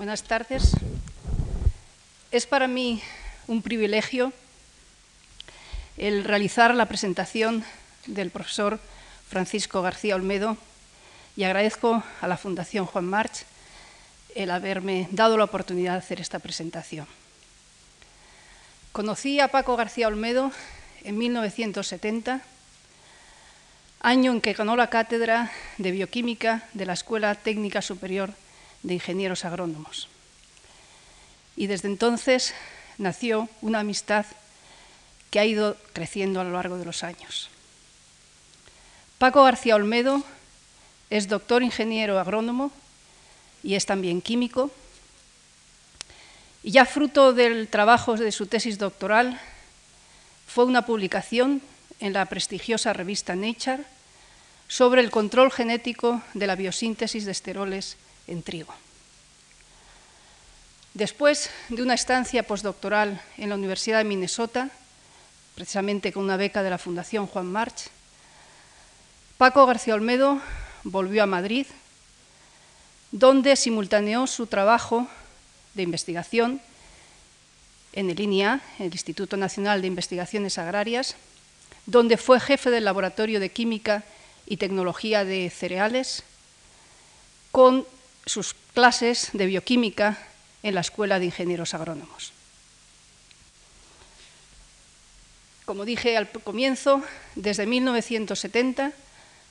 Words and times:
Buenas 0.00 0.22
tardes. 0.22 0.72
Es 2.30 2.46
para 2.46 2.66
mí 2.66 3.02
un 3.46 3.60
privilegio 3.60 4.32
el 5.98 6.24
realizar 6.24 6.74
la 6.74 6.86
presentación 6.86 7.62
del 8.06 8.30
profesor 8.30 8.80
Francisco 9.28 9.82
García 9.82 10.14
Olmedo 10.14 10.56
y 11.36 11.44
agradezco 11.44 12.02
a 12.22 12.28
la 12.28 12.38
Fundación 12.38 12.86
Juan 12.86 13.04
March 13.04 13.44
el 14.34 14.52
haberme 14.52 15.06
dado 15.10 15.36
la 15.36 15.44
oportunidad 15.44 15.92
de 15.92 15.98
hacer 15.98 16.18
esta 16.18 16.38
presentación. 16.38 17.06
Conocí 18.92 19.38
a 19.38 19.48
Paco 19.48 19.76
García 19.76 20.08
Olmedo 20.08 20.50
en 21.04 21.18
1970, 21.18 22.40
año 24.00 24.32
en 24.32 24.40
que 24.40 24.54
ganó 24.54 24.76
la 24.76 24.88
cátedra 24.88 25.52
de 25.76 25.90
bioquímica 25.90 26.66
de 26.72 26.86
la 26.86 26.94
Escuela 26.94 27.34
Técnica 27.34 27.82
Superior 27.82 28.30
de 28.30 28.49
Ingenieros 28.88 29.44
Agrónomos. 29.44 30.08
Y 31.56 31.66
desde 31.66 31.88
entonces 31.88 32.54
nació 32.98 33.48
una 33.60 33.80
amistad 33.80 34.26
que 35.30 35.38
ha 35.38 35.44
ido 35.44 35.76
creciendo 35.92 36.40
a 36.40 36.44
lo 36.44 36.52
largo 36.52 36.78
de 36.78 36.84
los 36.84 37.04
años. 37.04 37.48
Paco 39.18 39.44
García 39.44 39.76
Olmedo 39.76 40.22
es 41.10 41.28
doctor 41.28 41.62
ingeniero 41.62 42.18
agrónomo 42.18 42.72
y 43.62 43.74
es 43.74 43.84
también 43.84 44.22
químico. 44.22 44.70
Y 46.62 46.72
ya 46.72 46.84
fruto 46.84 47.32
del 47.32 47.68
trabajo 47.68 48.16
de 48.16 48.32
su 48.32 48.46
tesis 48.46 48.78
doctoral 48.78 49.40
fue 50.46 50.64
una 50.64 50.86
publicación 50.86 51.62
en 52.00 52.12
la 52.12 52.24
prestigiosa 52.26 52.92
revista 52.92 53.36
Nature 53.36 53.84
sobre 54.68 55.00
el 55.00 55.10
control 55.10 55.52
genético 55.52 56.22
de 56.34 56.46
la 56.46 56.56
biosíntesis 56.56 57.24
de 57.24 57.32
esteroles 57.32 57.96
en 58.30 58.42
trigo. 58.42 58.72
Después 60.94 61.50
de 61.68 61.82
una 61.82 61.94
estancia 61.94 62.42
postdoctoral 62.42 63.20
en 63.36 63.48
la 63.48 63.54
Universidad 63.54 63.98
de 63.98 64.04
Minnesota, 64.04 64.70
precisamente 65.54 66.12
con 66.12 66.24
una 66.24 66.36
beca 66.36 66.62
de 66.62 66.70
la 66.70 66.78
Fundación 66.78 67.26
Juan 67.26 67.46
March, 67.46 67.90
Paco 69.36 69.66
García 69.66 69.94
Olmedo 69.94 70.40
volvió 70.84 71.22
a 71.22 71.26
Madrid, 71.26 71.66
donde 73.12 73.56
simultaneó 73.56 74.26
su 74.26 74.46
trabajo 74.46 75.06
de 75.74 75.82
investigación 75.82 76.60
en 77.92 78.10
el 78.10 78.20
INIA, 78.20 78.60
el 78.78 78.92
Instituto 78.92 79.36
Nacional 79.36 79.80
de 79.80 79.88
Investigaciones 79.88 80.58
Agrarias, 80.58 81.16
donde 81.86 82.16
fue 82.16 82.40
jefe 82.40 82.70
del 82.70 82.84
Laboratorio 82.84 83.40
de 83.40 83.50
Química 83.50 84.04
y 84.46 84.58
Tecnología 84.58 85.24
de 85.24 85.50
Cereales, 85.50 86.22
con 87.50 87.86
sus 88.30 88.54
clases 88.74 89.30
de 89.32 89.46
bioquímica 89.46 90.16
en 90.62 90.76
la 90.76 90.82
Escuela 90.82 91.18
de 91.18 91.24
Ingenieros 91.26 91.74
Agrónomos. 91.74 92.32
Como 95.64 95.84
dije 95.84 96.16
al 96.16 96.30
comienzo, 96.30 97.02
desde 97.34 97.66
1970 97.66 98.92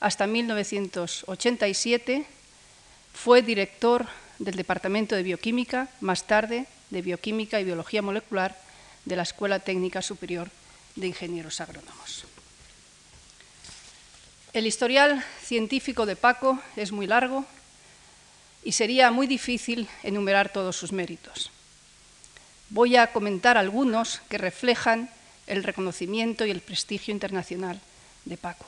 hasta 0.00 0.26
1987 0.26 2.24
fue 3.12 3.42
director 3.42 4.06
del 4.38 4.56
Departamento 4.56 5.14
de 5.14 5.24
Bioquímica, 5.24 5.88
más 6.00 6.26
tarde 6.26 6.66
de 6.88 7.02
Bioquímica 7.02 7.60
y 7.60 7.64
Biología 7.64 8.00
Molecular 8.00 8.56
de 9.04 9.16
la 9.16 9.24
Escuela 9.24 9.58
Técnica 9.58 10.00
Superior 10.00 10.48
de 10.96 11.06
Ingenieros 11.08 11.60
Agrónomos. 11.60 12.24
El 14.54 14.66
historial 14.66 15.22
científico 15.42 16.06
de 16.06 16.16
Paco 16.16 16.58
es 16.76 16.92
muy 16.92 17.06
largo 17.06 17.44
y 18.62 18.72
sería 18.72 19.10
muy 19.10 19.26
difícil 19.26 19.88
enumerar 20.02 20.52
todos 20.52 20.76
sus 20.76 20.92
méritos. 20.92 21.50
Voy 22.68 22.96
a 22.96 23.12
comentar 23.12 23.56
algunos 23.56 24.20
que 24.28 24.38
reflejan 24.38 25.10
el 25.46 25.64
reconocimiento 25.64 26.46
y 26.46 26.50
el 26.50 26.60
prestigio 26.60 27.12
internacional 27.12 27.80
de 28.24 28.36
Paco. 28.36 28.66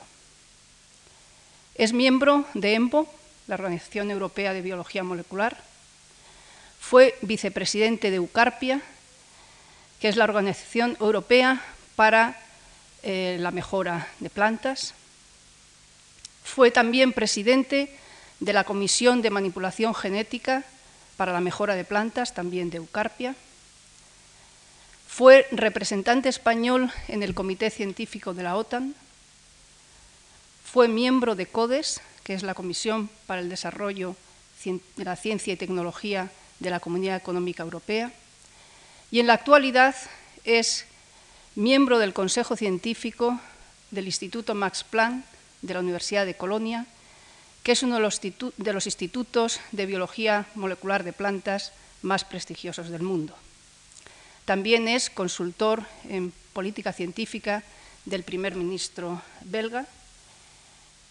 Es 1.75 1.93
miembro 1.93 2.45
de 2.53 2.73
EMBO, 2.73 3.07
la 3.47 3.55
Organización 3.55 4.11
Europea 4.11 4.53
de 4.53 4.61
Biología 4.61 5.03
Molecular. 5.03 5.57
Fue 6.79 7.17
vicepresidente 7.21 8.11
de 8.11 8.19
UCARPIA, 8.19 8.81
que 9.99 10.09
es 10.09 10.17
la 10.17 10.25
Organización 10.25 10.97
Europea 10.99 11.61
para 11.95 12.39
eh, 13.03 13.37
la 13.39 13.51
Mejora 13.51 14.07
de 14.19 14.29
Plantas. 14.29 14.93
Fue 16.43 16.71
también 16.71 17.13
presidente 17.13 17.97
de 18.43 18.51
la 18.51 18.65
Comisión 18.65 19.21
de 19.21 19.29
Manipulación 19.29 19.95
Genética 19.95 20.65
para 21.15 21.31
la 21.31 21.39
Mejora 21.39 21.75
de 21.75 21.85
Plantas, 21.85 22.33
también 22.33 22.69
de 22.69 22.77
Eucarpia. 22.77 23.35
Fue 25.07 25.47
representante 25.51 26.27
español 26.27 26.91
en 27.07 27.23
el 27.23 27.33
Comité 27.33 27.69
Científico 27.69 28.33
de 28.33 28.43
la 28.43 28.57
OTAN. 28.57 28.95
Fue 30.65 30.89
miembro 30.89 31.35
de 31.35 31.45
CODES, 31.45 32.01
que 32.23 32.33
es 32.33 32.43
la 32.43 32.53
Comisión 32.53 33.09
para 33.27 33.39
el 33.39 33.47
Desarrollo 33.47 34.17
de 34.65 35.05
la 35.05 35.15
Ciencia 35.15 35.53
y 35.53 35.57
Tecnología 35.57 36.29
de 36.59 36.69
la 36.69 36.81
Comunidad 36.81 37.15
Económica 37.15 37.63
Europea. 37.63 38.11
Y 39.09 39.21
en 39.21 39.27
la 39.27 39.33
actualidad 39.35 39.95
es 40.43 40.85
miembro 41.55 41.97
del 41.97 42.13
Consejo 42.13 42.57
Científico 42.57 43.39
del 43.91 44.05
Instituto 44.05 44.53
Max 44.53 44.83
Planck 44.83 45.23
de 45.61 45.73
la 45.73 45.79
Universidad 45.79 46.25
de 46.25 46.35
Colonia 46.35 46.87
que 47.63 47.71
es 47.71 47.81
uno 47.81 47.95
de 47.95 48.73
los, 48.73 48.85
institutos 48.85 49.59
de 49.71 49.85
biología 49.85 50.45
molecular 50.55 51.03
de 51.03 51.13
plantas 51.13 51.71
más 52.01 52.25
prestigiosos 52.25 52.89
del 52.89 53.01
mundo. 53.01 53.33
También 54.45 54.89
es 54.89 55.09
consultor 55.09 55.83
en 56.09 56.33
política 56.51 56.91
científica 56.91 57.63
del 58.03 58.23
primer 58.23 58.55
ministro 58.55 59.21
belga 59.41 59.87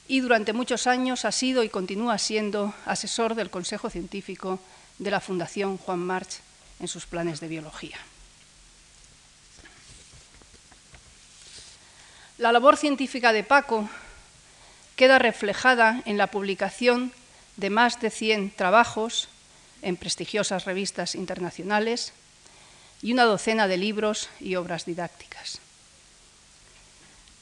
y 0.07 0.21
durante 0.21 0.53
muchos 0.53 0.87
años 0.87 1.25
ha 1.25 1.33
sido 1.33 1.65
y 1.65 1.71
continúa 1.71 2.19
siendo 2.19 2.75
asesor 2.85 3.35
del 3.35 3.49
Consejo 3.49 3.89
Científico 3.89 4.61
de 4.99 5.11
la 5.11 5.21
Fundación 5.21 5.79
Juan 5.79 6.01
March 6.01 6.41
en 6.81 6.89
sus 6.89 7.07
planes 7.07 7.41
de 7.41 7.49
biología. 7.49 7.97
La 12.37 12.53
labor 12.53 12.77
científica 12.77 13.33
de 13.33 13.45
Paco 13.45 13.89
queda 15.03 15.19
reflejada 15.19 16.01
en 16.07 16.17
la 16.17 16.29
publicación 16.29 17.11
de 17.57 17.71
más 17.71 18.01
de 18.01 18.09
100 18.09 18.53
trabajos 18.55 19.29
en 19.83 19.97
prestigiosas 19.97 20.65
revistas 20.65 21.17
internacionales 21.17 22.13
y 23.03 23.13
una 23.13 23.25
docena 23.25 23.67
de 23.67 23.79
libros 23.79 24.29
y 24.39 24.55
obras 24.55 24.87
didácticas. 24.87 25.59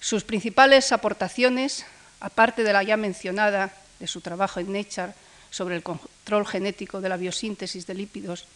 Sus 0.01 0.25
principales 0.25 0.91
aportaciones, 0.91 1.85
aparte 2.21 2.65
de 2.65 2.73
la 2.73 2.83
ya 2.83 2.97
mencionada 2.97 3.75
de 3.99 4.07
su 4.07 4.23
trabajo 4.23 4.59
en 4.61 4.73
Nature 4.73 5.13
sobre 5.51 5.77
el 5.77 5.83
control 5.83 6.47
genético 6.47 7.03
de 7.03 7.11
la 7.11 7.19
biosíntesis 7.19 7.87
de 7.87 7.93
lípidos 7.93 8.47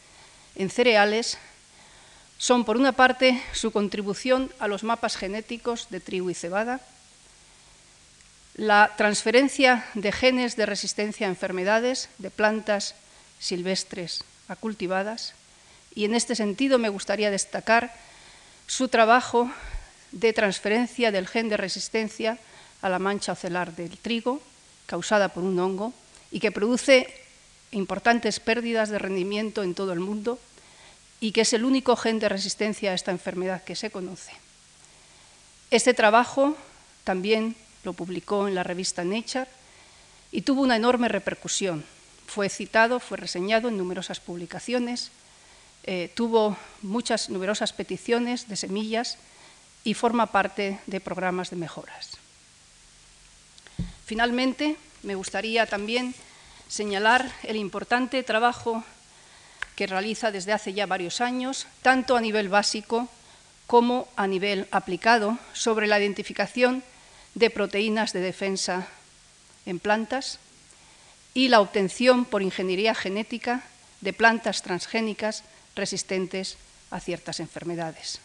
en 0.54 0.70
cereales, 0.70 1.36
son, 2.38 2.64
por 2.64 2.78
una 2.78 2.92
parte, 2.92 3.42
su 3.52 3.70
contribución 3.70 4.50
a 4.60 4.66
los 4.66 4.82
mapas 4.82 5.18
genéticos 5.18 5.88
de 5.90 6.00
trigo 6.00 6.30
y 6.30 6.34
cebada, 6.34 6.80
la 8.54 8.92
transferencia 8.96 9.84
de 9.94 10.12
genes 10.12 10.56
de 10.56 10.66
resistencia 10.66 11.26
a 11.26 11.30
enfermedades 11.30 12.08
de 12.18 12.30
plantas 12.30 12.94
silvestres 13.38 14.22
a 14.48 14.56
cultivadas 14.56 15.34
y 15.94 16.04
en 16.04 16.14
este 16.14 16.34
sentido 16.34 16.78
me 16.78 16.88
gustaría 16.88 17.30
destacar 17.30 17.92
su 18.66 18.88
trabajo 18.88 19.50
de 20.12 20.32
transferencia 20.32 21.10
del 21.10 21.26
gen 21.26 21.48
de 21.48 21.56
resistencia 21.56 22.38
a 22.80 22.88
la 22.88 22.98
mancha 22.98 23.32
ocelar 23.32 23.74
del 23.74 23.98
trigo 23.98 24.40
causada 24.86 25.30
por 25.30 25.42
un 25.42 25.58
hongo 25.58 25.92
y 26.30 26.38
que 26.38 26.52
produce 26.52 27.12
importantes 27.72 28.38
pérdidas 28.38 28.88
de 28.88 28.98
rendimiento 28.98 29.62
en 29.62 29.74
todo 29.74 29.92
el 29.92 30.00
mundo 30.00 30.38
y 31.18 31.32
que 31.32 31.40
es 31.40 31.52
el 31.54 31.64
único 31.64 31.96
gen 31.96 32.20
de 32.20 32.28
resistencia 32.28 32.92
a 32.92 32.94
esta 32.94 33.10
enfermedad 33.10 33.64
que 33.64 33.74
se 33.74 33.90
conoce. 33.90 34.32
Este 35.70 35.94
trabajo 35.94 36.56
también 37.02 37.56
lo 37.84 37.92
publicó 37.92 38.48
en 38.48 38.54
la 38.54 38.62
revista 38.62 39.04
Nature 39.04 39.46
y 40.32 40.42
tuvo 40.42 40.62
una 40.62 40.76
enorme 40.76 41.08
repercusión. 41.08 41.84
Fue 42.26 42.48
citado, 42.48 43.00
fue 43.00 43.18
reseñado 43.18 43.68
en 43.68 43.76
numerosas 43.76 44.20
publicaciones, 44.20 45.10
eh, 45.84 46.10
tuvo 46.14 46.56
muchas 46.82 47.28
numerosas 47.28 47.72
peticiones 47.72 48.48
de 48.48 48.56
semillas 48.56 49.18
y 49.84 49.94
forma 49.94 50.26
parte 50.26 50.80
de 50.86 51.00
programas 51.00 51.50
de 51.50 51.56
mejoras. 51.56 52.16
Finalmente, 54.06 54.76
me 55.02 55.14
gustaría 55.14 55.66
también 55.66 56.14
señalar 56.68 57.30
el 57.42 57.56
importante 57.56 58.22
trabajo 58.22 58.82
que 59.76 59.86
realiza 59.86 60.30
desde 60.30 60.52
hace 60.52 60.72
ya 60.72 60.86
varios 60.86 61.20
años, 61.20 61.66
tanto 61.82 62.16
a 62.16 62.20
nivel 62.20 62.48
básico 62.48 63.08
como 63.66 64.08
a 64.16 64.26
nivel 64.26 64.68
aplicado, 64.70 65.38
sobre 65.52 65.86
la 65.86 65.98
identificación 65.98 66.82
de 67.34 67.50
proteínas 67.50 68.12
de 68.12 68.20
defensa 68.20 68.88
en 69.66 69.78
plantas 69.78 70.38
y 71.34 71.48
la 71.48 71.60
obtención 71.60 72.24
por 72.24 72.42
ingeniería 72.42 72.94
genética 72.94 73.64
de 74.00 74.12
plantas 74.12 74.62
transgénicas 74.62 75.42
resistentes 75.74 76.56
a 76.90 77.00
ciertas 77.00 77.40
enfermedades. 77.40 78.20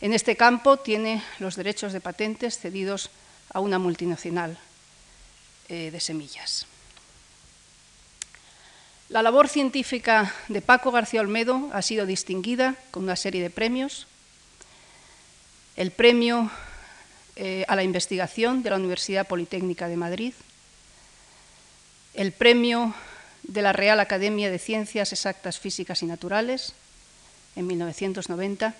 En 0.00 0.12
este 0.12 0.36
campo 0.36 0.78
tiene 0.78 1.22
los 1.38 1.56
derechos 1.56 1.92
de 1.92 2.00
patentes 2.00 2.58
cedidos 2.58 3.10
a 3.52 3.60
una 3.60 3.78
multinacional 3.78 4.58
eh, 5.68 5.90
de 5.90 6.00
semillas. 6.00 6.66
La 9.08 9.22
labor 9.22 9.48
científica 9.48 10.34
de 10.48 10.62
Paco 10.62 10.90
García 10.90 11.20
Olmedo 11.20 11.68
ha 11.72 11.82
sido 11.82 12.06
distinguida 12.06 12.76
con 12.90 13.04
una 13.04 13.16
serie 13.16 13.42
de 13.42 13.50
premios. 13.50 14.06
El 15.76 15.90
premio 15.90 16.50
eh, 17.36 17.64
a 17.68 17.76
la 17.76 17.82
investigación 17.82 18.62
de 18.62 18.70
la 18.70 18.76
Universidad 18.76 19.26
Politécnica 19.26 19.88
de 19.88 19.96
Madrid, 19.96 20.34
el 22.14 22.32
premio 22.32 22.94
de 23.42 23.62
la 23.62 23.72
Real 23.72 24.00
Academia 24.00 24.50
de 24.50 24.58
Ciencias 24.58 25.12
Exactas 25.12 25.58
Físicas 25.58 26.02
y 26.02 26.06
Naturales 26.06 26.74
en 27.56 27.66
1990 27.66 28.74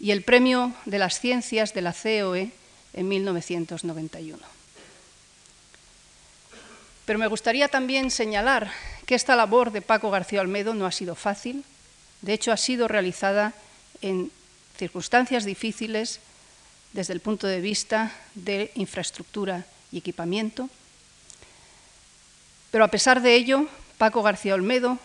y 0.00 0.10
el 0.10 0.22
premio 0.22 0.74
de 0.84 0.98
las 0.98 1.20
Ciencias 1.20 1.74
de 1.74 1.82
la 1.82 1.92
COE 1.92 2.50
en 2.94 3.08
1991. 3.08 4.38
Pero 7.04 7.18
me 7.18 7.26
gustaría 7.26 7.68
también 7.68 8.10
señalar 8.10 8.70
que 9.06 9.14
esta 9.14 9.36
labor 9.36 9.72
de 9.72 9.82
Paco 9.82 10.10
García 10.10 10.40
Olmedo 10.40 10.74
no 10.74 10.84
ha 10.84 10.92
sido 10.92 11.14
fácil, 11.14 11.64
de 12.22 12.34
hecho 12.34 12.52
ha 12.52 12.56
sido 12.56 12.88
realizada 12.88 13.54
en 14.02 14.30
circunstancias 14.76 15.44
difíciles 15.44 16.20
desde 16.92 17.12
el 17.12 17.20
punto 17.20 17.46
de 17.46 17.60
vista 17.60 18.12
de 18.34 18.70
infraestructura 18.74 19.64
y 19.92 19.98
equipamiento, 19.98 20.68
pero 22.70 22.84
a 22.84 22.88
pesar 22.88 23.22
de 23.22 23.34
ello, 23.34 23.66
Paco 23.96 24.22
García 24.22 24.54
Olmedo 24.54 24.98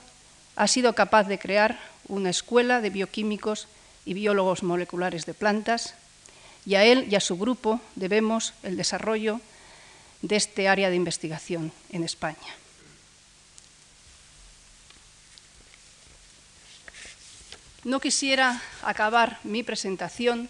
ha 0.55 0.67
sido 0.67 0.93
capaz 0.93 1.23
de 1.25 1.39
crear 1.39 1.79
una 2.07 2.29
escuela 2.29 2.81
de 2.81 2.89
bioquímicos 2.89 3.67
y 4.05 4.13
biólogos 4.13 4.63
moleculares 4.63 5.25
de 5.25 5.33
plantas 5.33 5.95
y 6.65 6.75
a 6.75 6.83
él 6.83 7.07
y 7.09 7.15
a 7.15 7.19
su 7.19 7.37
grupo 7.37 7.79
debemos 7.95 8.53
el 8.63 8.77
desarrollo 8.77 9.39
de 10.21 10.35
este 10.35 10.67
área 10.67 10.89
de 10.89 10.95
investigación 10.95 11.71
en 11.89 12.03
España. 12.03 12.37
No 17.83 17.99
quisiera 17.99 18.61
acabar 18.81 19.39
mi 19.43 19.63
presentación 19.63 20.47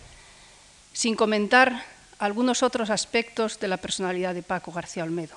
sin 0.94 1.16
comentar 1.16 1.84
algunos 2.20 2.64
otros 2.64 2.90
aspectos 2.90 3.60
de 3.60 3.68
la 3.68 3.78
personalidad 3.78 4.34
de 4.34 4.44
Paco 4.44 4.72
García 4.72 5.04
Olmedo. 5.04 5.36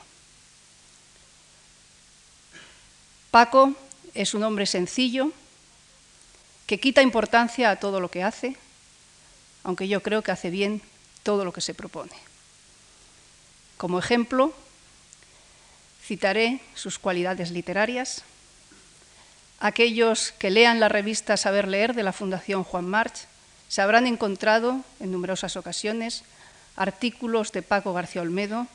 Paco 3.31 3.75
es 4.15 4.35
un 4.35 4.45
hombre 4.45 4.67
sencillo 4.67 5.33
que 6.67 6.81
quita 6.81 7.03
importancia 7.03 7.71
a 7.71 7.77
todo 7.77 8.01
lo 8.01 8.11
que 8.11 8.23
hace, 8.23 8.57
aunque 9.65 9.89
yo 9.89 10.03
creo 10.03 10.23
que 10.23 10.33
hace 10.33 10.51
bien 10.51 10.83
todo 11.23 11.45
lo 11.45 11.53
que 11.53 11.61
se 11.61 11.75
propone. 11.75 12.15
Como 13.77 13.99
ejemplo, 13.99 14.55
citaré 16.05 16.61
sus 16.75 16.99
cualidades 16.99 17.51
literarias. 17.51 18.23
Aquellos 19.59 20.33
que 20.39 20.51
lean 20.51 20.81
la 20.81 20.89
revista 20.89 21.37
Saber 21.37 21.67
Leer 21.67 21.95
de 21.95 22.03
la 22.03 22.13
Fundación 22.13 22.63
Juan 22.63 22.87
March 22.87 23.27
se 23.69 23.83
habrán 23.83 24.07
encontrado 24.07 24.83
en 25.01 25.13
numerosas 25.13 25.57
ocasiones 25.57 26.25
artículos 26.77 27.53
de 27.53 27.63
Paco 27.63 27.93
García 27.93 28.23
Olmedo 28.23 28.67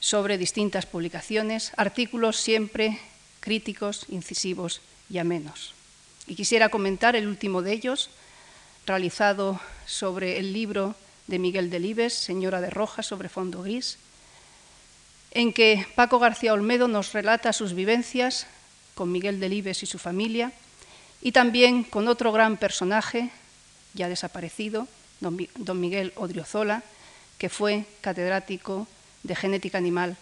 sobre 0.00 0.36
distintas 0.36 0.84
publicaciones, 0.84 1.72
artículos 1.76 2.36
siempre 2.36 3.00
críticos, 3.40 4.06
incisivos 4.08 4.80
y 5.08 5.18
amenos. 5.18 5.74
Y 6.26 6.34
quisiera 6.34 6.68
comentar 6.68 7.14
el 7.14 7.28
último 7.28 7.62
de 7.62 7.72
ellos, 7.72 8.10
realizado 8.84 9.60
sobre 9.86 10.38
el 10.38 10.52
libro 10.52 10.94
de 11.26 11.38
Miguel 11.38 11.70
Delibes, 11.70 12.14
Señora 12.14 12.60
de 12.60 12.70
Rojas, 12.70 13.06
sobre 13.06 13.28
fondo 13.28 13.62
gris, 13.62 13.98
en 15.30 15.52
que 15.52 15.86
Paco 15.94 16.18
García 16.18 16.52
Olmedo 16.52 16.88
nos 16.88 17.12
relata 17.12 17.52
sus 17.52 17.74
vivencias 17.74 18.46
con 18.94 19.12
Miguel 19.12 19.38
Delibes 19.38 19.82
y 19.82 19.86
su 19.86 19.98
familia, 19.98 20.52
y 21.22 21.32
también 21.32 21.84
con 21.84 22.08
otro 22.08 22.32
gran 22.32 22.56
personaje, 22.56 23.30
ya 23.96 24.08
desaparecido, 24.08 24.86
don 25.20 25.80
Miguel 25.80 26.12
Odriozola, 26.16 26.84
que 27.38 27.48
fue 27.48 27.84
catedrático 28.00 28.86
de 29.22 29.34
genética 29.34 29.78
animal 29.78 30.16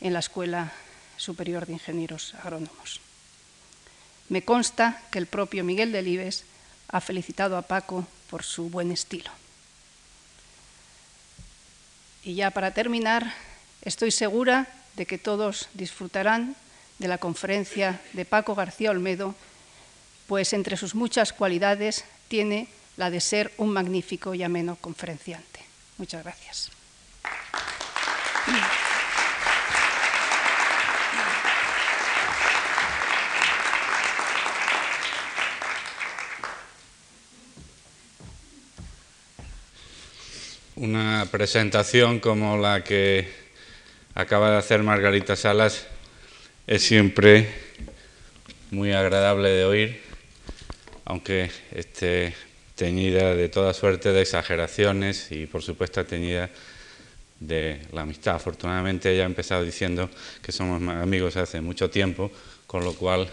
en 0.00 0.12
la 0.12 0.20
Escuela 0.20 0.72
Superior 1.16 1.66
de 1.66 1.72
Ingenieros 1.72 2.34
Agrónomos. 2.34 3.00
Me 4.28 4.44
consta 4.44 5.02
que 5.10 5.18
el 5.18 5.26
propio 5.26 5.64
Miguel 5.64 5.92
Delibes 5.92 6.44
ha 6.88 7.00
felicitado 7.00 7.56
a 7.56 7.62
Paco 7.62 8.06
por 8.30 8.42
su 8.42 8.70
buen 8.70 8.92
estilo. 8.92 9.30
Y 12.22 12.34
ya 12.34 12.50
para 12.50 12.72
terminar, 12.72 13.34
estoy 13.82 14.10
segura 14.10 14.68
de 14.96 15.06
que 15.06 15.18
todos 15.18 15.68
disfrutarán 15.74 16.56
de 16.98 17.08
la 17.08 17.18
conferencia 17.18 18.00
de 18.12 18.24
Paco 18.24 18.54
García 18.54 18.90
Olmedo, 18.90 19.34
pues 20.26 20.52
entre 20.52 20.76
sus 20.76 20.94
muchas 20.94 21.32
cualidades 21.32 22.04
tiene 22.28 22.68
la 22.96 23.10
de 23.10 23.20
ser 23.20 23.52
un 23.58 23.70
magnífico 23.70 24.34
y 24.34 24.42
ameno 24.42 24.76
conferenciante. 24.80 25.60
Muchas 25.98 26.22
gracias. 26.22 26.70
Una 40.76 41.26
presentación 41.30 42.20
como 42.20 42.58
la 42.58 42.84
que 42.84 43.32
acaba 44.14 44.50
de 44.50 44.58
hacer 44.58 44.82
Margarita 44.82 45.36
Salas 45.36 45.86
es 46.66 46.82
siempre 46.82 47.48
muy 48.70 48.92
agradable 48.92 49.50
de 49.50 49.64
oír, 49.64 50.02
aunque 51.04 51.50
esté 51.72 52.34
teñida 52.74 53.34
de 53.34 53.48
toda 53.48 53.72
suerte 53.72 54.12
de 54.12 54.22
exageraciones 54.22 55.30
y 55.30 55.46
por 55.46 55.62
supuesto 55.62 56.04
teñida 56.04 56.50
de 57.40 57.80
la 57.92 58.02
amistad. 58.02 58.36
Afortunadamente 58.36 59.12
ella 59.12 59.24
ha 59.24 59.26
empezado 59.26 59.64
diciendo 59.64 60.10
que 60.42 60.52
somos 60.52 60.82
amigos 60.82 61.36
hace 61.36 61.60
mucho 61.60 61.90
tiempo, 61.90 62.30
con 62.66 62.84
lo 62.84 62.94
cual 62.94 63.28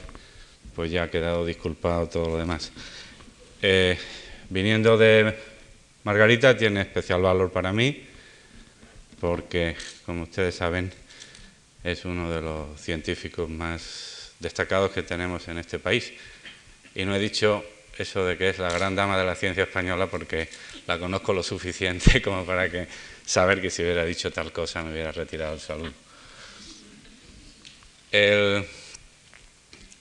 pues 0.76 0.92
ya 0.92 1.04
ha 1.04 1.12
quedado 1.12 1.46
disculpado 1.46 2.08
todo 2.08 2.30
lo 2.30 2.38
demás. 2.38 2.72
Eh, 3.62 3.98
viniendo 4.50 4.98
de 4.98 5.36
Margarita 6.04 6.58
tiene 6.58 6.82
especial 6.82 7.22
valor 7.22 7.52
para 7.52 7.72
mí 7.72 8.06
porque, 9.20 9.76
como 10.06 10.24
ustedes 10.24 10.56
saben, 10.56 10.92
es 11.84 12.06
uno 12.06 12.30
de 12.32 12.42
los 12.42 12.82
científicos 12.82 13.48
más 13.50 14.32
destacados 14.40 14.92
que 14.92 15.04
tenemos 15.04 15.48
en 15.48 15.60
este 15.60 15.78
país. 15.78 16.12
Y 16.96 17.06
no 17.06 17.16
he 17.16 17.20
dicho 17.20 17.64
eso 18.02 18.26
de 18.26 18.38
que 18.38 18.50
es 18.50 18.60
la 18.60 18.72
gran 18.72 18.96
dama 18.96 19.18
de 19.18 19.26
la 19.26 19.36
ciencia 19.36 19.64
española 19.64 20.08
porque 20.08 20.50
la 20.88 21.00
conozco 21.00 21.34
lo 21.34 21.44
suficiente 21.44 22.22
como 22.24 22.46
para 22.46 22.70
que 22.70 22.88
saber 23.26 23.62
que 23.62 23.70
si 23.70 23.84
hubiera 23.84 24.04
dicho 24.06 24.32
tal 24.32 24.52
cosa 24.52 24.84
me 24.84 24.92
hubiera 24.92 25.12
retirado 25.12 25.54
el 25.54 25.60
saludo. 25.60 25.94
El 28.12 28.66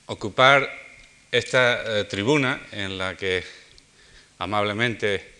ocupar 0.07 0.69
esta 1.30 2.00
eh, 2.00 2.04
tribuna 2.04 2.61
en 2.73 2.99
la 2.99 3.16
que 3.16 3.45
amablemente 4.38 5.30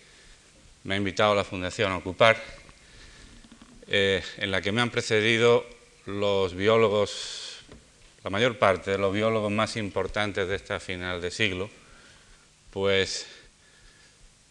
me 0.85 0.95
ha 0.95 0.97
invitado 0.97 1.35
la 1.35 1.45
Fundación 1.45 1.91
a 1.91 1.97
ocupar, 1.97 2.41
eh, 3.89 4.23
en 4.37 4.51
la 4.51 4.63
que 4.63 4.71
me 4.71 4.81
han 4.81 4.91
precedido 4.91 5.67
los 6.07 6.55
biólogos, 6.55 7.59
la 8.23 8.31
mayor 8.31 8.59
parte 8.59 8.93
de 8.93 8.99
los 8.99 9.13
biólogos 9.13 9.51
más 9.51 9.77
importantes 9.77 10.47
de 10.47 10.55
esta 10.55 10.79
final 10.79 11.21
de 11.21 11.31
siglo, 11.31 11.71
pues 12.71 13.27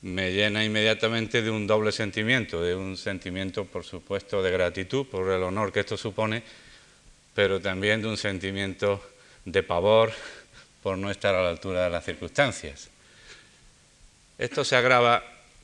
me 0.02 0.32
llena 0.32 0.64
inmediatamente 0.64 1.42
de 1.42 1.50
un 1.50 1.68
doble 1.68 1.92
sentimiento, 1.92 2.62
de 2.62 2.76
un 2.76 2.96
sentimiento, 2.96 3.66
por 3.66 3.84
supuesto, 3.84 4.42
de 4.42 4.52
gratitud 4.52 5.06
por 5.06 5.30
el 5.30 5.44
honor 5.44 5.72
que 5.72 5.82
esto 5.82 5.98
supone, 5.98 6.44
pero 7.34 7.60
también 7.60 8.02
de 8.02 8.08
un 8.08 8.18
sentimiento 8.18 9.04
de 9.46 9.64
pavor 9.64 10.12
por 10.84 10.98
no 10.98 11.12
estar 11.12 11.36
a 11.36 11.44
la 11.44 11.50
altura 11.50 11.84
de 11.84 11.90
las 11.90 12.06
circunstancias. 12.06 12.90
Esto 14.38 14.64
se 14.64 14.76
agrava 14.76 15.24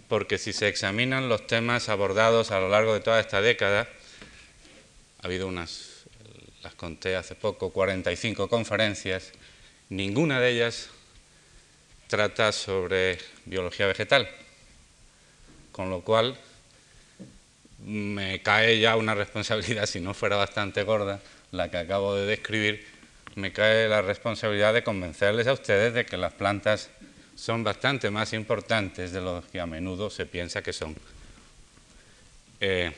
porque 0.10 0.38
si 0.38 0.54
se 0.54 0.68
examinan 0.68 1.30
los 1.30 1.48
temas 1.48 1.90
abordados 1.90 2.52
a 2.52 2.60
lo 2.60 2.70
largo 2.70 2.94
de 2.94 3.00
toda 3.00 3.20
esta 3.20 3.42
década, 3.42 3.88
ha 5.22 5.26
habido 5.26 5.48
unas, 5.48 6.04
las 6.62 6.76
conté 6.76 7.16
hace 7.16 7.36
poco, 7.36 7.72
45 7.72 8.50
conferencias, 8.50 9.32
ninguna 9.90 10.40
de 10.42 10.52
ellas 10.52 10.90
trata 12.08 12.52
sobre 12.52 13.18
biología 13.46 13.88
vegetal, 13.88 14.30
con 15.72 15.90
lo 15.90 16.02
cual 16.02 16.38
me 17.80 18.42
cae 18.42 18.80
ya 18.80 18.96
una 18.96 19.16
responsabilidad, 19.16 19.86
si 19.88 20.00
no 20.00 20.14
fuera 20.14 20.36
bastante 20.36 20.84
gorda, 20.84 21.22
la 21.52 21.70
que 21.70 21.78
acabo 21.78 22.16
de 22.16 22.26
describir, 22.26 22.86
me 23.36 23.52
cae 23.52 23.88
la 23.90 24.02
responsabilidad 24.02 24.74
de 24.74 24.84
convencerles 24.84 25.48
a 25.48 25.54
ustedes 25.54 25.94
de 25.94 26.06
que 26.06 26.18
las 26.18 26.34
plantas 26.34 26.90
son 27.36 27.64
bastante 27.64 28.10
más 28.10 28.34
importantes 28.34 29.12
de 29.12 29.22
lo 29.22 29.44
que 29.52 29.60
a 29.60 29.66
menudo 29.66 30.10
se 30.10 30.26
piensa 30.26 30.62
que 30.62 30.74
son. 30.74 30.96
Eh, 32.62 32.94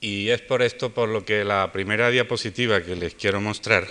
y 0.00 0.28
es 0.28 0.40
por 0.40 0.62
esto 0.62 0.90
por 0.94 1.08
lo 1.08 1.24
que 1.24 1.44
la 1.44 1.72
primera 1.72 2.10
diapositiva 2.10 2.80
que 2.82 2.94
les 2.94 3.14
quiero 3.14 3.40
mostrar, 3.40 3.88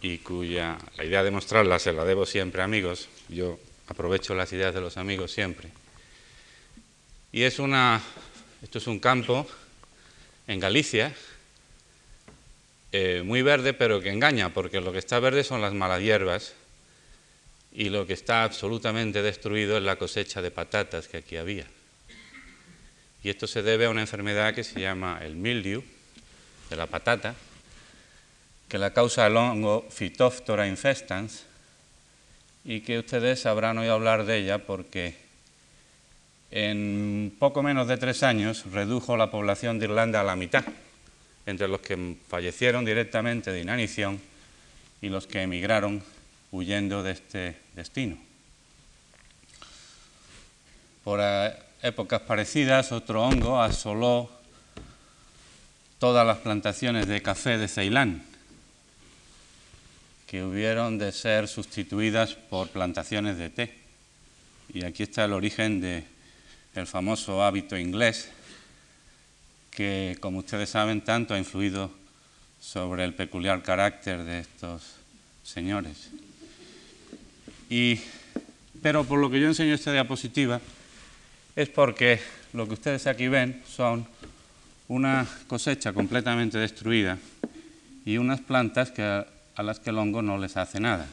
y 0.00 0.18
cuya 0.18 0.78
la 0.96 1.04
idea 1.04 1.22
de 1.22 1.30
mostrarla 1.30 1.78
se 1.78 1.92
la 1.92 2.04
debo 2.04 2.26
siempre 2.26 2.62
amigos, 2.62 3.08
yo 3.28 3.58
aprovecho 3.88 4.34
las 4.34 4.52
ideas 4.52 4.74
de 4.74 4.80
los 4.80 4.96
amigos 4.96 5.32
siempre, 5.32 5.68
y 7.32 7.42
es 7.42 7.58
una, 7.58 8.00
esto 8.62 8.78
es 8.78 8.86
un 8.86 8.98
campo 8.98 9.46
en 10.46 10.58
Galicia, 10.58 11.14
eh, 12.92 13.22
muy 13.24 13.42
verde 13.42 13.72
pero 13.72 14.00
que 14.00 14.10
engaña, 14.10 14.52
porque 14.52 14.80
lo 14.80 14.92
que 14.92 14.98
está 14.98 15.20
verde 15.20 15.44
son 15.44 15.60
las 15.60 15.74
malas 15.74 16.02
hierbas 16.02 16.54
y 17.72 17.88
lo 17.88 18.06
que 18.06 18.14
está 18.14 18.42
absolutamente 18.42 19.22
destruido 19.22 19.76
es 19.76 19.84
la 19.84 19.96
cosecha 19.96 20.42
de 20.42 20.50
patatas 20.50 21.06
que 21.06 21.18
aquí 21.18 21.36
había. 21.36 21.66
Y 23.22 23.28
esto 23.28 23.46
se 23.46 23.62
debe 23.62 23.84
a 23.84 23.90
una 23.90 24.00
enfermedad 24.00 24.54
que 24.54 24.64
se 24.64 24.80
llama 24.80 25.20
el 25.22 25.36
mildew 25.36 25.84
de 26.68 26.76
la 26.76 26.86
patata, 26.86 27.36
que 28.70 28.78
la 28.78 28.92
causa 28.92 29.26
el 29.26 29.36
hongo 29.36 29.84
Phytophthora 29.90 30.68
infestans 30.68 31.42
y 32.64 32.82
que 32.82 33.00
ustedes 33.00 33.44
habrán 33.44 33.78
oído 33.78 33.94
hablar 33.94 34.24
de 34.24 34.38
ella 34.38 34.64
porque 34.64 35.16
en 36.52 37.34
poco 37.36 37.64
menos 37.64 37.88
de 37.88 37.96
tres 37.96 38.22
años 38.22 38.64
redujo 38.70 39.16
la 39.16 39.28
población 39.28 39.80
de 39.80 39.86
Irlanda 39.86 40.20
a 40.20 40.24
la 40.24 40.36
mitad, 40.36 40.64
entre 41.46 41.66
los 41.66 41.80
que 41.80 42.16
fallecieron 42.28 42.84
directamente 42.84 43.50
de 43.50 43.60
inanición 43.60 44.20
y 45.02 45.08
los 45.08 45.26
que 45.26 45.42
emigraron 45.42 46.00
huyendo 46.52 47.02
de 47.02 47.10
este 47.10 47.56
destino. 47.74 48.18
Por 51.02 51.20
épocas 51.82 52.20
parecidas, 52.20 52.92
otro 52.92 53.24
hongo 53.24 53.60
asoló 53.60 54.30
todas 55.98 56.24
las 56.24 56.38
plantaciones 56.38 57.08
de 57.08 57.20
café 57.20 57.58
de 57.58 57.66
Ceilán, 57.66 58.29
que 60.30 60.44
hubieron 60.44 60.96
de 60.96 61.10
ser 61.10 61.48
sustituidas 61.48 62.34
por 62.34 62.68
plantaciones 62.68 63.36
de 63.36 63.50
té. 63.50 63.74
Y 64.72 64.84
aquí 64.84 65.02
está 65.02 65.24
el 65.24 65.32
origen 65.32 65.80
del 65.80 66.86
famoso 66.86 67.42
hábito 67.42 67.76
inglés, 67.76 68.28
que, 69.72 70.16
como 70.20 70.38
ustedes 70.38 70.70
saben, 70.70 71.00
tanto 71.00 71.34
ha 71.34 71.38
influido 71.38 71.90
sobre 72.60 73.02
el 73.02 73.12
peculiar 73.12 73.60
carácter 73.64 74.22
de 74.22 74.38
estos 74.38 74.94
señores. 75.42 76.10
Y, 77.68 77.98
pero 78.82 79.02
por 79.02 79.18
lo 79.18 79.30
que 79.30 79.40
yo 79.40 79.48
enseño 79.48 79.74
esta 79.74 79.90
diapositiva 79.90 80.60
es 81.56 81.68
porque 81.70 82.20
lo 82.52 82.68
que 82.68 82.74
ustedes 82.74 83.08
aquí 83.08 83.26
ven 83.26 83.64
son 83.68 84.06
una 84.86 85.26
cosecha 85.48 85.92
completamente 85.92 86.56
destruida 86.56 87.18
y 88.04 88.16
unas 88.16 88.40
plantas 88.40 88.92
que, 88.92 89.24
a 89.60 89.62
las 89.62 89.78
que 89.78 89.90
el 89.90 89.98
hongo 89.98 90.22
no 90.22 90.38
les 90.38 90.56
hace 90.56 90.80
nada. 90.80 91.06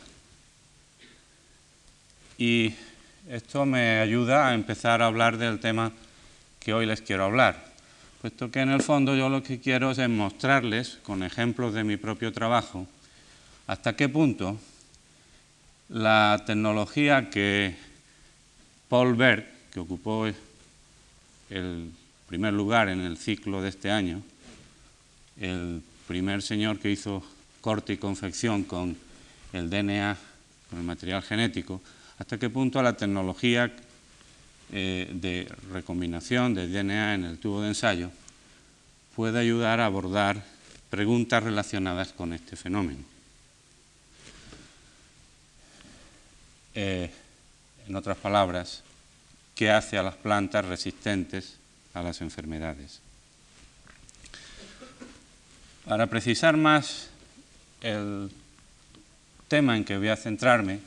Y 2.38 2.74
esto 3.28 3.66
me 3.66 4.00
ayuda 4.00 4.48
a 4.48 4.54
empezar 4.54 5.02
a 5.02 5.08
hablar 5.08 5.38
del 5.38 5.60
tema 5.60 5.92
que 6.62 6.74
hoy 6.74 6.86
les 6.86 7.02
quiero 7.02 7.26
hablar, 7.26 7.74
puesto 8.22 8.50
que 8.50 8.62
en 8.62 8.70
el 8.70 8.82
fondo 8.82 9.18
yo 9.18 9.28
lo 9.28 9.44
que 9.44 9.60
quiero 9.60 9.92
es 9.92 10.10
mostrarles, 10.10 10.98
con 11.04 11.24
ejemplos 11.24 11.74
de 11.74 11.84
mi 11.84 11.98
propio 11.98 12.32
trabajo, 12.32 12.88
hasta 13.68 13.98
qué 13.98 14.08
punto 14.08 14.58
la 15.90 16.42
tecnología 16.46 17.30
que 17.30 17.76
Paul 18.88 19.16
Berg, 19.16 19.46
que 19.74 19.82
ocupó 19.82 20.26
el 21.50 21.92
primer 22.28 22.54
lugar 22.54 22.88
en 22.88 23.02
el 23.02 23.18
ciclo 23.18 23.62
de 23.62 23.68
este 23.68 23.92
año, 23.92 24.22
el 25.38 25.82
primer 26.08 26.42
señor 26.42 26.80
que 26.80 26.92
hizo 26.92 27.26
corte 27.68 27.92
y 27.92 27.98
confección 27.98 28.64
con 28.64 28.96
el 29.52 29.70
DNA, 29.70 30.16
con 30.70 30.80
el 30.80 30.86
material 30.86 31.22
genético, 31.22 31.82
hasta 32.18 32.40
qué 32.40 32.50
punto 32.50 32.82
la 32.82 32.96
tecnología 32.96 33.76
eh, 34.72 35.12
de 35.12 35.52
recombinación 35.74 36.54
de 36.54 36.70
DNA 36.70 37.16
en 37.16 37.26
el 37.26 37.40
tubo 37.40 37.62
de 37.62 37.68
ensayo 37.68 38.10
puede 39.18 39.40
ayudar 39.40 39.82
a 39.82 39.86
abordar 39.86 40.46
preguntas 40.90 41.44
relacionadas 41.44 42.14
con 42.14 42.32
este 42.32 42.56
fenómeno. 42.56 43.04
Eh, 46.74 47.12
en 47.86 47.96
otras 47.98 48.16
palabras, 48.16 48.82
qué 49.56 49.72
hace 49.72 49.98
a 49.98 50.04
las 50.04 50.16
plantas 50.16 50.64
resistentes 50.64 51.58
a 51.94 52.02
las 52.02 52.22
enfermedades. 52.22 53.02
Para 55.84 56.08
precisar 56.08 56.56
más 56.56 57.10
el 57.82 58.32
tema 59.48 59.78
en 59.78 59.86
que 59.86 59.98
voy 59.98 60.10
a 60.10 60.16
centrarme, 60.16 60.80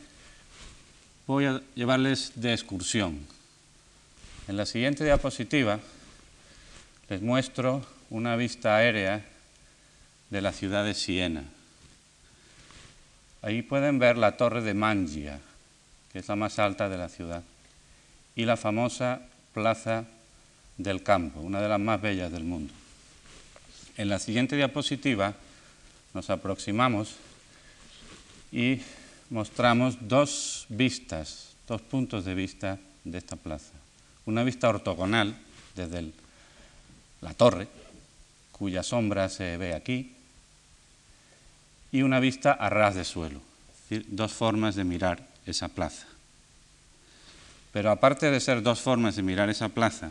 voy 1.26 1.46
a 1.46 1.60
llevarles 1.74 2.32
de 2.34 2.52
excursión. 2.52 3.20
En 4.48 4.56
la 4.56 4.66
siguiente 4.66 5.04
diapositiva 5.04 5.78
les 7.08 7.22
muestro 7.22 7.86
una 8.10 8.36
vista 8.36 8.76
aérea 8.76 9.24
de 10.30 10.40
la 10.40 10.52
ciudad 10.52 10.84
de 10.84 10.94
Siena. 10.94 11.44
Ahí 13.42 13.62
pueden 13.62 13.98
ver 13.98 14.18
la 14.18 14.36
torre 14.36 14.62
de 14.62 14.74
Mangia, 14.74 15.40
que 16.12 16.18
es 16.18 16.28
la 16.28 16.36
más 16.36 16.58
alta 16.58 16.88
de 16.88 16.98
la 16.98 17.08
ciudad, 17.08 17.42
y 18.36 18.44
la 18.44 18.56
famosa 18.56 19.22
Plaza 19.54 20.04
del 20.76 21.02
Campo, 21.02 21.40
una 21.40 21.60
de 21.60 21.68
las 21.68 21.80
más 21.80 22.00
bellas 22.00 22.30
del 22.30 22.44
mundo. 22.44 22.72
En 23.96 24.08
la 24.08 24.18
siguiente 24.18 24.56
diapositiva 24.56 25.34
nos 26.14 26.30
aproximamos 26.30 27.16
y 28.52 28.80
mostramos 29.30 29.96
dos 30.00 30.66
vistas, 30.68 31.54
dos 31.66 31.80
puntos 31.82 32.24
de 32.24 32.34
vista 32.34 32.78
de 33.04 33.18
esta 33.18 33.36
plaza. 33.36 33.72
Una 34.26 34.42
vista 34.42 34.68
ortogonal 34.68 35.36
desde 35.76 36.12
la 37.20 37.34
torre, 37.34 37.68
cuya 38.52 38.82
sombra 38.82 39.28
se 39.28 39.56
ve 39.56 39.74
aquí, 39.74 40.12
y 41.92 42.02
una 42.02 42.20
vista 42.20 42.52
a 42.52 42.68
ras 42.70 42.94
de 42.94 43.04
suelo, 43.04 43.40
es 43.72 43.88
decir, 43.88 44.06
dos 44.10 44.32
formas 44.32 44.74
de 44.74 44.84
mirar 44.84 45.26
esa 45.46 45.68
plaza. 45.68 46.06
Pero 47.72 47.90
aparte 47.90 48.30
de 48.30 48.40
ser 48.40 48.62
dos 48.62 48.80
formas 48.80 49.16
de 49.16 49.22
mirar 49.22 49.48
esa 49.48 49.68
plaza, 49.68 50.10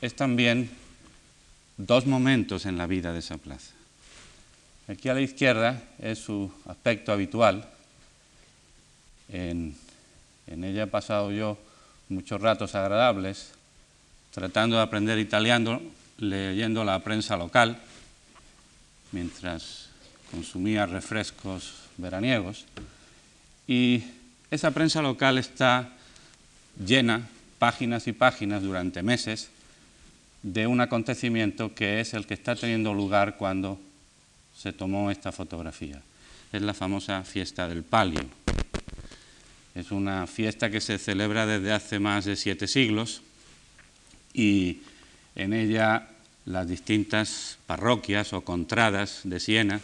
es 0.00 0.14
también 0.14 0.70
dos 1.76 2.06
momentos 2.06 2.66
en 2.66 2.76
la 2.76 2.86
vida 2.86 3.12
de 3.12 3.20
esa 3.20 3.38
plaza. 3.38 3.77
Aquí 4.88 5.10
a 5.10 5.14
la 5.14 5.20
izquierda 5.20 5.82
es 5.98 6.18
su 6.18 6.50
aspecto 6.66 7.12
habitual. 7.12 7.68
En, 9.30 9.76
ella 10.46 10.84
he 10.84 10.86
pasado 10.86 11.30
yo 11.30 11.58
muchos 12.08 12.40
ratos 12.40 12.74
agradables 12.74 13.50
tratando 14.32 14.76
de 14.76 14.82
aprender 14.82 15.18
italiano, 15.18 15.82
leyendo 16.16 16.84
la 16.84 17.00
prensa 17.00 17.36
local, 17.36 17.78
mientras 19.12 19.90
consumía 20.30 20.86
refrescos 20.86 21.74
veraniegos. 21.98 22.64
Y 23.66 24.02
esa 24.50 24.70
prensa 24.70 25.02
local 25.02 25.36
está 25.36 25.90
llena, 26.82 27.28
páginas 27.58 28.06
y 28.06 28.12
páginas 28.12 28.62
durante 28.62 29.02
meses, 29.02 29.50
de 30.42 30.66
un 30.66 30.80
acontecimiento 30.80 31.74
que 31.74 32.00
es 32.00 32.14
el 32.14 32.26
que 32.26 32.32
está 32.32 32.56
teniendo 32.56 32.94
lugar 32.94 33.36
cuando 33.36 33.78
se 34.58 34.72
tomó 34.72 35.10
esta 35.10 35.30
fotografía. 35.30 36.02
Es 36.52 36.62
la 36.62 36.74
famosa 36.74 37.22
fiesta 37.22 37.68
del 37.68 37.84
palio. 37.84 38.24
Es 39.74 39.92
una 39.92 40.26
fiesta 40.26 40.68
que 40.68 40.80
se 40.80 40.98
celebra 40.98 41.46
desde 41.46 41.72
hace 41.72 42.00
más 42.00 42.24
de 42.24 42.34
siete 42.34 42.66
siglos 42.66 43.22
y 44.34 44.80
en 45.36 45.52
ella 45.52 46.08
las 46.44 46.66
distintas 46.66 47.58
parroquias 47.66 48.32
o 48.32 48.40
contradas 48.40 49.20
de 49.22 49.38
Siena 49.38 49.80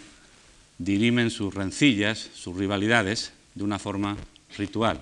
dirimen 0.78 1.30
sus 1.30 1.54
rencillas, 1.54 2.30
sus 2.34 2.56
rivalidades, 2.56 3.32
de 3.54 3.62
una 3.62 3.78
forma 3.78 4.16
ritual. 4.58 4.98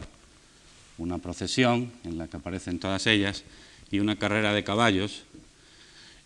Una 0.98 1.16
procesión 1.16 1.90
en 2.04 2.18
la 2.18 2.28
que 2.28 2.36
aparecen 2.36 2.78
todas 2.78 3.06
ellas 3.06 3.44
y 3.90 4.00
una 4.00 4.16
carrera 4.16 4.52
de 4.52 4.64
caballos 4.64 5.22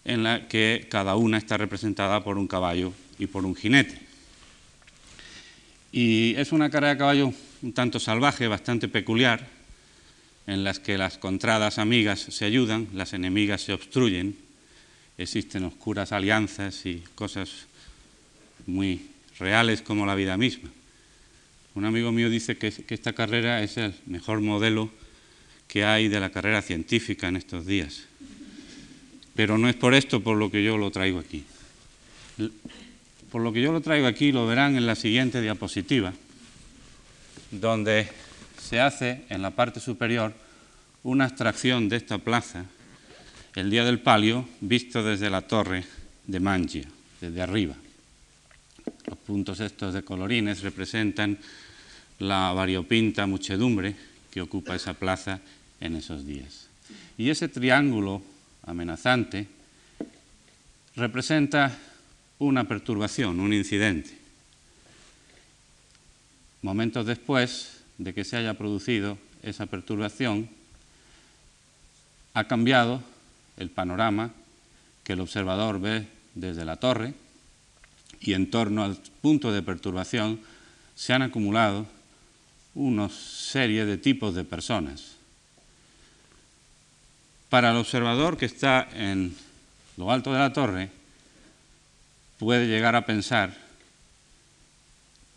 en 0.04 0.24
la 0.24 0.48
que 0.48 0.88
cada 0.90 1.14
una 1.14 1.38
está 1.38 1.56
representada 1.56 2.24
por 2.24 2.38
un 2.38 2.48
caballo 2.48 2.92
y 3.18 3.26
por 3.26 3.44
un 3.44 3.54
jinete. 3.54 3.98
Y 5.92 6.34
es 6.36 6.52
una 6.52 6.70
carrera 6.70 6.94
de 6.94 6.98
caballo 6.98 7.32
un 7.62 7.72
tanto 7.72 7.98
salvaje, 7.98 8.48
bastante 8.48 8.88
peculiar, 8.88 9.46
en 10.46 10.62
las 10.62 10.78
que 10.78 10.98
las 10.98 11.18
contradas 11.18 11.78
amigas 11.78 12.20
se 12.20 12.44
ayudan, 12.44 12.88
las 12.92 13.12
enemigas 13.12 13.62
se 13.62 13.72
obstruyen, 13.72 14.36
existen 15.18 15.64
oscuras 15.64 16.12
alianzas 16.12 16.86
y 16.86 17.02
cosas 17.14 17.66
muy 18.66 19.06
reales 19.38 19.82
como 19.82 20.06
la 20.06 20.14
vida 20.14 20.36
misma. 20.36 20.70
Un 21.74 21.84
amigo 21.84 22.12
mío 22.12 22.30
dice 22.30 22.56
que, 22.56 22.72
esta 22.88 23.12
carrera 23.12 23.62
es 23.62 23.76
el 23.76 23.94
mejor 24.06 24.40
modelo 24.40 24.90
que 25.68 25.84
hay 25.84 26.08
de 26.08 26.20
la 26.20 26.30
carrera 26.30 26.62
científica 26.62 27.28
en 27.28 27.36
estos 27.36 27.66
días. 27.66 28.04
Pero 29.34 29.58
no 29.58 29.68
es 29.68 29.74
por 29.74 29.94
esto 29.94 30.22
por 30.22 30.36
lo 30.36 30.50
que 30.50 30.64
yo 30.64 30.78
lo 30.78 30.90
traigo 30.90 31.18
aquí. 31.18 31.44
Por 33.36 33.42
lo 33.42 33.52
que 33.52 33.60
yo 33.60 33.70
lo 33.70 33.82
traigo 33.82 34.06
aquí 34.06 34.32
lo 34.32 34.46
verán 34.46 34.76
en 34.76 34.86
la 34.86 34.94
siguiente 34.94 35.42
diapositiva, 35.42 36.10
donde 37.50 38.08
se 38.58 38.80
hace 38.80 39.24
en 39.28 39.42
la 39.42 39.50
parte 39.50 39.78
superior 39.78 40.32
una 41.02 41.26
abstracción 41.26 41.90
de 41.90 41.96
esta 41.96 42.16
plaza 42.16 42.64
el 43.54 43.68
día 43.68 43.84
del 43.84 44.00
palio 44.00 44.48
visto 44.62 45.02
desde 45.02 45.28
la 45.28 45.42
torre 45.42 45.84
de 46.26 46.40
Mangia, 46.40 46.88
desde 47.20 47.42
arriba. 47.42 47.74
Los 49.06 49.18
puntos 49.18 49.60
estos 49.60 49.92
de 49.92 50.02
colorines 50.02 50.62
representan 50.62 51.36
la 52.20 52.54
variopinta 52.54 53.26
muchedumbre 53.26 53.94
que 54.30 54.40
ocupa 54.40 54.76
esa 54.76 54.94
plaza 54.94 55.40
en 55.82 55.96
esos 55.96 56.26
días. 56.26 56.68
Y 57.18 57.28
ese 57.28 57.48
triángulo 57.48 58.22
amenazante 58.64 59.46
representa 60.96 61.78
una 62.38 62.68
perturbación, 62.68 63.40
un 63.40 63.52
incidente. 63.52 64.16
Momentos 66.62 67.06
después 67.06 67.80
de 67.98 68.12
que 68.12 68.24
se 68.24 68.36
haya 68.36 68.54
producido 68.54 69.18
esa 69.42 69.66
perturbación, 69.66 70.48
ha 72.34 72.44
cambiado 72.44 73.02
el 73.56 73.70
panorama 73.70 74.32
que 75.04 75.14
el 75.14 75.20
observador 75.20 75.80
ve 75.80 76.06
desde 76.34 76.64
la 76.64 76.76
torre 76.76 77.14
y 78.20 78.34
en 78.34 78.50
torno 78.50 78.84
al 78.84 78.96
punto 79.22 79.52
de 79.52 79.62
perturbación 79.62 80.40
se 80.94 81.12
han 81.12 81.22
acumulado 81.22 81.86
una 82.74 83.08
serie 83.08 83.86
de 83.86 83.96
tipos 83.96 84.34
de 84.34 84.44
personas. 84.44 85.16
Para 87.48 87.70
el 87.70 87.76
observador 87.76 88.36
que 88.36 88.46
está 88.46 88.88
en 88.92 89.34
lo 89.96 90.12
alto 90.12 90.32
de 90.32 90.38
la 90.38 90.52
torre, 90.52 90.90
puede 92.38 92.66
llegar 92.66 92.96
a 92.96 93.06
pensar 93.06 93.56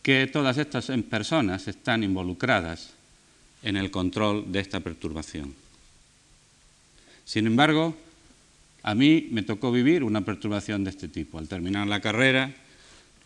que 0.04 0.28
todas 0.28 0.58
estas 0.58 0.88
personas 1.10 1.68
están 1.68 2.04
involucradas 2.04 2.92
en 3.64 3.78
el 3.78 3.92
control 3.92 4.52
de 4.52 4.60
esta 4.60 4.80
perturbación. 4.80 5.54
Sin 7.26 7.46
embargo, 7.48 7.96
a 8.84 8.96
mí 8.96 9.28
me 9.32 9.44
tocó 9.44 9.72
vivir 9.72 10.04
una 10.04 10.22
perturbación 10.22 10.84
de 10.84 10.90
este 10.90 11.08
tipo. 11.08 11.38
Al 11.38 11.48
terminar 11.48 11.88
la 11.88 12.02
carrera, 12.02 12.54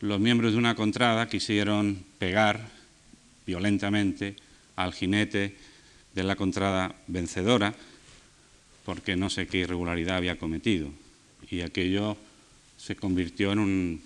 los 0.02 0.20
miembros 0.20 0.54
de 0.54 0.58
una 0.58 0.76
contrada 0.76 1.30
quisieron 1.30 2.04
pegar 2.18 2.68
violentamente 3.46 4.36
al 4.76 4.94
jinete 4.94 5.56
de 6.14 6.24
la 6.24 6.36
contrada 6.36 6.96
vencedora 7.08 7.74
porque 8.86 9.16
no 9.16 9.30
sé 9.30 9.48
qué 9.48 9.60
irregularidad 9.60 10.18
había 10.18 10.38
cometido. 10.38 10.90
Y 11.50 11.62
aquello 11.62 12.18
se 12.84 12.98
convirtió 12.98 13.54
en 13.54 13.60
un, 13.60 14.02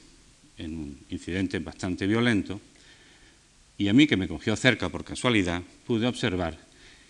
en 0.55 0.77
un 0.77 0.99
incidente 1.09 1.57
bastante 1.57 2.05
violento. 2.05 2.61
Y 3.75 3.87
a 3.87 3.93
mí, 3.93 4.05
que 4.05 4.17
me 4.17 4.27
cogió 4.27 4.55
cerca 4.55 4.89
por 4.89 5.03
casualidad, 5.03 5.63
pude 5.87 6.05
observar 6.05 6.59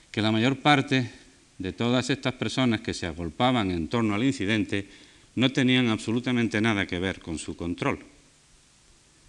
que 0.09 0.21
la 0.21 0.31
mayor 0.31 0.59
parte 0.59 1.11
de 1.57 1.73
todas 1.73 2.09
estas 2.09 2.35
personas 2.35 2.79
que 2.79 2.93
se 2.93 3.05
agolpaban 3.05 3.71
en 3.71 3.89
torno 3.89 4.15
al 4.15 4.23
incidente 4.23 4.87
no 5.35 5.51
tenían 5.51 5.89
absolutamente 5.89 6.61
nada 6.61 6.87
que 6.87 6.99
ver 6.99 7.19
con 7.19 7.37
su 7.37 7.57
control. 7.57 7.99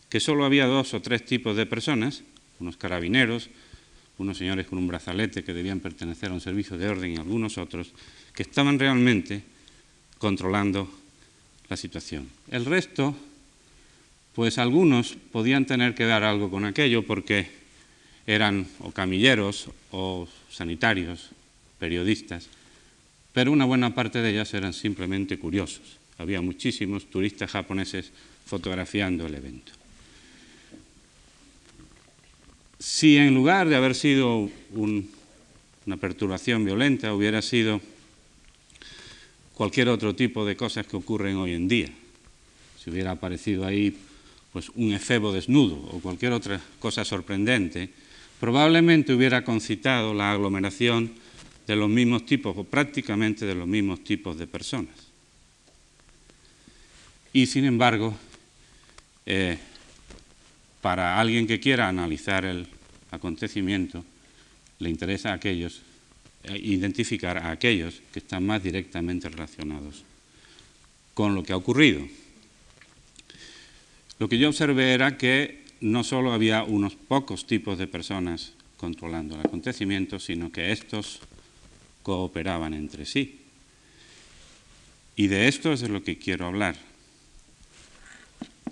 Que 0.09 0.21
solo 0.21 0.45
había 0.45 0.67
dos 0.67 0.95
o 0.95 1.03
tres 1.03 1.25
tipos 1.25 1.57
de 1.57 1.67
personas, 1.67 2.23
unos 2.61 2.77
carabineros, 2.77 3.51
unos 4.17 4.39
señores 4.39 4.67
con 4.69 4.79
un 4.79 4.87
brazalete 4.87 5.43
que 5.43 5.53
debían 5.55 5.81
pertenecer 5.81 6.31
a 6.31 6.35
un 6.35 6.41
servicio 6.41 6.79
de 6.79 6.89
orden 6.89 7.13
y 7.13 7.17
algunos 7.17 7.59
otros, 7.59 7.91
que 8.33 8.45
estaban 8.45 8.79
realmente 8.79 9.43
controlando 10.19 10.89
la 11.69 11.77
situación. 11.77 12.29
El 12.51 12.65
resto, 12.65 13.15
pues 14.35 14.59
algunos 14.59 15.17
podían 15.33 15.67
tener 15.67 15.95
que 15.95 16.05
dar 16.05 16.25
algo 16.25 16.51
con 16.51 16.65
aquello 16.65 17.05
porque 17.05 17.51
eran 18.27 18.67
o 18.81 18.93
camilleros 18.93 19.69
o 19.91 20.29
sanitarios 20.51 21.31
periodistas, 21.79 22.49
pero 23.33 23.53
una 23.53 23.65
buena 23.65 23.95
parte 23.95 24.21
de 24.21 24.31
ellas 24.31 24.53
eran 24.55 24.73
simplemente 24.73 25.39
curiosos. 25.39 25.99
Había 26.19 26.41
muchísimos 26.41 27.09
turistas 27.09 27.51
japoneses 27.51 28.11
fotografiando 28.47 29.27
el 29.27 29.35
evento. 29.35 29.73
Si 32.79 33.17
en 33.17 33.35
lugar 33.35 33.69
de 33.69 33.77
haber 33.77 33.95
sido 33.95 34.51
una 34.73 35.97
perturbación 35.97 36.65
violenta 36.65 37.15
hubiera 37.15 37.43
sido 37.43 37.81
cualquier 39.59 39.89
otro 39.89 40.15
tipo 40.15 40.47
de 40.47 40.55
cosas 40.55 40.87
que 40.87 40.97
ocurren 40.97 41.35
hoy 41.35 41.53
en 41.53 41.67
día, 41.67 41.89
si 42.79 42.91
hubiera 42.91 43.11
aparecido 43.11 43.67
ahí 43.67 43.93
pues 44.53 44.71
un 44.77 44.93
efebo 44.93 45.33
desnudo 45.33 45.75
o 45.75 45.99
cualquier 45.99 46.31
otra 46.31 46.61
cosa 46.79 47.05
sorprendente, 47.05 47.91
probablemente 48.39 49.13
hubiera 49.13 49.43
concitado 49.43 50.15
la 50.15 50.31
aglomeración 50.31 51.11
de 51.67 51.75
los 51.75 51.91
mismos 51.91 52.25
tipos 52.25 52.57
o 52.57 52.63
prácticamente 52.63 53.47
de 53.47 53.57
los 53.57 53.67
mismos 53.67 54.05
tipos 54.05 54.39
de 54.39 54.47
personas. 54.47 54.95
Y 57.33 57.47
sin 57.47 57.65
embargo, 57.65 58.17
eh, 59.27 59.59
para 60.81 61.19
alguien 61.19 61.49
que 61.49 61.59
quiera 61.59 61.89
analizar 61.89 62.45
el 62.45 62.69
acontecimiento, 63.11 64.05
le 64.79 64.89
interesa 64.89 65.31
a 65.31 65.35
aquellos, 65.35 65.83
identificar 66.45 67.39
a 67.39 67.51
aquellos 67.51 68.01
que 68.13 68.21
están 68.21 68.47
más 68.47 68.63
directamente 68.63 69.29
relacionados 69.29 70.05
con 71.15 71.35
lo 71.35 71.43
que 71.43 71.53
ha 71.53 71.57
ocurrido. 71.57 72.07
Lo 74.19 74.29
que 74.29 74.39
yo 74.39 74.49
observé 74.49 74.95
era 74.95 75.17
que 75.17 75.65
no 75.81 76.03
solo 76.05 76.33
había 76.33 76.65
unos 76.65 76.95
pocos 76.95 77.47
tipos 77.47 77.79
de 77.79 77.87
personas 77.87 78.53
controlando 78.77 79.35
el 79.35 79.47
acontecimiento, 79.47 80.19
sino 80.19 80.51
que 80.51 80.73
estos 80.73 81.21
cooperaban 82.03 82.75
entre 82.75 83.05
sí. 83.05 83.41
Y 85.17 85.27
de 85.27 85.49
esto 85.49 85.73
es 85.73 85.81
de 85.81 85.89
lo 85.89 86.03
que 86.03 86.19
quiero 86.19 86.47
hablar. 86.47 86.77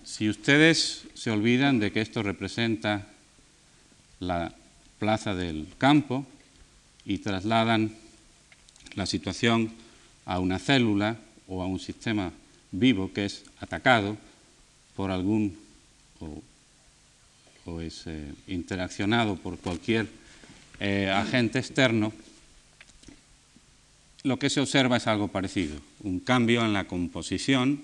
Si 0.05 0.29
ustedes 0.29 1.03
se 1.15 1.31
olvidan 1.31 1.81
de 1.81 1.91
que 1.91 2.01
esto 2.01 2.23
representa 2.23 3.09
la 4.21 4.55
plaza 4.99 5.35
del 5.35 5.67
campo 5.79 6.27
y 7.07 7.19
trasladan 7.19 7.95
la 8.95 9.07
situación 9.07 9.73
a 10.27 10.41
una 10.41 10.59
célula 10.59 11.17
o 11.47 11.63
a 11.63 11.67
un 11.67 11.79
sistema 11.79 12.33
vivo 12.73 13.13
que 13.13 13.25
es 13.25 13.45
atacado 13.61 14.17
por 14.97 15.11
algún 15.11 15.57
o, 16.21 17.81
es 17.81 18.07
eh, 18.07 18.33
interaccionado 18.47 19.37
por 19.37 19.59
cualquier 19.59 20.07
eh, 20.79 21.11
agente 21.11 21.59
externo, 21.59 22.13
lo 24.23 24.39
que 24.39 24.51
se 24.51 24.61
observa 24.61 24.97
es 24.99 25.07
algo 25.07 25.29
parecido, 25.29 25.77
un 26.03 26.21
cambio 26.21 26.65
en 26.65 26.73
la 26.73 26.85
composición 26.85 27.81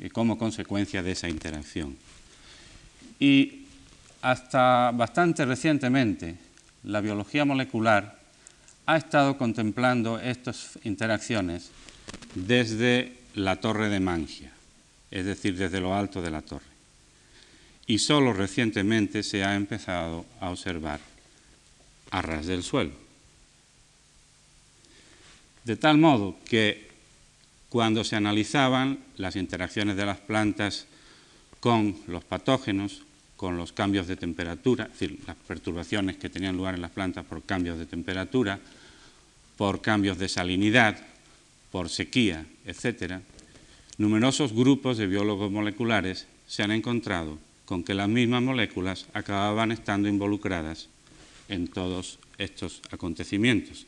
y 0.00 0.08
como 0.08 0.38
consecuencia 0.38 1.02
de 1.02 1.12
esa 1.12 1.28
interacción. 1.28 1.96
Y 3.20 3.66
hasta 4.22 4.90
bastante 4.90 5.44
recientemente, 5.44 6.36
la 6.84 7.00
biología 7.00 7.44
molecular 7.44 8.18
ha 8.86 8.96
estado 8.96 9.38
contemplando 9.38 10.18
estas 10.18 10.78
interacciones 10.84 11.70
desde 12.34 13.16
la 13.34 13.56
torre 13.56 13.88
de 13.88 14.00
Mangia, 14.00 14.52
es 15.10 15.24
decir, 15.24 15.56
desde 15.56 15.80
lo 15.80 15.94
alto 15.94 16.20
de 16.20 16.30
la 16.30 16.42
torre. 16.42 16.74
Y 17.86 17.98
solo 17.98 18.32
recientemente 18.32 19.22
se 19.22 19.44
ha 19.44 19.54
empezado 19.54 20.24
a 20.40 20.50
observar 20.50 21.00
a 22.10 22.22
ras 22.22 22.46
del 22.46 22.62
suelo. 22.62 22.92
De 25.64 25.76
tal 25.76 25.98
modo 25.98 26.36
que 26.44 26.88
cuando 27.70 28.04
se 28.04 28.16
analizaban 28.16 28.98
las 29.16 29.36
interacciones 29.36 29.96
de 29.96 30.06
las 30.06 30.18
plantas 30.18 30.86
con 31.60 31.96
los 32.06 32.22
patógenos, 32.22 33.02
con 33.44 33.58
los 33.58 33.72
cambios 33.72 34.06
de 34.06 34.16
temperatura, 34.16 34.84
es 34.84 34.98
decir, 34.98 35.18
las 35.26 35.36
perturbaciones 35.36 36.16
que 36.16 36.30
tenían 36.30 36.56
lugar 36.56 36.76
en 36.76 36.80
las 36.80 36.92
plantas 36.92 37.26
por 37.26 37.42
cambios 37.42 37.78
de 37.78 37.84
temperatura, 37.84 38.58
por 39.58 39.82
cambios 39.82 40.16
de 40.16 40.30
salinidad, 40.30 40.96
por 41.70 41.90
sequía, 41.90 42.46
etc., 42.64 43.20
numerosos 43.98 44.54
grupos 44.54 44.96
de 44.96 45.06
biólogos 45.06 45.52
moleculares 45.52 46.26
se 46.48 46.62
han 46.62 46.70
encontrado 46.70 47.36
con 47.66 47.84
que 47.84 47.92
las 47.92 48.08
mismas 48.08 48.40
moléculas 48.40 49.04
acababan 49.12 49.72
estando 49.72 50.08
involucradas 50.08 50.88
en 51.50 51.68
todos 51.68 52.18
estos 52.38 52.80
acontecimientos 52.92 53.84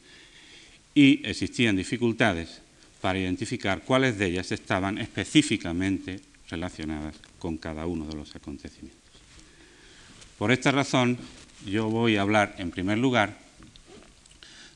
y 0.95 1.27
existían 1.27 1.77
dificultades 1.77 2.61
para 3.01 3.21
identificar 3.21 3.85
cuáles 3.87 4.19
de 4.19 4.27
ellas 4.27 4.53
estaban 4.53 4.99
específicamente 4.99 6.21
relacionadas 6.51 7.17
con 7.39 7.57
cada 7.57 7.87
uno 7.87 8.05
de 8.05 8.17
los 8.17 8.37
acontecimientos. 8.37 9.06
Por 10.39 10.53
esta 10.53 10.71
razón, 10.71 11.17
yo 11.65 11.89
voy 11.89 12.17
a 12.17 12.21
hablar 12.21 12.55
en 12.59 12.71
primer 12.71 12.99
lugar 12.99 13.39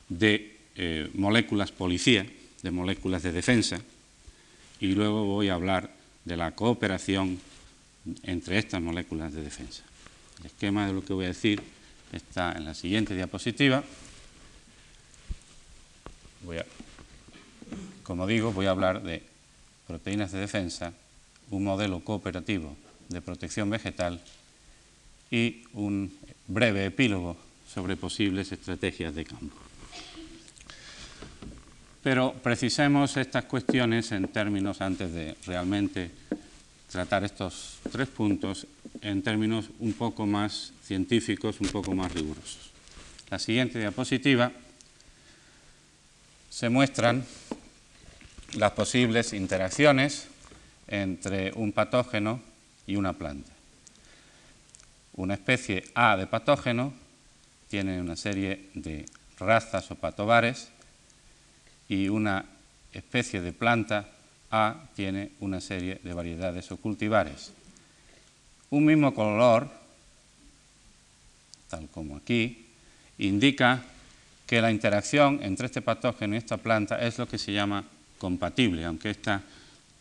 de 0.09 0.57
eh, 0.75 1.09
moléculas 1.13 1.71
policía, 1.71 2.25
de 2.63 2.71
moléculas 2.71 3.21
de 3.21 3.31
defensa, 3.31 3.79
y 4.79 4.93
luego 4.93 5.25
voy 5.25 5.49
a 5.49 5.53
hablar 5.53 5.91
de 6.25 6.35
la 6.35 6.51
cooperación 6.51 7.39
entre 8.23 8.57
estas 8.57 8.81
moléculas 8.81 9.33
de 9.33 9.43
defensa. 9.43 9.83
El 10.39 10.47
esquema 10.47 10.87
de 10.87 10.93
lo 10.93 11.05
que 11.05 11.13
voy 11.13 11.25
a 11.25 11.29
decir 11.29 11.61
está 12.11 12.53
en 12.53 12.65
la 12.65 12.73
siguiente 12.73 13.15
diapositiva. 13.15 13.83
como 18.03 18.25
digo, 18.25 18.51
voy 18.51 18.65
a 18.65 18.71
hablar 18.71 19.03
de 19.03 19.21
proteínas 19.87 20.31
de 20.31 20.39
defensa, 20.39 20.91
un 21.51 21.63
modelo 21.63 21.99
cooperativo 21.99 22.75
de 23.09 23.21
protección 23.21 23.69
vegetal 23.69 24.21
y 25.31 25.63
un 25.73 26.13
breve 26.47 26.85
epílogo 26.85 27.37
sobre 27.65 27.95
posibles 27.95 28.51
estrategias 28.51 29.15
de 29.15 29.23
campo. 29.23 29.55
Pero 32.03 32.33
precisemos 32.33 33.15
estas 33.17 33.45
cuestiones 33.45 34.11
en 34.11 34.27
términos, 34.27 34.81
antes 34.81 35.13
de 35.13 35.35
realmente 35.45 36.11
tratar 36.91 37.23
estos 37.23 37.77
tres 37.91 38.09
puntos, 38.09 38.67
en 39.01 39.21
términos 39.21 39.69
un 39.79 39.93
poco 39.93 40.25
más 40.25 40.73
científicos, 40.83 41.61
un 41.61 41.69
poco 41.69 41.93
más 41.95 42.11
rigurosos. 42.11 42.71
La 43.29 43.39
siguiente 43.39 43.79
diapositiva 43.79 44.51
se 46.49 46.69
muestran 46.69 47.23
las 48.55 48.71
posibles 48.71 49.31
interacciones 49.31 50.27
entre 50.87 51.53
un 51.53 51.71
patógeno 51.71 52.41
y 52.85 52.97
una 52.97 53.13
planta. 53.13 53.60
Una 55.21 55.35
especie 55.35 55.83
A 55.93 56.17
de 56.17 56.25
patógeno 56.25 56.93
tiene 57.69 58.01
una 58.01 58.15
serie 58.15 58.71
de 58.73 59.05
razas 59.37 59.91
o 59.91 59.95
patobares 59.95 60.69
y 61.87 62.09
una 62.09 62.43
especie 62.91 63.39
de 63.39 63.53
planta 63.53 64.09
A 64.49 64.89
tiene 64.95 65.33
una 65.39 65.61
serie 65.61 66.01
de 66.01 66.13
variedades 66.15 66.71
o 66.71 66.77
cultivares. 66.77 67.53
Un 68.71 68.83
mismo 68.83 69.13
color, 69.13 69.69
tal 71.69 71.87
como 71.89 72.17
aquí, 72.17 72.65
indica 73.19 73.79
que 74.47 74.59
la 74.59 74.71
interacción 74.71 75.37
entre 75.43 75.67
este 75.67 75.83
patógeno 75.83 76.33
y 76.33 76.39
esta 76.39 76.57
planta 76.57 76.99
es 76.99 77.19
lo 77.19 77.27
que 77.27 77.37
se 77.37 77.53
llama 77.53 77.85
compatible, 78.17 78.85
aunque 78.85 79.11
esta 79.11 79.43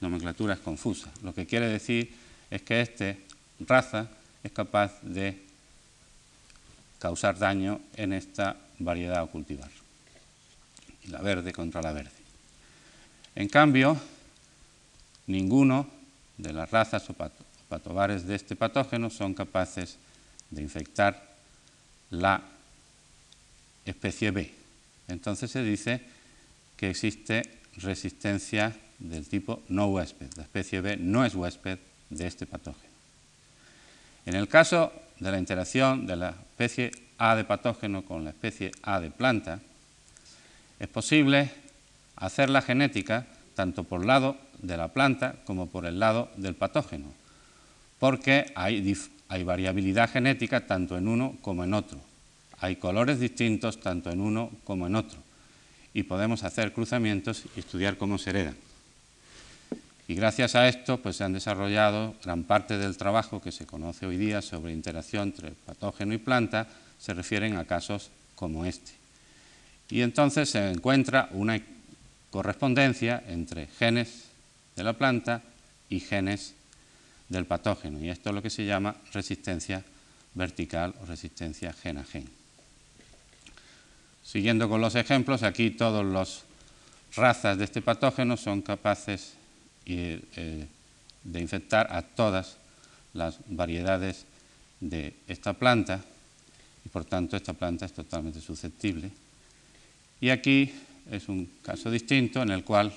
nomenclatura 0.01 0.55
es 0.55 0.61
confusa. 0.61 1.11
Lo 1.23 1.35
que 1.35 1.45
quiere 1.45 1.69
decir 1.69 2.11
es 2.51 2.63
que 2.63 2.81
esta 2.81 3.15
raza 3.61 4.09
es 4.42 4.53
capaz 4.53 5.00
de 5.03 5.42
causar 6.98 7.38
daño 7.38 7.81
en 7.96 8.12
esta 8.12 8.57
variedad 8.79 9.22
o 9.22 9.31
cultivar. 9.31 9.70
La 11.09 11.20
verde 11.20 11.53
contra 11.53 11.83
la 11.83 11.92
verde. 11.92 12.12
En 13.35 13.48
cambio, 13.48 13.96
ninguno 15.26 15.88
de 16.37 16.53
las 16.53 16.70
razas 16.70 17.09
o 17.09 17.14
patobares 17.68 18.26
de 18.26 18.35
este 18.35 18.57
patógeno 18.57 19.11
son 19.11 19.35
capaces 19.35 19.96
de 20.50 20.62
infectar 20.62 21.37
la 22.11 22.42
especie 23.85 24.31
B. 24.31 24.53
Entonces 25.09 25.50
se 25.50 25.62
dice 25.62 26.03
que 26.76 26.90
existe 26.90 27.61
resistencia 27.76 28.76
del 28.98 29.26
tipo 29.26 29.62
no 29.68 29.87
huésped. 29.87 30.31
La 30.37 30.42
especie 30.42 30.81
B 30.81 30.96
no 30.96 31.24
es 31.24 31.35
huésped 31.35 31.79
de 32.11 32.26
este 32.26 32.46
patógeno. 32.46 32.89
En 34.31 34.37
el 34.37 34.47
caso 34.47 34.93
de 35.19 35.33
la 35.33 35.40
interacción 35.40 36.07
de 36.07 36.14
la 36.14 36.29
especie 36.29 36.93
A 37.19 37.35
de 37.35 37.43
patógeno 37.43 38.05
con 38.05 38.23
la 38.23 38.31
especie 38.31 38.71
A 38.85 39.01
de 39.01 39.11
planta, 39.11 39.59
es 40.79 40.87
posible 40.87 41.51
hacer 42.14 42.49
la 42.49 42.62
genética 42.62 43.27
tanto 43.57 43.83
por 43.83 44.03
el 44.03 44.07
lado 44.07 44.37
de 44.62 44.77
la 44.77 44.87
planta 44.87 45.35
como 45.45 45.66
por 45.66 45.85
el 45.85 45.99
lado 45.99 46.31
del 46.37 46.55
patógeno, 46.55 47.12
porque 47.99 48.53
hay, 48.55 48.95
variabilidad 49.43 50.09
genética 50.09 50.64
tanto 50.64 50.97
en 50.97 51.09
uno 51.09 51.35
como 51.43 51.64
en 51.64 51.75
otro. 51.75 51.99
Hay 52.61 52.77
colores 52.77 53.19
distintos 53.19 53.81
tanto 53.81 54.12
en 54.12 54.21
uno 54.21 54.53
como 54.62 54.87
en 54.87 54.95
otro 54.95 55.19
y 55.93 56.05
podemos 56.05 56.45
hacer 56.45 56.73
cruzamientos 56.73 57.47
y 57.57 57.59
estudiar 57.59 57.97
cómo 57.97 58.16
se 58.16 58.31
heredan. 58.31 58.70
Y 60.11 60.16
gracias 60.16 60.57
a 60.57 60.66
esto 60.66 61.01
pues, 61.01 61.14
se 61.14 61.23
han 61.23 61.35
desarrollado 61.35 62.16
gran 62.25 62.42
parte 62.42 62.77
del 62.77 62.96
trabajo 62.96 63.40
que 63.40 63.53
se 63.53 63.64
conoce 63.64 64.07
hoy 64.07 64.16
día 64.16 64.42
sobre 64.42 64.73
interacción 64.73 65.29
entre 65.29 65.53
patógeno 65.53 66.12
y 66.12 66.18
planta, 66.18 66.66
se 66.99 67.14
refieren 67.14 67.57
a 67.57 67.64
casos 67.64 68.11
como 68.35 68.64
este. 68.64 68.90
Y 69.88 70.03
entonces 70.03 70.51
se 70.51 70.68
encuentra 70.68 71.29
una 71.31 71.62
correspondencia 72.33 73.23
entre 73.29 73.68
genes 73.68 74.25
de 74.75 74.83
la 74.83 74.94
planta 74.94 75.42
y 75.88 76.01
genes 76.01 76.55
del 77.29 77.44
patógeno. 77.44 78.05
Y 78.05 78.11
esto 78.11 78.31
es 78.31 78.35
lo 78.35 78.42
que 78.42 78.51
se 78.51 78.66
llama 78.66 78.96
resistencia 79.12 79.85
vertical 80.35 80.92
o 81.01 81.07
resistencia 81.07 81.73
gen 81.73 81.99
a 81.99 82.05
gen. 82.05 82.29
Siguiendo 84.25 84.68
con 84.68 84.81
los 84.81 84.96
ejemplos, 84.96 85.44
aquí 85.44 85.70
todas 85.70 86.05
las 86.05 86.42
razas 87.14 87.59
de 87.59 87.64
este 87.64 87.81
patógeno 87.81 88.37
son 88.37 88.61
capaces 88.61 89.35
eh, 89.87 90.66
de 91.25 91.40
infectar 91.40 91.93
a 91.93 92.03
todas 92.03 92.57
las 93.12 93.38
variedades 93.47 94.25
de 94.81 95.14
esta 95.29 95.53
planta 95.53 96.01
y 96.85 96.88
por 96.88 97.05
tanto 97.05 97.37
esta 97.37 97.53
planta 97.53 97.87
es 97.87 97.93
totalmente 97.93 98.40
susceptible. 98.40 99.11
Y 100.21 100.31
aquí 100.31 100.73
es 101.11 101.29
un 101.29 101.51
caso 101.62 101.90
distinto 101.90 102.43
en 102.43 102.51
el 102.51 102.64
cual 102.64 102.93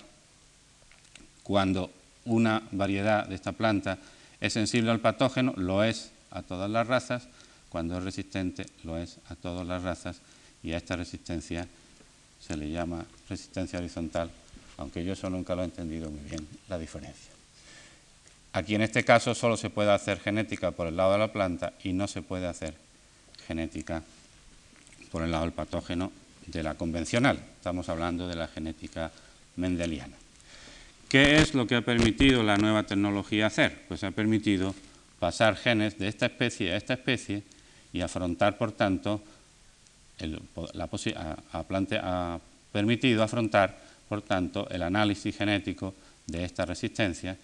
cuando 1.41 1.91
una 2.26 2.62
variedad 2.72 3.28
de 3.28 3.36
esta 3.36 3.52
planta 3.52 3.98
es 4.39 4.54
sensible 4.54 4.91
al 4.91 5.00
patógeno, 5.00 5.54
lo 5.58 5.84
es 5.84 6.12
a 6.32 6.41
todas 6.41 6.69
las 6.69 6.88
razas, 6.88 7.28
cuando 7.69 7.98
es 7.98 8.04
resistente, 8.04 8.65
lo 8.84 8.98
es 8.98 9.17
a 9.30 9.36
todas 9.36 9.65
las 9.65 9.84
razas 9.84 10.19
y 10.62 10.72
a 10.74 10.78
esta 10.78 10.96
resistencia 10.96 11.67
se 12.39 12.58
le 12.58 12.69
llama 12.69 13.06
resistencia 13.30 13.80
horizontal, 13.80 14.30
aunque 14.78 15.04
yo 15.04 15.14
eso 15.14 15.30
nunca 15.30 15.56
lo 15.56 15.62
he 15.62 15.66
entendido 15.66 16.10
muy 16.10 16.22
bien, 16.30 16.48
la 16.70 16.78
diferencia. 16.78 17.32
Aquí 18.54 18.76
en 18.76 18.82
este 18.82 19.04
caso 19.04 19.34
solo 19.34 19.58
se 19.58 19.70
puede 19.70 19.92
hacer 19.92 20.20
genética 20.20 20.72
por 20.72 20.88
el 20.88 20.96
lado 20.96 21.14
de 21.14 21.18
la 21.20 21.34
planta 21.34 21.74
y 21.84 21.94
no 21.94 22.08
se 22.08 22.22
puede 22.22 22.48
hacer 22.48 22.76
genética 23.48 24.04
por 25.12 25.24
el 25.24 25.32
lado 25.32 25.46
del 25.46 25.54
patógeno 25.54 26.12
de 26.48 26.64
la 26.64 26.76
convencional. 26.76 27.40
Estamos 27.58 27.90
hablando 27.90 28.28
de 28.28 28.36
la 28.36 28.48
genética 28.48 29.12
mendeliana. 29.56 30.16
¿Qué 31.10 31.38
es 31.38 31.54
lo 31.54 31.68
que 31.68 31.76
ha 31.76 31.82
permitido 31.82 32.44
la 32.44 32.58
nueva 32.58 32.84
tecnología 32.84 33.48
hacer? 33.48 33.84
Pues 33.88 34.04
ha 34.04 34.12
permitido 34.12 34.74
pasar 35.20 35.56
genes 35.56 35.98
de 35.98 36.08
esta 36.08 36.26
especie 36.26 36.74
a 36.74 36.78
esta 36.78 36.96
especie 36.96 37.44
y 37.94 38.02
afrontar, 38.02 38.58
por 38.58 38.72
tanto, 38.72 39.24
ha, 42.02 42.40
permitido 42.72 43.24
afrontar, 43.24 43.80
por 44.13 44.21
tanto, 44.21 44.69
el 44.69 44.84
análisis 44.84 45.36
genético 45.36 45.95
de 46.28 46.45
esta 46.45 46.67
resistencia, 46.67 47.36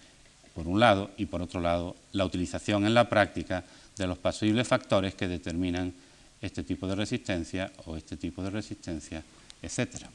por 0.54 0.68
un 0.68 0.78
lado, 0.78 1.10
y 1.18 1.26
por 1.26 1.42
otro 1.42 1.58
lado, 1.58 1.96
la 2.12 2.24
utilización 2.24 2.86
en 2.86 2.94
la 2.94 3.08
práctica 3.08 3.64
de 3.96 4.06
los 4.06 4.18
posibles 4.18 4.68
factores 4.68 5.16
que 5.16 5.26
determinan 5.26 5.92
este 6.40 6.62
tipo 6.62 6.86
de 6.86 6.94
resistencia 6.94 7.72
o 7.86 7.96
este 7.96 8.16
tipo 8.16 8.40
de 8.44 8.50
resistencia, 8.50 9.20
etc. 9.60 10.06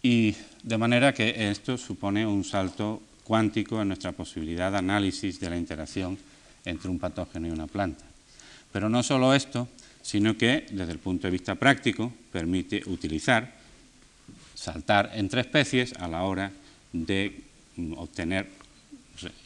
Y 0.00 0.36
de 0.62 0.78
manera 0.78 1.12
que 1.12 1.50
esto 1.50 1.76
supone 1.76 2.24
un 2.24 2.44
salto 2.44 3.02
cuántico 3.24 3.82
en 3.82 3.88
nuestra 3.88 4.12
posibilidad 4.12 4.70
de 4.70 4.78
análisis 4.78 5.40
de 5.40 5.50
la 5.50 5.56
interacción 5.56 6.16
entre 6.64 6.88
un 6.88 7.00
patógeno 7.00 7.48
y 7.48 7.50
una 7.50 7.66
planta. 7.66 8.04
Pero 8.70 8.88
no 8.88 9.02
solo 9.02 9.34
esto, 9.34 9.66
sino 10.02 10.38
que 10.38 10.66
desde 10.70 10.92
el 10.92 11.00
punto 11.00 11.26
de 11.26 11.32
vista 11.32 11.56
práctico 11.56 12.12
permite 12.30 12.80
utilizar, 12.86 13.57
saltar 14.58 15.12
entre 15.14 15.40
especies 15.42 15.92
a 15.94 16.08
la 16.08 16.24
hora 16.24 16.50
de 16.92 17.44
mm, 17.76 17.92
obtener, 17.94 18.50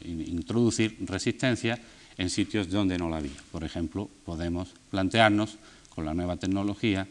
introducir 0.05 0.97
resistencia 1.05 1.79
en 2.17 2.29
sitios 2.29 2.69
donde 2.69 2.97
no 2.97 3.09
la 3.09 3.17
había. 3.17 3.37
Por 3.51 3.63
ejemplo, 3.63 4.09
podemos 4.25 4.73
plantearnos 4.89 5.57
con 5.89 6.05
la 6.05 6.13
nueva 6.13 6.37
tecnología 6.37 7.07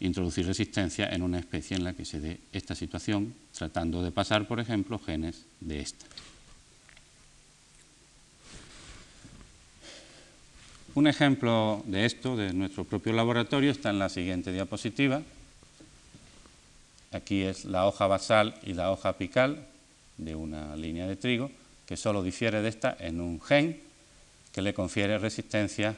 introducir 0.00 0.44
resistencia 0.44 1.08
en 1.08 1.22
una 1.22 1.38
especie 1.38 1.76
en 1.76 1.84
la 1.84 1.94
que 1.94 2.04
se 2.04 2.20
dé 2.20 2.40
esta 2.52 2.74
situación, 2.74 3.32
tratando 3.56 4.02
de 4.02 4.10
pasar, 4.10 4.46
por 4.46 4.60
ejemplo, 4.60 4.98
genes 4.98 5.46
de 5.60 5.80
esta. 5.80 6.04
Un 10.94 11.06
ejemplo 11.06 11.82
de 11.86 12.04
esto, 12.04 12.36
de 12.36 12.52
nuestro 12.52 12.84
propio 12.84 13.14
laboratorio, 13.14 13.70
está 13.70 13.90
en 13.90 13.98
la 13.98 14.10
siguiente 14.10 14.52
diapositiva. 14.52 15.22
Aquí 17.14 17.42
es 17.42 17.64
la 17.64 17.86
hoja 17.86 18.08
basal 18.08 18.56
y 18.64 18.74
la 18.74 18.90
hoja 18.90 19.10
apical 19.10 19.64
de 20.18 20.34
una 20.34 20.74
línea 20.74 21.06
de 21.06 21.14
trigo. 21.14 21.50
que 21.86 21.96
solo 21.96 22.22
difiere 22.22 22.62
de 22.62 22.68
esta 22.70 22.96
en 22.98 23.20
un 23.20 23.40
gen 23.40 23.78
que 24.52 24.62
le 24.62 24.72
confiere 24.72 25.18
resistencia 25.18 25.94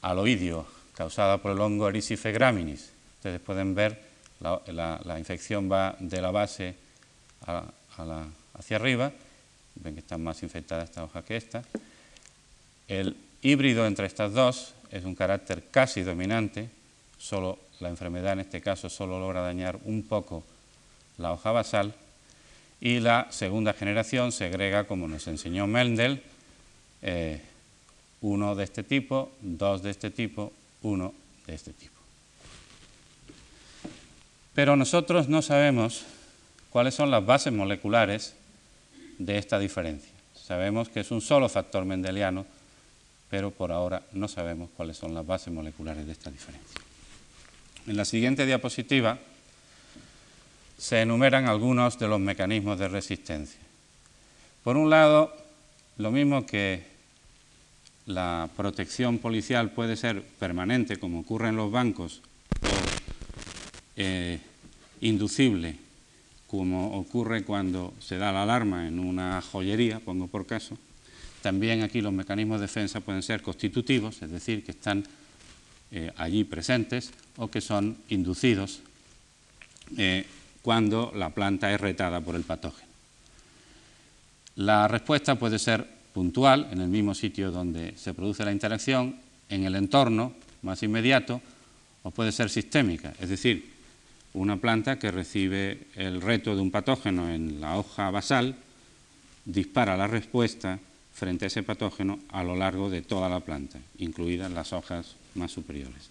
al 0.00 0.18
oidio 0.18 0.64
causada 0.94 1.38
por 1.38 1.50
el 1.52 1.60
hongo 1.60 1.88
Erisife 1.88 2.30
graminis. 2.30 2.92
Ustedes 3.16 3.40
pueden 3.40 3.74
ver 3.74 4.00
la, 4.40 5.00
la, 5.04 5.18
infección 5.18 5.70
va 5.70 5.96
de 5.98 6.22
la 6.22 6.30
base 6.30 6.76
hacia 8.54 8.76
arriba, 8.76 9.12
ven 9.74 9.94
que 9.94 10.00
están 10.00 10.22
más 10.22 10.42
infectadas 10.42 10.88
esta 10.88 11.04
hoja 11.04 11.22
que 11.22 11.36
esta. 11.36 11.62
El 12.86 13.16
híbrido 13.42 13.86
entre 13.86 14.06
estas 14.06 14.32
dos 14.32 14.74
es 14.90 15.04
un 15.04 15.14
carácter 15.14 15.64
casi 15.70 16.02
dominante, 16.02 16.70
solo 17.18 17.58
la 17.82 17.90
enfermedad 17.90 18.32
en 18.32 18.40
este 18.40 18.60
caso 18.60 18.88
solo 18.88 19.18
logra 19.18 19.42
dañar 19.42 19.78
un 19.84 20.02
poco 20.04 20.44
la 21.18 21.32
hoja 21.32 21.52
basal, 21.52 21.94
y 22.82 22.98
la 22.98 23.28
segunda 23.30 23.74
generación 23.74 24.32
segrega, 24.32 24.88
como 24.88 25.06
nos 25.06 25.28
enseñó 25.28 25.68
Mendel, 25.68 26.20
eh, 27.00 27.40
uno 28.22 28.56
de 28.56 28.64
este 28.64 28.82
tipo, 28.82 29.30
dos 29.40 29.84
de 29.84 29.90
este 29.90 30.10
tipo, 30.10 30.52
uno 30.82 31.14
de 31.46 31.54
este 31.54 31.72
tipo. 31.72 31.94
Pero 34.52 34.74
nosotros 34.74 35.28
no 35.28 35.42
sabemos 35.42 36.04
cuáles 36.70 36.94
son 36.94 37.12
las 37.12 37.24
bases 37.24 37.52
moleculares 37.52 38.34
de 39.16 39.38
esta 39.38 39.60
diferencia. 39.60 40.10
Sabemos 40.34 40.88
que 40.88 41.00
es 41.00 41.12
un 41.12 41.20
solo 41.20 41.48
factor 41.48 41.84
mendeliano, 41.84 42.44
pero 43.30 43.52
por 43.52 43.70
ahora 43.70 44.02
no 44.10 44.26
sabemos 44.26 44.70
cuáles 44.76 44.96
son 44.96 45.14
las 45.14 45.24
bases 45.24 45.54
moleculares 45.54 46.04
de 46.04 46.10
esta 46.10 46.32
diferencia. 46.32 46.80
En 47.86 47.96
la 47.96 48.04
siguiente 48.04 48.46
diapositiva 48.46 49.18
se 50.78 51.02
enumeran 51.02 51.46
algunos 51.46 51.98
de 51.98 52.08
los 52.08 52.20
mecanismos 52.20 52.78
de 52.78 52.88
resistencia. 52.88 53.60
Por 54.62 54.76
un 54.76 54.90
lado, 54.90 55.34
lo 55.96 56.10
mismo 56.10 56.46
que 56.46 56.84
la 58.06 58.48
protección 58.56 59.18
policial 59.18 59.70
puede 59.70 59.96
ser 59.96 60.22
permanente, 60.22 60.98
como 60.98 61.20
ocurre 61.20 61.48
en 61.48 61.56
los 61.56 61.70
bancos, 61.70 62.20
o 62.62 62.68
eh, 63.96 64.38
inducible, 65.00 65.76
como 66.46 66.98
ocurre 66.98 67.44
cuando 67.44 67.94
se 67.98 68.18
da 68.18 68.32
la 68.32 68.44
alarma 68.44 68.86
en 68.86 69.00
una 69.00 69.40
joyería, 69.42 70.00
pongo 70.00 70.28
por 70.28 70.46
caso, 70.46 70.78
también 71.42 71.82
aquí 71.82 72.00
los 72.00 72.12
mecanismos 72.12 72.60
de 72.60 72.66
defensa 72.66 73.00
pueden 73.00 73.22
ser 73.22 73.42
constitutivos, 73.42 74.22
es 74.22 74.30
decir, 74.30 74.64
que 74.64 74.70
están 74.70 75.04
eh, 75.92 76.10
allí 76.16 76.44
presentes 76.44 77.12
o 77.36 77.48
que 77.48 77.60
son 77.60 77.96
inducidos 78.08 78.80
eh, 79.96 80.26
cuando 80.62 81.12
la 81.14 81.30
planta 81.30 81.72
es 81.72 81.80
retada 81.80 82.20
por 82.20 82.34
el 82.34 82.42
patógeno. 82.42 82.88
La 84.56 84.88
respuesta 84.88 85.36
puede 85.36 85.58
ser 85.58 85.86
puntual, 86.12 86.68
en 86.72 86.80
el 86.80 86.88
mismo 86.88 87.14
sitio 87.14 87.50
donde 87.50 87.96
se 87.96 88.14
produce 88.14 88.44
la 88.44 88.52
interacción, 88.52 89.16
en 89.48 89.64
el 89.64 89.74
entorno 89.74 90.32
más 90.62 90.82
inmediato, 90.82 91.40
o 92.02 92.10
puede 92.10 92.32
ser 92.32 92.50
sistémica, 92.50 93.14
es 93.20 93.28
decir, 93.28 93.70
una 94.34 94.56
planta 94.56 94.98
que 94.98 95.10
recibe 95.10 95.88
el 95.94 96.20
reto 96.20 96.56
de 96.56 96.62
un 96.62 96.70
patógeno 96.70 97.28
en 97.28 97.60
la 97.60 97.76
hoja 97.76 98.10
basal 98.10 98.56
dispara 99.44 99.96
la 99.96 100.06
respuesta 100.06 100.78
frente 101.12 101.44
a 101.44 101.48
ese 101.48 101.62
patógeno 101.62 102.18
a 102.30 102.42
lo 102.42 102.56
largo 102.56 102.88
de 102.88 103.02
toda 103.02 103.28
la 103.28 103.40
planta, 103.40 103.78
incluidas 103.98 104.50
las 104.50 104.72
hojas 104.72 105.16
más 105.34 105.52
superiores. 105.52 106.10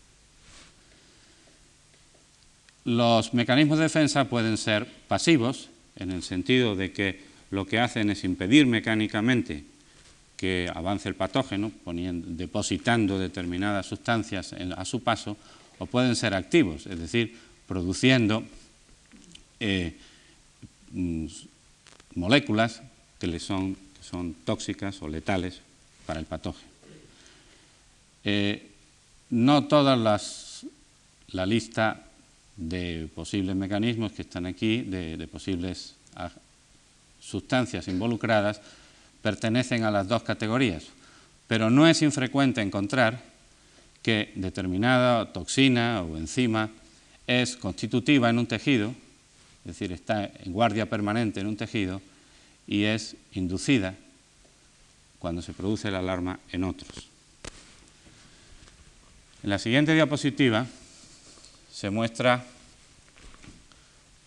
Los 2.84 3.34
mecanismos 3.34 3.78
de 3.78 3.84
defensa 3.84 4.26
pueden 4.26 4.58
ser 4.58 4.88
pasivos, 5.08 5.70
en 5.96 6.12
el 6.12 6.24
sentido 6.24 6.76
de 6.76 6.92
que 6.92 7.22
lo 7.52 7.66
que 7.66 7.80
hacen 7.80 8.10
es 8.10 8.24
impedir 8.24 8.66
mecánicamente 8.66 9.66
que 10.38 10.72
avance 10.74 11.08
el 11.08 11.14
patógeno, 11.14 11.72
depositando 11.86 13.20
determinadas 13.20 13.86
sustancias 13.86 14.54
a 14.54 14.86
su 14.86 15.04
paso, 15.04 15.38
o 15.78 15.86
pueden 15.86 16.16
ser 16.16 16.34
activos, 16.34 16.88
es 16.88 16.98
decir, 16.98 17.38
produciendo 17.68 18.44
eh, 19.60 19.96
mm, 20.92 21.28
moléculas 22.16 22.82
que, 23.20 23.28
le 23.28 23.40
son, 23.40 23.78
tóxicas 24.44 25.00
o 25.04 25.08
letales 25.08 25.62
para 26.08 26.20
el 26.20 26.26
patógeno. 26.26 26.70
Eh, 28.24 28.71
no 29.32 29.66
todas 29.66 29.98
las, 29.98 30.66
la 31.30 31.46
lista 31.46 32.04
de 32.58 33.10
posibles 33.16 33.56
mecanismos 33.56 34.12
que 34.12 34.22
están 34.22 34.46
aquí, 34.46 34.82
de, 34.82 35.18
de 35.18 35.28
posibles 35.28 35.96
sustancias 37.20 37.88
involucradas, 37.88 38.62
pertenecen 39.22 39.84
a 39.84 39.92
las 39.92 40.08
dos 40.08 40.24
categorías, 40.24 40.86
pero 41.48 41.70
no 41.70 41.88
es 41.88 42.02
infrecuente 42.02 42.62
encontrar 42.62 43.24
que 44.02 44.32
determinada 44.36 45.32
toxina 45.32 46.02
o 46.02 46.18
enzima 46.18 46.70
es 47.28 47.56
constitutiva 47.56 48.30
en 48.30 48.40
un 48.40 48.48
tejido, 48.48 48.94
es 49.64 49.78
decir, 49.78 49.92
está 49.92 50.26
en 50.26 50.52
guardia 50.52 50.90
permanente 50.90 51.40
en 51.40 51.48
un 51.48 51.58
tejido, 51.58 52.02
y 52.68 52.84
es 52.84 53.16
inducida 53.34 53.96
cuando 55.20 55.42
se 55.42 55.54
produce 55.54 55.92
la 55.92 56.00
alarma 56.00 56.40
en 56.52 56.64
otros. 56.64 57.11
En 59.44 59.50
la 59.50 59.58
siguiente 59.58 59.96
diapositiva 59.96 60.68
se 61.72 61.90
muestra 61.90 62.46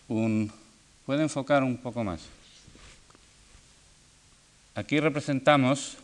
un... 0.09 0.51
¿Puede 1.05 1.23
enfocar 1.23 1.63
un 1.63 1.77
poco 1.77 2.03
más? 2.03 2.21
Aquí 4.73 4.99
representamos 4.99 5.95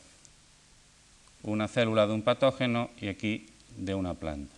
una 1.44 1.68
célula 1.68 2.08
de 2.08 2.14
un 2.14 2.22
patógeno 2.22 2.90
y 3.02 3.10
aquí 3.10 3.48
de 3.76 3.96
una 3.96 4.14
planta. 4.14 4.56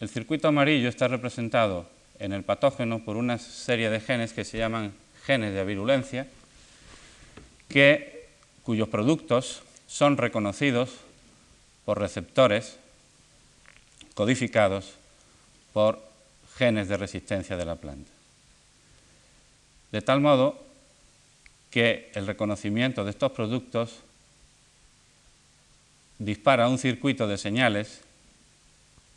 El 0.00 0.08
circuito 0.08 0.48
amarillo 0.48 0.88
está 0.88 1.06
representado 1.06 1.86
en 2.18 2.32
el 2.32 2.44
patógeno 2.44 3.04
por 3.04 3.18
una 3.18 3.36
serie 3.38 3.90
de 3.90 4.00
genes 4.00 4.32
que 4.32 4.44
se 4.44 4.56
llaman 4.56 4.94
genes 5.26 5.52
de 5.52 5.64
virulencia, 5.64 6.28
que, 7.68 8.28
cuyos 8.62 8.88
productos 8.88 9.62
son 9.86 10.16
reconocidos 10.16 10.90
por 11.84 11.98
receptores 11.98 12.78
codificados 14.14 14.94
por 15.72 16.00
genes 16.56 16.88
de 16.88 16.96
resistencia 16.96 17.56
de 17.56 17.64
la 17.64 17.76
planta. 17.76 18.10
De 19.92 20.02
tal 20.02 20.20
modo 20.20 20.62
que 21.70 22.10
el 22.14 22.26
reconocimiento 22.26 23.04
de 23.04 23.10
estos 23.10 23.32
productos 23.32 24.00
dispara 26.18 26.68
un 26.68 26.78
circuito 26.78 27.26
de 27.26 27.38
señales 27.38 28.00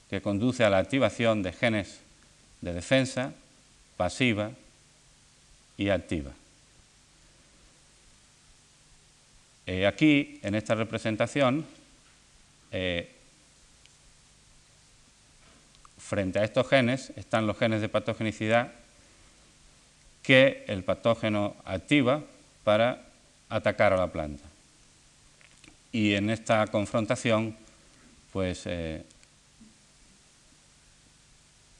que 0.10 0.21
conduce 0.21 0.63
a 0.63 0.69
la 0.69 0.80
activación 0.80 1.43
de 1.43 1.53
genes 1.53 1.99
de 2.62 2.73
defensa 2.73 3.34
pasiva 3.97 4.51
y 5.77 5.89
activa. 5.89 6.32
Eh, 9.67 9.86
aquí, 9.86 10.39
en 10.43 10.56
esta 10.56 10.75
representación, 10.75 11.65
eh, 12.71 13.12
frente 15.97 16.39
a 16.39 16.45
estos 16.45 16.69
genes 16.69 17.12
están 17.17 17.45
los 17.45 17.58
genes 17.58 17.82
de 17.82 17.89
patogenicidad 17.89 18.71
que 20.23 20.63
el 20.67 20.86
patógeno 20.86 21.58
activa 21.65 22.23
para 22.63 23.03
atacar 23.49 23.91
a 23.91 23.97
la 23.97 24.08
planta. 24.08 24.43
Y 25.91 26.13
en 26.15 26.30
esta 26.30 26.65
confrontación, 26.67 27.58
pues 28.32 28.63
eh, 28.67 29.03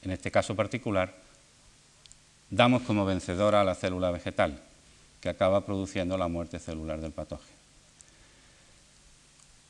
en 0.02 0.10
este 0.10 0.30
caso 0.30 0.54
particular, 0.54 1.14
damos 2.50 2.82
como 2.82 3.06
vencedora 3.06 3.62
a 3.62 3.64
la 3.64 3.74
célula 3.74 4.10
vegetal, 4.10 4.60
que 5.22 5.30
acaba 5.30 5.64
produciendo 5.64 6.18
la 6.18 6.28
muerte 6.28 6.58
celular 6.58 7.00
del 7.00 7.12
patógeno. 7.12 7.57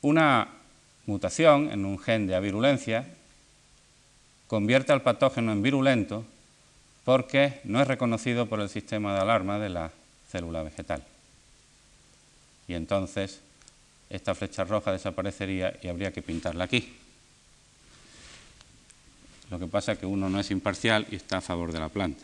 Una 0.01 0.47
mutación 1.05 1.71
en 1.71 1.85
un 1.85 1.99
gen 1.99 2.27
de 2.27 2.35
avirulencia 2.35 3.05
convierte 4.47 4.93
al 4.93 5.01
patógeno 5.01 5.51
en 5.51 5.61
virulento 5.61 6.25
porque 7.03 7.59
no 7.63 7.81
es 7.81 7.87
reconocido 7.87 8.47
por 8.47 8.59
el 8.59 8.69
sistema 8.69 9.13
de 9.13 9.21
alarma 9.21 9.59
de 9.59 9.69
la 9.69 9.91
célula 10.29 10.63
vegetal. 10.63 11.03
Y 12.67 12.75
entonces 12.75 13.41
esta 14.09 14.35
flecha 14.35 14.63
roja 14.63 14.91
desaparecería 14.91 15.77
y 15.81 15.87
habría 15.87 16.11
que 16.11 16.21
pintarla 16.21 16.65
aquí. 16.65 16.95
Lo 19.49 19.59
que 19.59 19.67
pasa 19.67 19.93
es 19.93 19.99
que 19.99 20.05
uno 20.05 20.29
no 20.29 20.39
es 20.39 20.51
imparcial 20.51 21.07
y 21.09 21.15
está 21.15 21.37
a 21.37 21.41
favor 21.41 21.71
de 21.71 21.79
la 21.79 21.89
planta. 21.89 22.23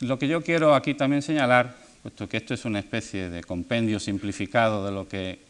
Lo 0.00 0.18
que 0.18 0.28
yo 0.28 0.42
quiero 0.42 0.74
aquí 0.74 0.94
también 0.94 1.22
señalar, 1.22 1.76
puesto 2.08 2.26
que 2.26 2.38
esto 2.38 2.54
es 2.54 2.64
una 2.64 2.78
especie 2.78 3.28
de 3.28 3.44
compendio 3.44 4.00
simplificado 4.00 4.82
de, 4.86 4.92
lo 4.92 5.06
que, 5.06 5.40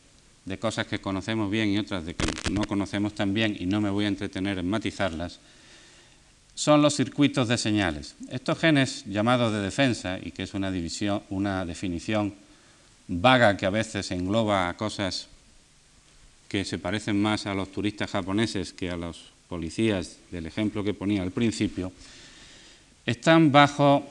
de 0.44 0.58
cosas 0.58 0.88
que 0.88 1.00
conocemos 1.00 1.48
bien 1.52 1.68
y 1.68 1.78
otras 1.78 2.04
de 2.04 2.14
que 2.14 2.50
no 2.50 2.64
conocemos 2.64 3.14
tan 3.14 3.32
bien 3.32 3.56
y 3.56 3.66
no 3.66 3.80
me 3.80 3.90
voy 3.90 4.06
a 4.06 4.08
entretener 4.08 4.58
en 4.58 4.68
matizarlas, 4.68 5.38
son 6.56 6.82
los 6.82 6.96
circuitos 6.96 7.46
de 7.46 7.58
señales. 7.58 8.16
Estos 8.28 8.58
genes 8.58 9.04
llamados 9.06 9.52
de 9.52 9.60
defensa, 9.60 10.18
y 10.20 10.32
que 10.32 10.42
es 10.42 10.54
una, 10.54 10.72
división, 10.72 11.22
una 11.30 11.64
definición 11.64 12.34
vaga 13.06 13.56
que 13.56 13.66
a 13.66 13.70
veces 13.70 14.10
engloba 14.10 14.68
a 14.68 14.76
cosas 14.76 15.28
que 16.48 16.64
se 16.64 16.80
parecen 16.80 17.22
más 17.22 17.46
a 17.46 17.54
los 17.54 17.70
turistas 17.70 18.10
japoneses 18.10 18.72
que 18.72 18.90
a 18.90 18.96
los 18.96 19.30
policías 19.48 20.16
del 20.32 20.46
ejemplo 20.46 20.82
que 20.82 20.92
ponía 20.92 21.22
al 21.22 21.30
principio, 21.30 21.92
están 23.06 23.52
bajo 23.52 24.04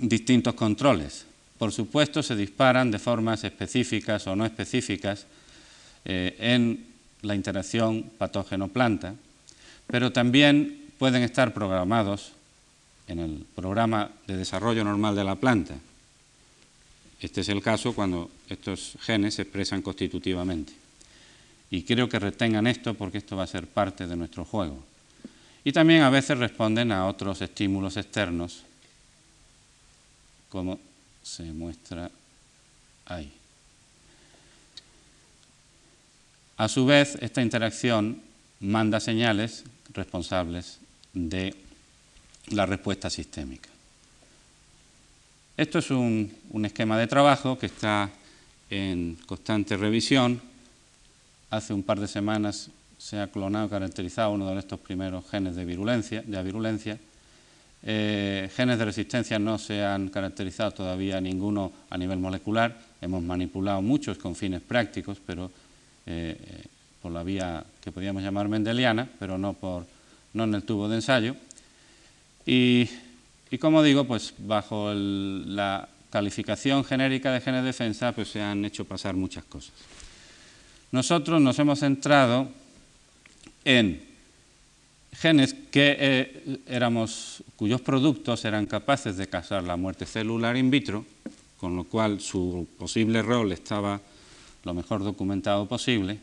distintos 0.00 0.54
controles. 0.54 1.26
Por 1.62 1.70
supuesto, 1.70 2.24
se 2.24 2.34
disparan 2.34 2.90
de 2.90 2.98
formas 2.98 3.44
específicas 3.44 4.26
o 4.26 4.34
no 4.34 4.44
específicas 4.44 5.26
eh, 6.04 6.34
en 6.40 6.86
la 7.22 7.36
interacción 7.36 8.10
patógeno-planta, 8.18 9.14
pero 9.86 10.10
también 10.10 10.90
pueden 10.98 11.22
estar 11.22 11.54
programados 11.54 12.32
en 13.06 13.20
el 13.20 13.46
programa 13.54 14.10
de 14.26 14.38
desarrollo 14.38 14.82
normal 14.82 15.14
de 15.14 15.22
la 15.22 15.36
planta. 15.36 15.76
Este 17.20 17.42
es 17.42 17.48
el 17.48 17.62
caso 17.62 17.94
cuando 17.94 18.28
estos 18.48 18.98
genes 18.98 19.34
se 19.34 19.42
expresan 19.42 19.82
constitutivamente. 19.82 20.72
Y 21.70 21.84
creo 21.84 22.08
que 22.08 22.18
retengan 22.18 22.66
esto 22.66 22.94
porque 22.94 23.18
esto 23.18 23.36
va 23.36 23.44
a 23.44 23.46
ser 23.46 23.68
parte 23.68 24.08
de 24.08 24.16
nuestro 24.16 24.44
juego. 24.44 24.82
Y 25.62 25.70
también 25.70 26.02
a 26.02 26.10
veces 26.10 26.38
responden 26.38 26.90
a 26.90 27.06
otros 27.06 27.40
estímulos 27.40 27.96
externos, 27.96 28.64
como 30.48 30.90
se 31.22 31.44
muestra 31.44 32.10
ahí. 33.06 33.32
A 36.56 36.68
su 36.68 36.86
vez, 36.86 37.16
esta 37.20 37.42
interacción 37.42 38.20
manda 38.60 39.00
señales 39.00 39.64
responsables 39.92 40.78
de 41.12 41.54
la 42.48 42.66
respuesta 42.66 43.10
sistémica. 43.10 43.68
Esto 45.56 45.78
es 45.78 45.90
un, 45.90 46.32
esquema 46.64 46.98
de 46.98 47.06
trabajo 47.06 47.58
que 47.58 47.66
está 47.66 48.10
en 48.70 49.18
constante 49.26 49.76
revisión. 49.76 50.40
Hace 51.50 51.74
un 51.74 51.82
par 51.82 52.00
de 52.00 52.08
semanas 52.08 52.70
se 52.96 53.18
ha 53.18 53.26
clonado, 53.30 53.68
caracterizado 53.68 54.30
uno 54.30 54.50
de 54.50 54.58
estos 54.58 54.80
primeros 54.80 55.28
genes 55.28 55.54
de 55.56 55.64
virulencia. 55.64 56.22
De 56.22 56.42
virulencia. 56.42 56.98
Eh, 57.84 58.48
genes 58.54 58.78
de 58.78 58.84
resistencia 58.84 59.38
no 59.38 59.58
se 59.58 59.82
han 59.82 60.08
caracterizado 60.08 60.70
todavía 60.70 61.20
ninguno 61.20 61.72
a 61.90 61.98
nivel 61.98 62.18
molecular. 62.18 62.78
Hemos 63.00 63.22
manipulado 63.22 63.82
muchos 63.82 64.18
con 64.18 64.36
fines 64.36 64.60
prácticos, 64.60 65.18
pero 65.24 65.50
eh, 66.06 66.36
por 67.00 67.10
la 67.10 67.24
vía 67.24 67.64
que 67.82 67.90
podríamos 67.90 68.22
llamar 68.22 68.48
mendeliana, 68.48 69.08
pero 69.18 69.36
no, 69.36 69.54
por, 69.54 69.84
no 70.34 70.44
en 70.44 70.54
el 70.54 70.62
tubo 70.62 70.88
de 70.88 70.96
ensayo. 70.96 71.34
Y, 72.46 72.88
como 73.58 73.82
digo, 73.82 74.04
pues 74.04 74.34
bajo 74.38 74.92
la 74.94 75.88
calificación 76.10 76.84
genérica 76.84 77.32
de 77.32 77.40
genes 77.40 77.62
de 77.62 77.68
defensa, 77.68 78.12
pues 78.12 78.28
se 78.28 78.40
han 78.40 78.64
hecho 78.64 78.84
pasar 78.84 79.14
muchas 79.14 79.44
cosas. 79.44 79.72
Nosotros 80.92 81.40
nos 81.40 81.58
hemos 81.58 81.80
centrado 81.80 82.48
en 83.64 84.11
genes 85.12 85.54
que, 85.54 85.96
eh, 85.98 86.60
éramos, 86.66 87.42
cuyos 87.56 87.80
productos 87.80 88.44
eran 88.44 88.66
capaces 88.66 89.16
de 89.16 89.28
causar 89.28 89.62
la 89.62 89.76
muerte 89.76 90.06
celular 90.06 90.56
in 90.56 90.70
vitro, 90.70 91.04
con 91.58 91.76
lo 91.76 91.84
cual 91.84 92.20
su 92.20 92.66
posible 92.78 93.22
rol 93.22 93.52
estaba 93.52 94.00
lo 94.64 94.74
mejor 94.74 95.04
documentado 95.04 95.66
posible. 95.66 96.18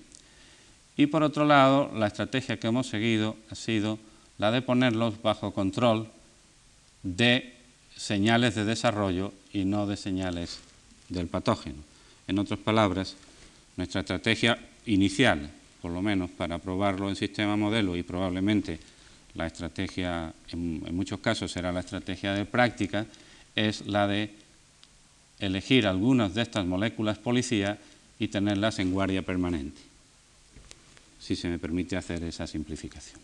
Y 0.97 1.07
por 1.07 1.23
otro 1.23 1.45
lado, 1.45 1.91
la 1.95 2.07
estrategia 2.07 2.59
que 2.59 2.67
hemos 2.67 2.87
seguido 2.87 3.37
ha 3.49 3.55
sido 3.55 3.99
la 4.37 4.51
de 4.51 4.61
ponerlos 4.61 5.21
bajo 5.21 5.53
control 5.53 6.09
de 7.03 7.53
señales 7.95 8.55
de 8.55 8.65
desarrollo 8.65 9.33
y 9.53 9.65
no 9.65 9.87
de 9.87 9.97
señales 9.97 10.59
del 11.09 11.27
patógeno. 11.27 11.77
En 12.27 12.39
otras 12.39 12.59
palabras, 12.59 13.15
nuestra 13.77 14.01
estrategia 14.01 14.59
inicial, 14.85 15.49
por 15.81 15.91
lo 15.91 16.01
menos 16.01 16.29
para 16.31 16.59
probarlo 16.59 17.09
en 17.09 17.15
sistema 17.15 17.55
modelo 17.55 17.95
y 17.95 18.03
probablemente 18.03 18.79
la 19.35 19.47
estrategia, 19.47 20.33
en, 20.51 20.95
muchos 20.95 21.19
casos 21.19 21.51
será 21.51 21.71
la 21.71 21.79
estrategia 21.79 22.33
de 22.33 22.45
práctica, 22.45 23.05
es 23.55 23.87
la 23.87 24.07
de 24.07 24.33
elegir 25.39 25.87
algunas 25.87 26.33
de 26.33 26.41
estas 26.41 26.65
moléculas 26.65 27.17
policía 27.17 27.77
y 28.19 28.27
tenerlas 28.27 28.79
en 28.79 28.91
guardia 28.91 29.21
permanente, 29.21 29.79
si 31.19 31.35
se 31.35 31.47
me 31.47 31.59
permite 31.59 31.95
hacer 31.95 32.23
esa 32.23 32.47
simplificación. 32.47 33.21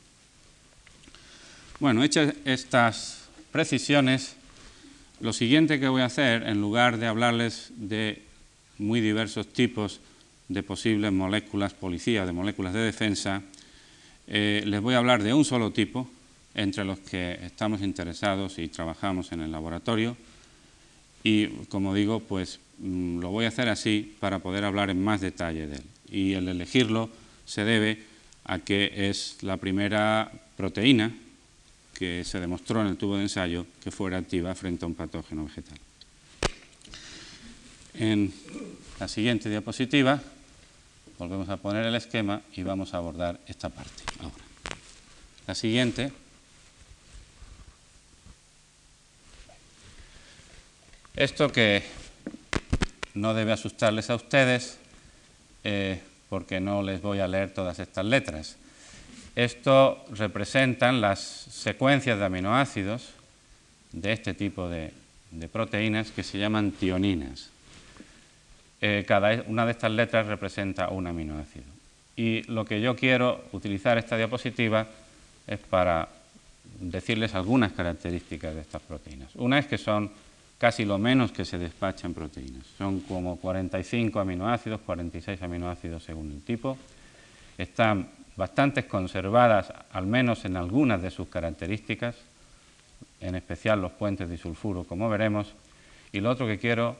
Bueno, 1.79 2.03
hechas 2.03 2.33
estas 2.45 3.25
precisiones, 3.51 4.35
lo 5.19 5.33
siguiente 5.33 5.79
que 5.79 5.89
voy 5.89 6.01
a 6.01 6.05
hacer, 6.05 6.43
en 6.43 6.61
lugar 6.61 6.97
de 6.97 7.07
hablarles 7.07 7.71
de 7.75 8.23
muy 8.77 9.01
diversos 9.01 9.47
tipos 9.51 9.99
de 10.47 10.63
posibles 10.63 11.11
moléculas 11.11 11.73
policía, 11.73 12.25
de 12.25 12.31
moléculas 12.31 12.73
de 12.73 12.79
defensa, 12.79 13.41
eh, 14.27 14.63
les 14.65 14.81
voy 14.81 14.95
a 14.95 14.99
hablar 14.99 15.23
de 15.23 15.33
un 15.33 15.45
solo 15.45 15.71
tipo, 15.71 16.09
entre 16.53 16.85
los 16.85 16.99
que 16.99 17.39
estamos 17.43 17.81
interesados 17.81 18.59
y 18.59 18.67
trabajamos 18.67 19.31
en 19.31 19.41
el 19.41 19.51
laboratorio, 19.51 20.15
y 21.23 21.47
como 21.69 21.93
digo, 21.93 22.19
pues 22.19 22.59
mm, 22.79 23.19
lo 23.19 23.29
voy 23.31 23.45
a 23.45 23.49
hacer 23.49 23.67
así 23.69 24.15
para 24.19 24.39
poder 24.39 24.63
hablar 24.63 24.89
en 24.89 25.03
más 25.03 25.21
detalle 25.21 25.67
de 25.67 25.77
él. 25.77 25.83
Y 26.11 26.33
el 26.33 26.47
elegirlo 26.47 27.09
se 27.45 27.63
debe 27.63 28.03
a 28.45 28.59
que 28.59 29.09
es 29.09 29.37
la 29.41 29.57
primera 29.57 30.31
proteína 30.55 31.11
que 31.95 32.23
se 32.23 32.39
demostró 32.39 32.81
en 32.81 32.87
el 32.87 32.97
tubo 32.97 33.17
de 33.17 33.23
ensayo 33.23 33.65
que 33.83 33.89
fuera 33.89 34.17
activa 34.17 34.53
frente 34.53 34.85
a 34.85 34.87
un 34.87 34.93
patógeno 34.93 35.45
vegetal. 35.45 35.79
En 37.95 38.31
la 38.99 39.07
siguiente 39.07 39.49
diapositiva 39.49 40.21
volvemos 41.17 41.49
a 41.49 41.57
poner 41.57 41.85
el 41.85 41.95
esquema 41.95 42.41
y 42.53 42.63
vamos 42.63 42.93
a 42.93 42.97
abordar 42.97 43.39
esta 43.47 43.69
parte 43.69 44.03
ahora. 44.19 44.43
La 45.47 45.55
siguiente 45.55 46.11
Esto 51.15 51.49
que 51.49 51.81
no 53.13 53.33
debe 53.33 53.53
asustarles 53.53 54.09
a 54.09 54.15
ustedes, 54.15 54.77
eh, 55.63 56.01
porque 56.27 56.59
no 56.59 56.83
les 56.83 57.01
voy 57.01 57.19
a 57.19 57.27
leer 57.27 57.53
todas 57.53 57.79
estas 57.79 58.05
letras. 58.05 58.57
Esto 59.37 60.03
representan 60.11 60.99
las 60.99 61.21
secuencias 61.21 62.19
de 62.19 62.25
aminoácidos 62.25 63.11
de 63.93 64.11
este 64.11 64.33
tipo 64.33 64.67
de, 64.67 64.91
proteínas 65.53 66.11
que 66.11 66.23
se 66.23 66.37
llaman 66.37 66.71
tioninas. 66.71 67.49
Eh, 68.81 69.05
cada 69.07 69.43
una 69.47 69.65
de 69.65 69.71
estas 69.71 69.91
letras 69.91 70.27
representa 70.27 70.89
un 70.89 71.07
aminoácido. 71.07 71.65
Y 72.15 72.43
lo 72.43 72.65
que 72.65 72.81
yo 72.81 72.95
quiero 72.95 73.45
utilizar 73.51 73.97
esta 73.97 74.17
diapositiva 74.17 74.87
es 75.47 75.59
para 75.59 76.07
decirles 76.79 77.35
algunas 77.35 77.73
características 77.73 78.55
de 78.55 78.61
estas 78.61 78.81
proteínas. 78.81 79.35
Una 79.35 79.59
es 79.59 79.67
que 79.67 79.77
son 79.77 80.11
casi 80.57 80.85
lo 80.85 80.97
menos 80.97 81.31
que 81.31 81.45
se 81.45 81.57
despacha 81.57 82.07
en 82.07 82.13
proteínas. 82.13 82.65
Son 82.77 83.01
como 83.01 83.37
45 83.37 84.19
aminoácidos, 84.19 84.81
46 84.81 85.41
aminoácidos 85.41 86.03
según 86.03 86.31
el 86.31 86.41
tipo. 86.41 86.77
Están 87.57 88.09
bastante 88.35 88.85
conservadas, 88.85 89.71
al 89.91 90.05
menos 90.05 90.45
en 90.45 90.57
algunas 90.57 91.01
de 91.01 91.11
sus 91.11 91.27
características, 91.27 92.15
en 93.21 93.35
especial 93.35 93.81
los 93.81 93.91
puentes 93.91 94.29
disulfuro, 94.29 94.83
como 94.83 95.09
veremos. 95.09 95.53
Y 96.11 96.19
lo 96.19 96.29
otro 96.29 96.47
que 96.47 96.59
quiero 96.59 96.97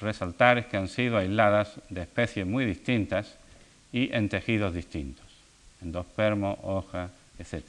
resaltar 0.00 0.58
es 0.58 0.66
que 0.66 0.76
han 0.76 0.88
sido 0.88 1.18
aisladas 1.18 1.80
de 1.88 2.02
especies 2.02 2.46
muy 2.46 2.64
distintas 2.64 3.36
y 3.92 4.12
en 4.12 4.28
tejidos 4.28 4.74
distintos, 4.74 5.26
endospermo, 5.82 6.58
hoja, 6.62 7.10
etc. 7.38 7.64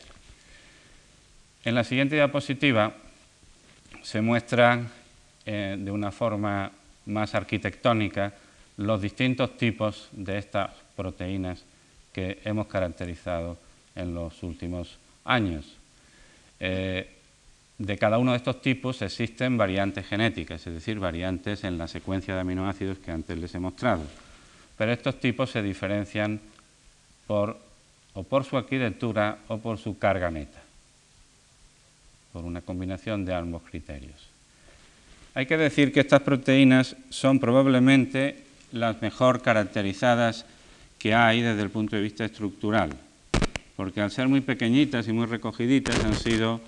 En 1.64 1.76
la 1.76 1.84
siguiente 1.84 2.16
diapositiva 2.16 2.94
se 4.02 4.22
muestran 4.22 4.90
eh, 5.46 5.76
de 5.80 5.92
una 5.92 6.12
forma 6.12 6.72
más 7.06 7.36
arquitectónica 7.36 8.34
los 8.78 9.02
distintos 9.02 9.58
tipos 9.58 10.10
de 10.12 10.38
estas 10.38 10.72
proteínas 10.96 11.64
que 12.14 12.40
hemos 12.46 12.68
caracterizado 12.68 13.58
en 13.96 14.14
los 14.14 14.42
últimos 14.44 14.98
años. 15.26 15.66
Eh, 16.60 17.19
de 17.80 17.98
cada 17.98 18.18
uno 18.18 18.32
de 18.32 18.38
estos 18.38 18.62
tipos 18.62 19.02
existen 19.02 19.58
variantes 19.58 20.06
genéticas, 20.06 20.68
es 20.68 20.74
decir, 20.74 21.00
variantes 21.00 21.64
en 21.64 21.78
la 21.78 21.88
secuencia 21.88 22.36
de 22.36 22.42
aminoácidos 22.42 23.00
que 23.00 23.10
antes 23.10 23.38
les 23.38 23.56
he 23.56 23.60
mostrado. 23.60 24.04
Pero 24.78 24.92
estos 24.92 25.20
tipos 25.20 25.50
se 25.50 25.64
diferencian 25.64 26.42
por, 27.26 27.58
o 28.14 28.24
por 28.24 28.44
su 28.44 28.58
arquitectura 28.58 29.40
o 29.48 29.60
por 29.60 29.78
su 29.78 29.98
carga 29.98 30.30
neta, 30.30 30.60
por 32.34 32.44
una 32.44 32.62
combinación 32.62 33.24
de 33.24 33.34
ambos 33.34 33.64
criterios. 33.64 34.28
Hay 35.34 35.46
que 35.46 35.58
decir 35.58 35.94
que 35.94 36.02
estas 36.02 36.22
proteínas 36.22 36.98
son 37.10 37.40
probablemente 37.40 38.44
las 38.74 39.02
mejor 39.02 39.42
caracterizadas 39.42 40.46
que 40.98 41.14
hay 41.14 41.42
desde 41.42 41.62
el 41.62 41.70
punto 41.70 41.96
de 41.96 42.02
vista 42.02 42.26
estructural, 42.26 42.90
porque 43.78 44.02
al 44.02 44.12
ser 44.12 44.28
muy 44.28 44.42
pequeñitas 44.42 45.08
y 45.08 45.14
muy 45.14 45.28
recogiditas 45.28 46.04
han 46.04 46.16
sido 46.16 46.60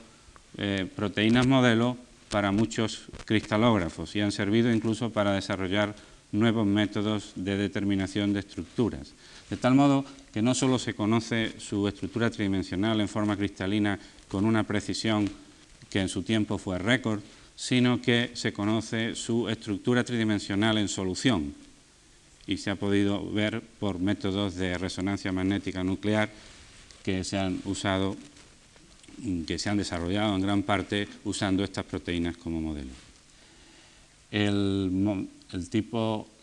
eh, 0.58 0.88
proteínas 0.96 1.48
modelo 1.48 1.98
para 2.30 2.52
muchos 2.52 3.04
cristalógrafos 3.26 4.16
y 4.16 4.22
han 4.22 4.32
servido 4.32 4.72
incluso 4.72 5.10
para 5.10 5.34
desarrollar 5.34 5.96
nuevos 6.32 6.66
métodos 6.66 7.34
de 7.36 7.58
determinación 7.58 8.34
de 8.34 8.40
estructuras. 8.40 9.14
De 9.50 9.58
tal 9.58 9.76
modo 9.76 10.06
que 10.34 10.42
no 10.42 10.56
solo 10.56 10.80
se 10.80 10.94
conoce 10.94 11.60
su 11.60 11.88
estructura 11.88 12.32
tridimensional 12.32 13.02
en 13.02 13.10
forma 13.10 13.36
cristalina 13.36 14.00
con 14.30 14.46
una 14.46 14.64
precisión 14.64 15.30
que 15.90 16.00
en 16.00 16.08
su 16.08 16.24
tiempo 16.24 16.58
fue 16.58 16.80
récord, 16.80 17.20
sino 17.56 18.02
que 18.02 18.32
se 18.34 18.54
conoce 18.54 19.14
su 19.16 19.50
estructura 19.50 20.04
tridimensional 20.04 20.78
en 20.78 20.88
solución 20.88 21.54
y 22.48 22.58
se 22.58 22.72
ha 22.72 22.76
podido 22.76 23.30
ver 23.30 23.62
por 23.80 24.00
métodos 24.00 24.56
de 24.56 24.78
resonancia 24.78 25.32
magnética 25.32 25.84
nuclear 25.84 26.30
que 27.04 27.24
se 27.24 27.38
han 27.38 27.62
usado, 27.66 28.16
que 29.46 29.60
se 29.60 29.70
han 29.70 29.78
desarrollado 29.78 30.36
en 30.36 30.42
gran 30.42 30.64
parte 30.64 31.08
usando 31.26 31.64
estas 31.64 31.86
proteínas 31.86 32.38
como 32.38 32.62
modelo. 32.62 32.92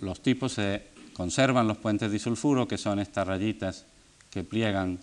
los 0.00 0.20
tipos 0.20 0.52
se 0.52 0.82
conservan 1.12 1.66
los 1.66 1.78
puentes 1.78 2.12
disulfuro, 2.12 2.68
que 2.68 2.78
son 2.78 3.00
estas 3.00 3.26
rayitas 3.26 3.84
que 4.30 4.44
pliegan 4.44 4.98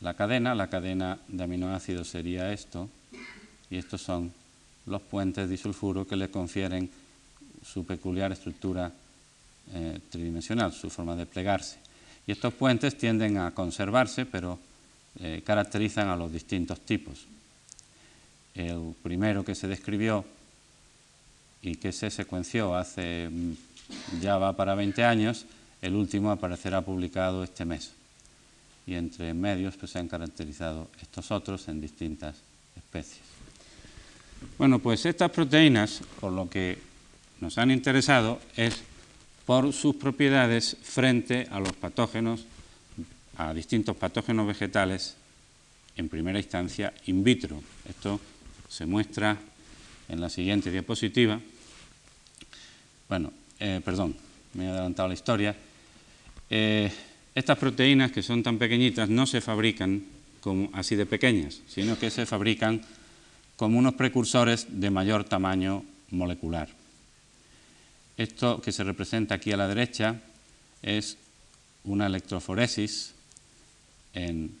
la 0.00 0.14
cadena. 0.14 0.54
La 0.54 0.70
cadena 0.70 1.18
de 1.28 1.44
aminoácidos 1.44 2.08
sería 2.08 2.52
esto, 2.52 2.88
y 3.70 3.76
estos 3.76 4.00
son 4.00 4.32
los 4.86 5.02
puentes 5.02 5.48
disulfuro 5.48 6.06
que 6.06 6.16
le 6.16 6.30
confieren 6.30 6.90
su 7.64 7.84
peculiar 7.84 8.32
estructura 8.32 8.92
eh, 9.72 9.98
tridimensional, 10.10 10.72
su 10.72 10.90
forma 10.90 11.16
de 11.16 11.26
plegarse. 11.26 11.78
Y 12.26 12.32
estos 12.32 12.54
puentes 12.54 12.96
tienden 12.96 13.38
a 13.38 13.52
conservarse, 13.52 14.26
pero 14.26 14.58
eh, 15.20 15.42
caracterizan 15.44 16.08
a 16.08 16.16
los 16.16 16.32
distintos 16.32 16.80
tipos. 16.80 17.26
El 18.54 18.94
primero 19.02 19.44
que 19.44 19.54
se 19.54 19.68
describió 19.68 20.24
y 21.62 21.76
que 21.76 21.92
se 21.92 22.10
secuenció 22.10 22.74
hace 22.74 23.28
mm, 23.30 23.52
ya 24.20 24.38
va 24.38 24.56
para 24.56 24.74
20 24.74 25.04
años, 25.04 25.46
el 25.82 25.94
último 25.94 26.30
aparecerá 26.30 26.80
publicado 26.82 27.44
este 27.44 27.64
mes. 27.64 27.92
Y 28.86 28.94
entre 28.94 29.32
medios 29.34 29.76
pues, 29.76 29.92
se 29.92 29.98
han 29.98 30.08
caracterizado 30.08 30.90
estos 31.00 31.30
otros 31.30 31.68
en 31.68 31.80
distintas 31.80 32.36
especies. 32.76 33.22
Bueno, 34.58 34.78
pues 34.78 35.06
estas 35.06 35.30
proteínas, 35.30 36.02
por 36.20 36.32
lo 36.32 36.48
que 36.50 36.78
nos 37.40 37.56
han 37.58 37.70
interesado, 37.70 38.40
es 38.56 38.82
por 39.46 39.72
sus 39.72 39.96
propiedades 39.96 40.76
frente 40.82 41.46
a 41.50 41.60
los 41.60 41.72
patógenos, 41.72 42.46
a 43.36 43.52
distintos 43.54 43.96
patógenos 43.96 44.46
vegetales, 44.46 45.16
en 45.96 46.08
primera 46.08 46.38
instancia 46.38 46.92
in 47.06 47.22
vitro. 47.22 47.62
Esto 47.88 48.20
se 48.68 48.86
muestra 48.86 49.38
en 50.08 50.20
la 50.20 50.28
siguiente 50.28 50.70
diapositiva. 50.70 51.40
Bueno, 53.08 53.32
eh, 53.60 53.80
perdón, 53.84 54.16
me 54.54 54.64
he 54.64 54.68
adelantado 54.68 55.08
la 55.08 55.14
historia. 55.14 55.54
Eh, 56.50 56.90
estas 57.34 57.58
proteínas 57.58 58.12
que 58.12 58.22
son 58.22 58.42
tan 58.42 58.58
pequeñitas 58.58 59.08
no 59.08 59.26
se 59.26 59.40
fabrican 59.40 60.04
así 60.72 60.94
de 60.94 61.06
pequeñas, 61.06 61.60
sino 61.68 61.98
que 61.98 62.10
se 62.10 62.26
fabrican 62.26 62.82
como 63.56 63.78
unos 63.78 63.94
precursores 63.94 64.66
de 64.68 64.90
mayor 64.90 65.24
tamaño 65.24 65.84
molecular. 66.10 66.68
Esto 68.16 68.60
que 68.60 68.72
se 68.72 68.84
representa 68.84 69.36
aquí 69.36 69.52
a 69.52 69.56
la 69.56 69.68
derecha 69.68 70.20
es 70.82 71.16
una 71.84 72.06
electroforesis 72.06 73.13
en 74.14 74.56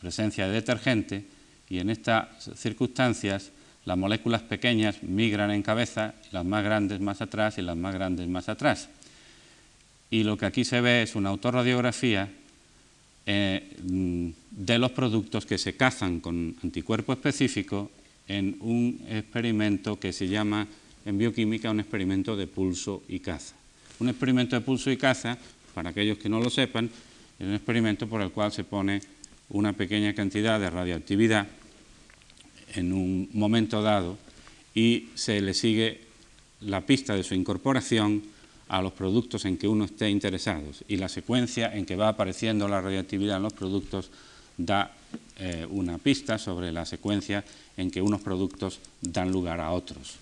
presencia 0.00 0.46
de 0.46 0.52
detergente 0.52 1.24
y 1.70 1.78
en 1.78 1.90
estas 1.90 2.50
circunstancias 2.56 3.50
las 3.84 3.98
moléculas 3.98 4.42
pequeñas 4.42 5.02
migran 5.02 5.50
en 5.50 5.62
cabeza, 5.62 6.14
las 6.30 6.44
más 6.44 6.62
grandes 6.62 7.00
más 7.00 7.20
atrás 7.20 7.58
y 7.58 7.62
las 7.62 7.76
más 7.76 7.94
grandes 7.94 8.28
más 8.28 8.48
atrás. 8.48 8.88
Y 10.10 10.22
lo 10.24 10.36
que 10.36 10.46
aquí 10.46 10.64
se 10.64 10.80
ve 10.80 11.02
es 11.02 11.16
una 11.16 11.30
autorradiografía 11.30 12.28
eh, 13.24 13.76
de 14.50 14.78
los 14.78 14.90
productos 14.92 15.46
que 15.46 15.58
se 15.58 15.76
cazan 15.76 16.20
con 16.20 16.54
anticuerpo 16.62 17.12
específico 17.12 17.90
en 18.28 18.56
un 18.60 19.00
experimento 19.08 19.98
que 19.98 20.12
se 20.12 20.28
llama 20.28 20.66
en 21.04 21.18
bioquímica 21.18 21.70
un 21.70 21.80
experimento 21.80 22.36
de 22.36 22.46
pulso 22.46 23.02
y 23.08 23.20
caza. 23.20 23.54
Un 23.98 24.08
experimento 24.08 24.56
de 24.56 24.62
pulso 24.62 24.90
y 24.90 24.96
caza, 24.96 25.38
para 25.74 25.90
aquellos 25.90 26.18
que 26.18 26.28
no 26.28 26.40
lo 26.40 26.50
sepan, 26.50 26.90
es 27.42 27.48
un 27.48 27.54
experimento 27.54 28.06
por 28.06 28.22
el 28.22 28.30
cual 28.30 28.52
se 28.52 28.62
pone 28.62 29.00
una 29.48 29.72
pequeña 29.72 30.14
cantidad 30.14 30.60
de 30.60 30.70
radioactividad 30.70 31.48
en 32.74 32.92
un 32.92 33.28
momento 33.32 33.82
dado 33.82 34.16
y 34.76 35.08
se 35.16 35.40
le 35.40 35.52
sigue 35.52 36.02
la 36.60 36.82
pista 36.82 37.16
de 37.16 37.24
su 37.24 37.34
incorporación 37.34 38.22
a 38.68 38.80
los 38.80 38.92
productos 38.92 39.44
en 39.44 39.58
que 39.58 39.66
uno 39.66 39.86
esté 39.86 40.08
interesado 40.08 40.62
y 40.86 40.98
la 40.98 41.08
secuencia 41.08 41.74
en 41.74 41.84
que 41.84 41.96
va 41.96 42.10
apareciendo 42.10 42.68
la 42.68 42.80
radioactividad 42.80 43.38
en 43.38 43.42
los 43.42 43.54
productos 43.54 44.12
da 44.56 44.92
eh, 45.40 45.66
una 45.68 45.98
pista 45.98 46.38
sobre 46.38 46.70
la 46.70 46.86
secuencia 46.86 47.44
en 47.76 47.90
que 47.90 48.00
unos 48.00 48.20
productos 48.20 48.78
dan 49.00 49.32
lugar 49.32 49.58
a 49.60 49.72
otros. 49.72 50.14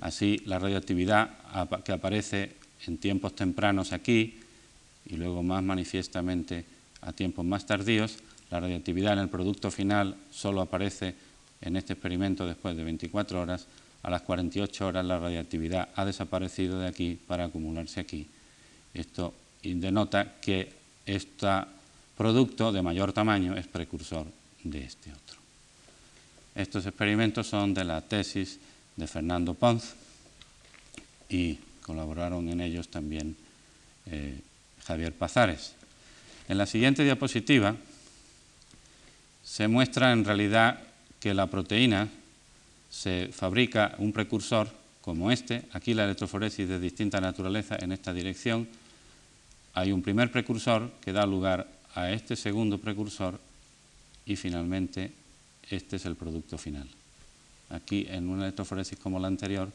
Así, 0.00 0.42
la 0.44 0.58
radioactividad 0.58 1.30
que 1.82 1.92
aparece 1.92 2.52
en 2.86 2.98
tiempos 2.98 3.34
tempranos 3.34 3.94
aquí 3.94 4.34
y 5.06 5.16
luego 5.16 5.42
más 5.42 5.62
manifiestamente 5.62 6.64
a 7.00 7.12
tiempos 7.12 7.44
más 7.44 7.66
tardíos, 7.66 8.18
la 8.50 8.60
radioactividad 8.60 9.14
en 9.14 9.20
el 9.20 9.28
producto 9.28 9.70
final 9.70 10.16
solo 10.30 10.60
aparece 10.60 11.14
en 11.60 11.76
este 11.76 11.94
experimento 11.94 12.46
después 12.46 12.76
de 12.76 12.84
24 12.84 13.40
horas. 13.40 13.66
A 14.02 14.10
las 14.10 14.22
48 14.22 14.86
horas 14.86 15.04
la 15.04 15.18
radioactividad 15.18 15.88
ha 15.94 16.04
desaparecido 16.04 16.80
de 16.80 16.88
aquí 16.88 17.18
para 17.26 17.44
acumularse 17.44 18.00
aquí. 18.00 18.26
Esto 18.92 19.32
denota 19.62 20.34
que 20.40 20.72
este 21.06 21.48
producto 22.16 22.72
de 22.72 22.82
mayor 22.82 23.12
tamaño 23.12 23.56
es 23.56 23.66
precursor 23.66 24.26
de 24.64 24.84
este 24.84 25.10
otro. 25.10 25.38
Estos 26.54 26.84
experimentos 26.84 27.46
son 27.46 27.72
de 27.72 27.84
la 27.84 28.00
tesis 28.02 28.58
de 28.96 29.06
Fernando 29.06 29.54
Pons 29.54 29.94
y 31.28 31.58
colaboraron 31.80 32.48
en 32.48 32.60
ellos 32.60 32.88
también 32.88 33.36
eh, 34.06 34.40
Javier 34.86 35.12
Pazares. 35.12 35.74
En 36.48 36.58
la 36.58 36.66
siguiente 36.66 37.04
diapositiva 37.04 37.76
se 39.44 39.68
muestra 39.68 40.12
en 40.12 40.24
realidad 40.24 40.80
que 41.20 41.34
la 41.34 41.46
proteína 41.46 42.08
se 42.90 43.30
fabrica 43.32 43.94
un 43.98 44.12
precursor 44.12 44.68
como 45.00 45.32
este, 45.32 45.64
aquí 45.72 45.94
la 45.94 46.04
electroforesis 46.04 46.68
de 46.68 46.78
distinta 46.78 47.20
naturaleza 47.20 47.76
en 47.80 47.92
esta 47.92 48.12
dirección, 48.12 48.68
hay 49.74 49.90
un 49.90 50.02
primer 50.02 50.30
precursor 50.30 50.92
que 51.00 51.12
da 51.12 51.26
lugar 51.26 51.66
a 51.94 52.10
este 52.10 52.36
segundo 52.36 52.78
precursor 52.78 53.40
y 54.26 54.36
finalmente 54.36 55.12
este 55.68 55.96
es 55.96 56.04
el 56.06 56.14
producto 56.14 56.56
final. 56.58 56.88
Aquí 57.70 58.06
en 58.08 58.28
una 58.28 58.44
electroforesis 58.44 58.98
como 58.98 59.18
la 59.18 59.28
anterior, 59.28 59.72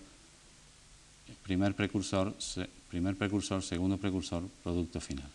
primer 1.43 1.73
precursor, 1.75 2.35
primer 2.89 3.15
precursor, 3.15 3.61
segundo 3.61 3.97
precursor, 3.97 4.43
producto 4.63 4.99
final. 4.99 5.29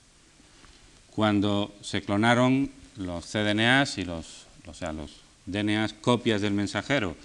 Cuando 1.15 1.75
se 1.83 2.03
clonaron 2.03 2.71
los 2.97 3.27
cDNAs 3.27 3.99
y 3.99 4.05
los, 4.05 4.47
o 4.67 4.75
sea, 4.75 4.93
los 4.93 5.11
DNAs 5.47 5.93
copias 5.95 6.41
del 6.41 6.55
mensajero 6.55 7.17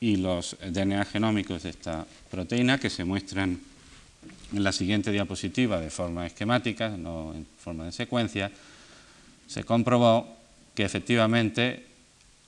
y 0.00 0.16
los 0.16 0.56
DNA 0.60 1.04
genómicos 1.04 1.62
de 1.62 1.70
esta 1.70 2.06
proteína 2.30 2.78
que 2.78 2.90
se 2.90 3.04
muestran 3.04 3.58
en 4.52 4.62
la 4.62 4.72
siguiente 4.72 5.10
diapositiva 5.10 5.80
de 5.80 5.90
forma 5.90 6.26
esquemática, 6.26 6.90
no 6.90 7.32
en 7.34 7.46
forma 7.58 7.84
de 7.84 7.92
secuencia, 7.92 8.50
se 9.46 9.64
comprobó 9.64 10.36
que 10.74 10.84
efectivamente 10.84 11.86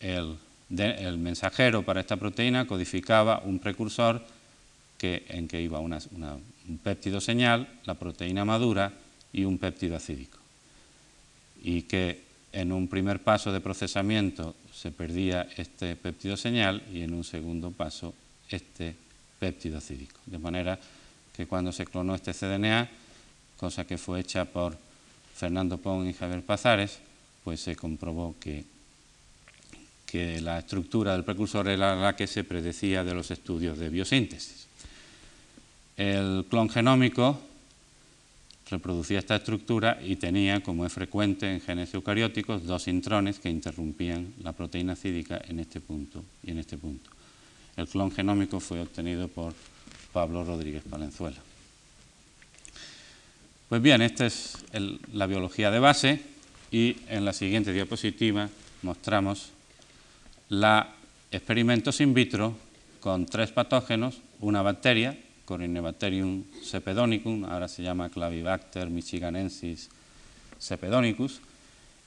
el 0.01 0.37
el 0.69 1.19
mensajero 1.19 1.83
para 1.83 2.01
esta 2.01 2.17
proteína 2.17 2.67
codificaba 2.67 3.43
un 3.45 3.59
precursor 3.59 4.23
que, 4.99 5.25
en 5.29 5.49
que 5.49 5.61
iba 5.61 5.81
una, 5.81 5.99
un 6.69 6.79
péptido 6.79 7.21
señal, 7.21 7.69
la 7.85 7.95
proteína 7.95 8.45
madura 8.45 8.93
y 9.33 9.45
un 9.45 9.59
péptido 9.59 9.97
acídico. 9.97 10.39
Y 11.63 11.83
que 11.83 12.25
en 12.53 12.73
un 12.73 12.89
primer 12.89 13.23
paso 13.23 13.53
de 13.53 13.61
procesamiento 13.61 14.55
se 14.73 14.91
perdía 14.91 15.49
este 15.57 15.97
péptido 15.97 16.37
señal 16.37 16.83
y 16.93 17.03
en 17.03 17.13
un 17.13 17.25
segundo 17.25 17.71
paso 17.71 18.15
este 18.49 18.95
péptido 19.39 19.79
acídico. 19.79 20.21
De 20.27 20.39
manera 20.39 20.79
que 21.35 21.47
cuando 21.47 21.73
se 21.73 21.85
clonó 21.85 22.15
este 22.15 22.33
cDNA, 22.33 22.89
cosa 23.57 23.87
que 23.87 23.99
fue 23.99 24.21
hecha 24.21 24.45
por 24.45 24.77
Fernando 25.35 25.79
Pong 25.79 26.07
y 26.07 26.15
Javier 26.15 26.43
Pazares, 26.43 26.99
pues 27.45 27.61
se 27.61 27.77
comprobó 27.77 28.35
que 28.41 28.65
que 30.07 30.41
la 30.41 30.61
estructura 30.61 31.13
del 31.13 31.25
precursor 31.25 31.69
era 31.69 31.97
la 31.97 32.17
que 32.17 32.27
se 32.27 32.45
predecía 32.45 33.03
de 33.03 33.13
los 33.13 33.31
estudios 33.31 33.77
de 33.77 33.91
biosíntesis. 33.91 34.66
El 35.97 36.45
clon 36.51 36.69
genómico 36.69 37.41
reproducía 38.69 39.19
esta 39.19 39.37
estructura 39.37 39.99
y 40.03 40.17
tenía, 40.17 40.63
como 40.63 40.85
es 40.85 40.93
frecuente 40.93 41.51
en 41.51 41.61
genes 41.61 41.95
eucarióticos, 41.95 42.65
dos 42.65 42.89
intrones 42.89 43.39
que 43.39 43.49
interrumpían 43.49 44.35
la 44.43 44.53
proteína 44.53 44.97
cídica 44.97 45.41
en 45.47 45.61
este 45.61 45.81
punto 45.81 46.25
y 46.43 46.51
en 46.51 46.59
este 46.59 46.77
punto. 46.77 47.11
El 47.77 47.89
clon 47.89 48.11
genómico 48.11 48.61
fue 48.61 48.81
obtenido 48.81 49.29
por 49.29 49.55
Pablo 50.13 50.45
Rodríguez 50.45 50.83
Palenzuela. 50.89 51.37
Pues 53.69 53.83
bien, 53.83 54.03
esta 54.03 54.27
es 54.27 54.59
la 55.13 55.27
biología 55.27 55.71
de 55.71 55.79
base 55.79 56.21
y 56.71 56.97
en 57.09 57.25
la 57.25 57.33
siguiente 57.33 57.73
diapositiva 57.73 58.49
mostramos 58.83 59.51
la 60.49 60.93
experimentos 61.31 62.01
in 62.01 62.15
vitro 62.15 62.57
con 63.01 63.27
tres 63.27 63.51
patógenos, 63.51 64.21
una 64.41 64.63
bacteria, 64.63 65.19
Corynebacterium 65.47 66.45
cepedonicum, 66.63 67.45
ahora 67.45 67.69
se 67.69 67.83
llama 67.83 68.11
Clavibacter 68.11 68.91
michiganensis 68.91 69.89
cepedonicus, 70.61 71.41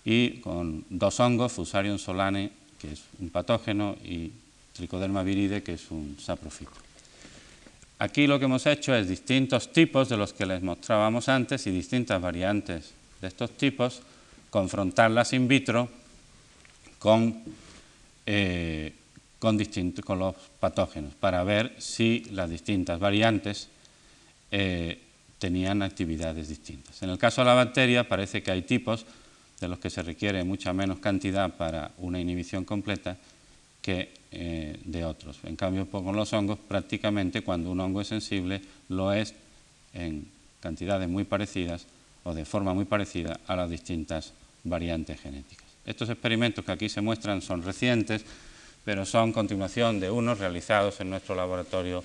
y 0.06 0.40
con 0.42 0.86
dos 0.90 1.20
hongos, 1.20 1.54
Fusarium 1.54 1.98
solane, 1.98 2.52
que 2.78 2.92
es 2.94 3.02
un 3.20 3.30
patógeno, 3.30 3.96
y 4.04 4.32
Trichoderma 4.74 5.24
viride, 5.24 5.64
que 5.64 5.74
es 5.74 5.90
un 5.90 6.18
saprofito. 6.20 6.72
Aquí 8.00 8.28
lo 8.28 8.40
que 8.40 8.46
hemos 8.46 8.66
hecho 8.66 8.96
es 8.96 9.10
distintos 9.10 9.74
tipos 9.74 10.08
de 10.08 10.16
los 10.16 10.32
que 10.32 10.46
les 10.46 10.62
mostrábamos 10.62 11.28
antes 11.28 11.68
y 11.68 11.72
distintas 11.72 12.22
variantes 12.22 12.94
de 13.20 13.28
estos 13.28 13.52
tipos, 13.58 14.02
confrontarlas 14.50 15.34
in 15.34 15.48
vitro 15.48 15.90
con, 16.98 17.44
eh, 18.26 18.94
con, 19.40 19.58
con 20.06 20.20
los 20.20 20.36
patógenos 20.60 21.14
para 21.16 21.44
ver 21.44 21.76
si 21.78 22.26
las 22.32 22.50
distintas 22.50 23.00
variantes 23.00 23.70
eh, 24.52 25.00
tenían 25.40 25.82
actividades 25.82 26.50
distintas. 26.50 27.02
En 27.02 27.10
el 27.10 27.18
caso 27.18 27.42
de 27.42 27.46
la 27.46 27.54
bacteria 27.54 28.08
parece 28.08 28.44
que 28.44 28.52
hay 28.52 28.62
tipos 28.64 29.06
de 29.60 29.68
los 29.68 29.80
que 29.80 29.90
se 29.90 30.04
requiere 30.04 30.44
mucha 30.44 30.74
menos 30.74 31.00
cantidad 31.00 31.56
para 31.56 31.92
una 31.98 32.20
inhibición 32.20 32.66
completa 32.66 33.18
que 33.82 34.12
eh, 34.32 34.80
de 34.84 35.06
otros. 35.06 35.40
En 35.44 35.56
cambio, 35.56 35.86
pues, 35.86 36.04
con 36.04 36.16
los 36.16 36.32
hongos, 36.34 36.60
prácticamente 36.60 37.42
cuando 37.42 37.72
un 37.72 37.80
hongo 37.80 38.02
es 38.02 38.08
sensible, 38.08 38.62
lo 38.90 39.12
es 39.14 39.34
en 39.94 40.28
cantidades 40.60 41.10
muy 41.10 41.24
parecidas 41.24 41.86
o 42.24 42.34
de 42.34 42.46
forma 42.46 42.74
muy 42.74 42.86
parecida 42.86 43.40
a 43.48 43.56
las 43.56 43.70
distintas 43.70 44.34
variantes 44.64 45.20
genéticas. 45.20 45.66
Estos 45.86 46.10
experimentos 46.10 46.64
que 46.66 46.72
aquí 46.72 46.90
se 46.90 47.02
muestran 47.02 47.42
son 47.42 47.64
recientes, 47.64 48.26
pero 48.90 49.06
son 49.06 49.32
continuación 49.32 50.00
de 50.00 50.10
unos 50.10 50.40
realizados 50.40 51.00
en 51.00 51.12
nuestro 51.12 51.36
laboratorio 51.36 52.04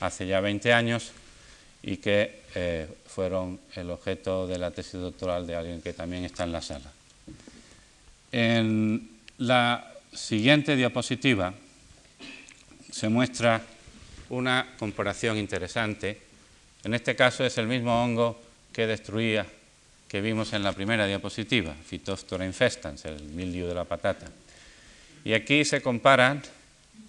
hace 0.00 0.26
ya 0.26 0.40
20 0.40 0.72
años 0.72 1.12
y 1.80 1.98
que 1.98 2.42
eh, 2.56 2.88
fueron 3.06 3.60
el 3.76 3.88
objeto 3.88 4.44
de 4.48 4.58
la 4.58 4.72
tesis 4.72 4.94
doctoral 4.94 5.46
de 5.46 5.54
alguien 5.54 5.80
que 5.80 5.92
también 5.92 6.24
está 6.24 6.42
en 6.42 6.50
la 6.50 6.60
sala. 6.60 6.90
En 8.32 9.10
la 9.38 9.92
siguiente 10.12 10.74
diapositiva 10.74 11.54
se 12.90 13.08
muestra 13.08 13.62
una 14.30 14.74
comparación 14.76 15.38
interesante. 15.38 16.20
En 16.82 16.94
este 16.94 17.14
caso 17.14 17.44
es 17.44 17.56
el 17.58 17.68
mismo 17.68 18.02
hongo 18.02 18.42
que 18.72 18.88
destruía, 18.88 19.46
que 20.08 20.20
vimos 20.20 20.52
en 20.52 20.64
la 20.64 20.72
primera 20.72 21.06
diapositiva, 21.06 21.72
Phytophthora 21.74 22.44
infestans, 22.44 23.04
el 23.04 23.22
mildiu 23.22 23.68
de 23.68 23.74
la 23.74 23.84
patata. 23.84 24.26
Y 25.24 25.32
aquí 25.32 25.64
se 25.64 25.80
comparan, 25.80 26.42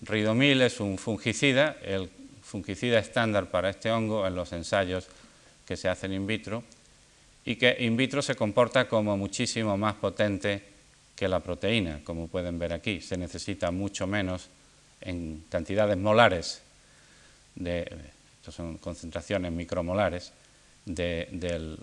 ridomil 0.01 0.61
es 0.61 0.79
un 0.79 0.97
fungicida, 0.97 1.75
el 1.83 2.09
fungicida 2.41 2.97
estándar 2.97 3.51
para 3.51 3.69
este 3.69 3.91
hongo 3.91 4.25
en 4.25 4.35
los 4.35 4.53
ensayos 4.53 5.07
que 5.67 5.75
se 5.75 5.89
hacen 5.89 6.13
in 6.13 6.25
vitro, 6.25 6.63
y 7.43 7.57
que 7.57 7.75
in 7.79 7.97
vitro 7.97 8.21
se 8.21 8.35
comporta 8.35 8.87
como 8.87 9.17
muchísimo 9.17 9.77
más 9.77 9.95
potente 9.95 10.63
que 11.13 11.27
la 11.27 11.41
proteína, 11.41 12.01
como 12.05 12.27
pueden 12.27 12.57
ver 12.57 12.71
aquí. 12.71 13.01
Se 13.01 13.17
necesita 13.17 13.71
mucho 13.71 14.07
menos 14.07 14.47
en 15.01 15.43
cantidades 15.49 15.97
molares, 15.97 16.61
de, 17.55 17.85
estas 18.39 18.55
son 18.55 18.77
concentraciones 18.77 19.51
micromolares, 19.51 20.31
del 20.85 21.79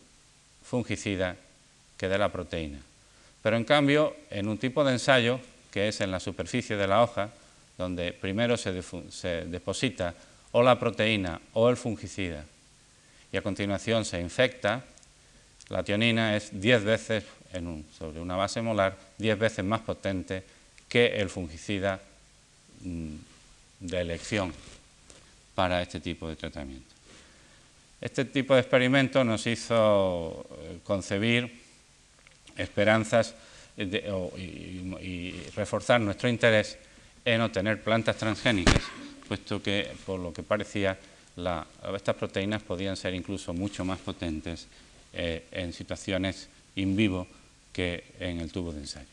fungicida 0.62 1.36
que 1.98 2.08
de 2.08 2.18
la 2.18 2.30
proteína. 2.30 2.78
Pero 3.42 3.56
en 3.56 3.64
cambio, 3.64 4.16
en 4.30 4.48
un 4.48 4.58
tipo 4.58 4.82
de 4.84 4.92
ensayo, 4.92 5.40
que 5.72 5.88
es 5.88 6.00
en 6.00 6.10
la 6.12 6.20
superficie 6.20 6.76
de 6.76 6.86
la 6.86 7.02
hoja, 7.02 7.30
donde 7.78 8.12
primero 8.12 8.56
se, 8.56 8.72
deposita 9.46 10.14
o 10.52 10.62
la 10.62 10.78
proteína 10.78 11.40
o 11.54 11.68
el 11.70 11.76
fungicida 11.76 12.44
y 13.32 13.36
a 13.38 13.42
continuación 13.42 14.04
se 14.04 14.20
infecta, 14.20 14.84
la 15.70 15.82
tionina 15.82 16.36
es 16.36 16.50
10 16.52 16.84
veces 16.84 17.24
sobre 17.98 18.20
una 18.20 18.36
base 18.36 18.60
molar 18.60 18.96
10 19.16 19.38
veces 19.38 19.64
más 19.64 19.80
potente 19.80 20.44
que 20.88 21.06
el 21.06 21.30
fungicida 21.30 22.00
mm, 22.82 23.14
de 23.80 24.00
elección 24.00 24.52
para 25.54 25.80
este 25.80 26.00
tipo 26.00 26.28
de 26.28 26.36
tratamiento. 26.36 26.92
Este 28.00 28.26
tipo 28.26 28.54
de 28.54 28.60
experimento 28.60 29.24
nos 29.24 29.46
hizo 29.46 30.46
eh, 30.60 30.78
concebir 30.84 31.62
esperanzas 32.56 33.34
y, 33.76 35.32
reforzar 35.54 36.00
nuestro 36.00 36.28
interés 36.28 36.78
en 37.24 37.40
obtener 37.40 37.82
plantas 37.82 38.16
transgénicas, 38.16 38.82
puesto 39.28 39.62
que, 39.62 39.90
por 40.04 40.20
lo 40.20 40.32
que 40.32 40.42
parecía, 40.42 40.98
estas 41.94 42.16
proteínas 42.16 42.62
podían 42.62 42.96
ser 42.96 43.14
incluso 43.14 43.52
mucho 43.54 43.84
más 43.84 43.98
potentes 43.98 44.66
eh, 45.12 45.44
en 45.52 45.72
situaciones 45.72 46.48
in 46.76 46.96
vivo 46.96 47.26
que 47.72 48.04
en 48.20 48.40
el 48.40 48.50
tubo 48.50 48.72
de 48.72 48.80
ensayo. 48.80 49.06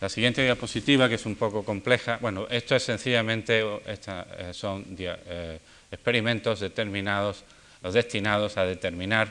La 0.00 0.08
siguiente 0.10 0.42
diapositiva, 0.42 1.08
que 1.08 1.14
es 1.14 1.24
un 1.24 1.36
poco 1.36 1.64
compleja, 1.64 2.18
bueno, 2.20 2.46
esto 2.50 2.76
es 2.76 2.82
sencillamente, 2.82 3.64
eh, 3.86 4.52
son 4.52 4.84
eh, 4.98 5.58
experimentos 5.90 6.60
determinados 6.60 7.44
destinados 7.92 8.56
a 8.56 8.64
determinar, 8.64 9.28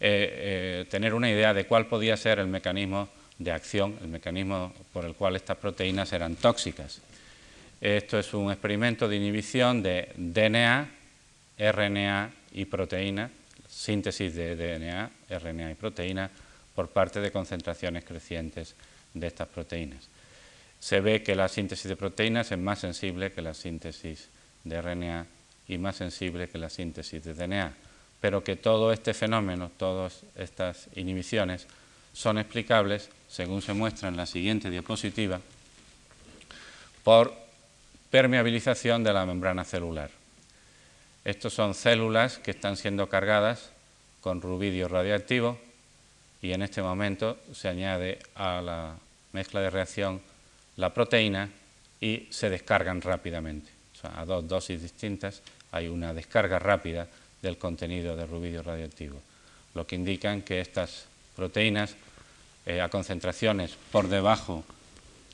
eh, 0.00 0.86
tener 0.90 1.14
una 1.14 1.30
idea 1.30 1.54
de 1.54 1.66
cuál 1.66 1.86
podía 1.86 2.16
ser 2.16 2.38
el 2.38 2.46
mecanismo 2.46 3.08
de 3.38 3.52
acción, 3.52 3.96
el 4.02 4.08
mecanismo 4.08 4.72
por 4.92 5.04
el 5.04 5.14
cual 5.14 5.36
estas 5.36 5.56
proteínas 5.56 6.12
eran 6.12 6.36
tóxicas. 6.36 7.00
Esto 7.80 8.18
es 8.18 8.34
un 8.34 8.50
experimento 8.50 9.08
de 9.08 9.16
inhibición 9.16 9.82
de 9.82 10.12
DNA, 10.16 10.90
RNA 11.58 12.30
y 12.52 12.64
proteína, 12.64 13.30
síntesis 13.68 14.34
de 14.34 14.56
DNA, 14.56 15.10
RNA 15.30 15.70
y 15.70 15.74
proteína, 15.74 16.30
por 16.74 16.88
parte 16.88 17.20
de 17.20 17.30
concentraciones 17.30 18.04
crecientes 18.04 18.74
de 19.14 19.26
estas 19.26 19.48
proteínas. 19.48 20.08
Se 20.80 21.00
ve 21.00 21.22
que 21.22 21.34
la 21.34 21.48
síntesis 21.48 21.88
de 21.88 21.96
proteínas 21.96 22.50
es 22.52 22.58
más 22.58 22.80
sensible 22.80 23.32
que 23.32 23.42
la 23.42 23.54
síntesis 23.54 24.28
de 24.64 24.80
RNA 24.80 25.26
y 25.68 25.78
más 25.78 25.96
sensible 25.96 26.48
que 26.48 26.58
la 26.58 26.70
síntesis 26.70 27.22
de 27.22 27.34
DNA, 27.34 27.74
pero 28.20 28.42
que 28.42 28.56
todo 28.56 28.92
este 28.92 29.14
fenómeno, 29.14 29.70
todas 29.76 30.22
estas 30.36 30.88
inhibiciones, 30.94 31.66
son 32.12 32.38
explicables, 32.38 33.10
según 33.28 33.62
se 33.62 33.74
muestra 33.74 34.08
en 34.08 34.16
la 34.16 34.26
siguiente 34.26 34.70
diapositiva, 34.70 35.40
por 37.04 37.32
permeabilización 38.10 39.04
de 39.04 39.12
la 39.12 39.26
membrana 39.26 39.64
celular. 39.64 40.10
Estos 41.24 41.52
son 41.52 41.74
células 41.74 42.38
que 42.38 42.52
están 42.52 42.76
siendo 42.76 43.08
cargadas 43.08 43.70
con 44.20 44.40
rubidio 44.40 44.88
radioactivo 44.88 45.58
y 46.42 46.52
en 46.52 46.62
este 46.62 46.82
momento 46.82 47.38
se 47.52 47.68
añade 47.68 48.18
a 48.34 48.60
la 48.62 48.96
mezcla 49.32 49.60
de 49.60 49.70
reacción 49.70 50.20
la 50.76 50.94
proteína 50.94 51.50
y 52.00 52.28
se 52.30 52.50
descargan 52.50 53.00
rápidamente. 53.00 53.70
A 54.02 54.24
dos 54.24 54.46
dosis 54.46 54.80
distintas 54.80 55.42
hay 55.72 55.88
una 55.88 56.14
descarga 56.14 56.58
rápida 56.58 57.08
del 57.42 57.58
contenido 57.58 58.16
de 58.16 58.26
rubidio 58.26 58.62
radioactivo, 58.62 59.20
lo 59.74 59.86
que 59.86 59.96
indican 59.96 60.42
que 60.42 60.60
estas 60.60 61.06
proteínas 61.36 61.94
eh, 62.66 62.80
a 62.80 62.88
concentraciones 62.88 63.76
por 63.92 64.08
debajo 64.08 64.64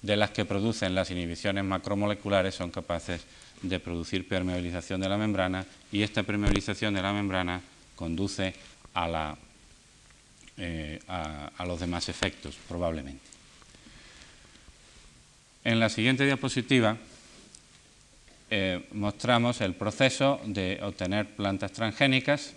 de 0.03 0.17
las 0.17 0.31
que 0.31 0.45
producen 0.45 0.95
las 0.95 1.11
inhibiciones 1.11 1.65
macromoleculares 1.65 2.55
son 2.55 2.71
capaces 2.71 3.23
de 3.63 3.81
producir 3.81 4.29
permeabilización 4.29 5.01
de 5.01 5.09
la 5.09 5.17
membrana 5.17 5.65
y 5.91 6.03
esta 6.03 6.23
permeabilización 6.23 6.95
de 6.95 7.03
la 7.03 7.13
membrana 7.13 7.63
conduce 7.97 8.55
a 8.93 9.09
la 9.09 9.39
eh, 10.57 11.01
a, 11.09 11.65
los 11.67 11.81
demás 11.81 12.09
efectos, 12.09 12.57
probablemente. 12.69 13.27
En 15.65 15.81
la 15.81 15.89
siguiente 15.89 16.25
diapositiva 16.25 16.97
eh, 18.57 18.87
mostramos 18.93 19.61
el 19.63 19.75
proceso 19.75 20.41
de 20.45 20.79
obtener 20.81 21.27
plantas 21.35 21.73
transgénicas. 21.73 22.55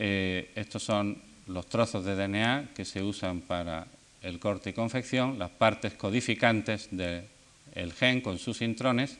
Eh, 0.00 0.50
estos 0.56 0.82
son 0.82 1.22
los 1.46 1.68
trozos 1.68 2.04
de 2.04 2.16
DNA 2.16 2.70
que 2.74 2.84
se 2.84 3.00
usan 3.00 3.42
para 3.42 3.86
el 4.20 4.40
corte 4.40 4.70
y 4.70 4.72
confección, 4.72 5.38
las 5.38 5.50
partes 5.50 5.94
codificantes 5.94 6.88
del 6.90 7.92
gen 7.96 8.20
con 8.20 8.40
sus 8.40 8.62
intrones, 8.62 9.16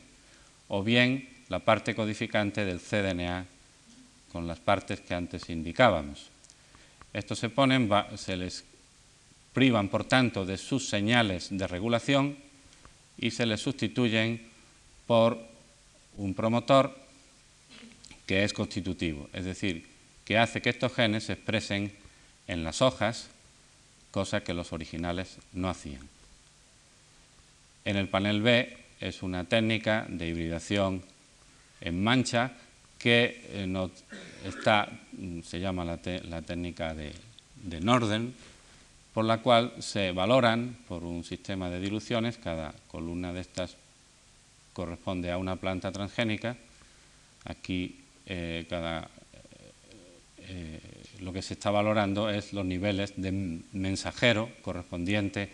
o 0.66 0.82
bien 0.82 1.28
la 1.48 1.60
parte 1.60 1.94
codificante 1.94 2.64
del 2.64 2.80
cDNA 2.80 3.46
con 4.32 4.48
las 4.48 4.58
partes 4.58 5.02
que 5.02 5.14
antes 5.14 5.48
indicábamos. 5.50 6.30
Estos 7.12 7.38
se 7.38 7.48
ponen, 7.48 7.88
se 8.16 8.36
les 8.36 8.64
privan, 9.52 9.88
por 9.88 10.02
tanto, 10.02 10.44
de 10.44 10.58
sus 10.58 10.88
señales 10.88 11.46
de 11.56 11.68
regulación 11.68 12.36
y 13.16 13.30
se 13.30 13.46
les 13.46 13.60
sustituyen 13.60 14.52
por 15.06 15.38
un 16.16 16.34
promotor 16.34 16.96
que 18.26 18.44
es 18.44 18.52
constitutivo, 18.52 19.28
es 19.32 19.44
decir, 19.44 19.86
que 20.24 20.38
hace 20.38 20.62
que 20.62 20.70
estos 20.70 20.92
genes 20.94 21.24
se 21.24 21.34
expresen 21.34 21.92
en 22.46 22.64
las 22.64 22.80
hojas, 22.80 23.28
cosa 24.10 24.42
que 24.42 24.54
los 24.54 24.72
originales 24.72 25.38
no 25.52 25.68
hacían. 25.68 26.08
En 27.84 27.96
el 27.96 28.08
panel 28.08 28.40
B 28.40 28.76
es 29.00 29.22
una 29.22 29.44
técnica 29.44 30.06
de 30.08 30.28
hibridación 30.28 31.02
en 31.80 32.02
mancha 32.02 32.52
que 32.98 33.42
eh, 33.48 33.88
está, 34.46 34.88
mm, 35.12 35.40
se 35.42 35.60
llama 35.60 35.84
la, 35.84 35.98
técnica 35.98 36.94
de 36.94 37.80
Norden, 37.80 38.32
por 39.14 39.24
la 39.24 39.38
cual 39.38 39.72
se 39.78 40.10
valoran 40.12 40.76
por 40.88 41.04
un 41.04 41.22
sistema 41.22 41.70
de 41.70 41.80
diluciones, 41.80 42.36
cada 42.36 42.74
columna 42.88 43.32
de 43.32 43.40
estas 43.40 43.76
corresponde 44.74 45.30
a 45.30 45.38
una 45.38 45.56
planta 45.56 45.90
transgénica, 45.90 46.56
aquí 47.44 48.00
eh, 48.26 48.66
cada, 48.68 49.08
eh, 50.38 50.80
lo 51.20 51.32
que 51.32 51.40
se 51.40 51.54
está 51.54 51.70
valorando 51.70 52.28
es 52.28 52.52
los 52.52 52.66
niveles 52.66 53.14
de 53.16 53.60
mensajero 53.72 54.50
correspondiente 54.60 55.48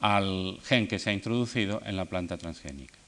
al 0.00 0.58
gen 0.64 0.86
que 0.86 0.98
se 0.98 1.10
ha 1.10 1.12
introducido 1.14 1.80
en 1.86 1.96
la 1.96 2.04
planta 2.04 2.36
transgénica 2.36 2.98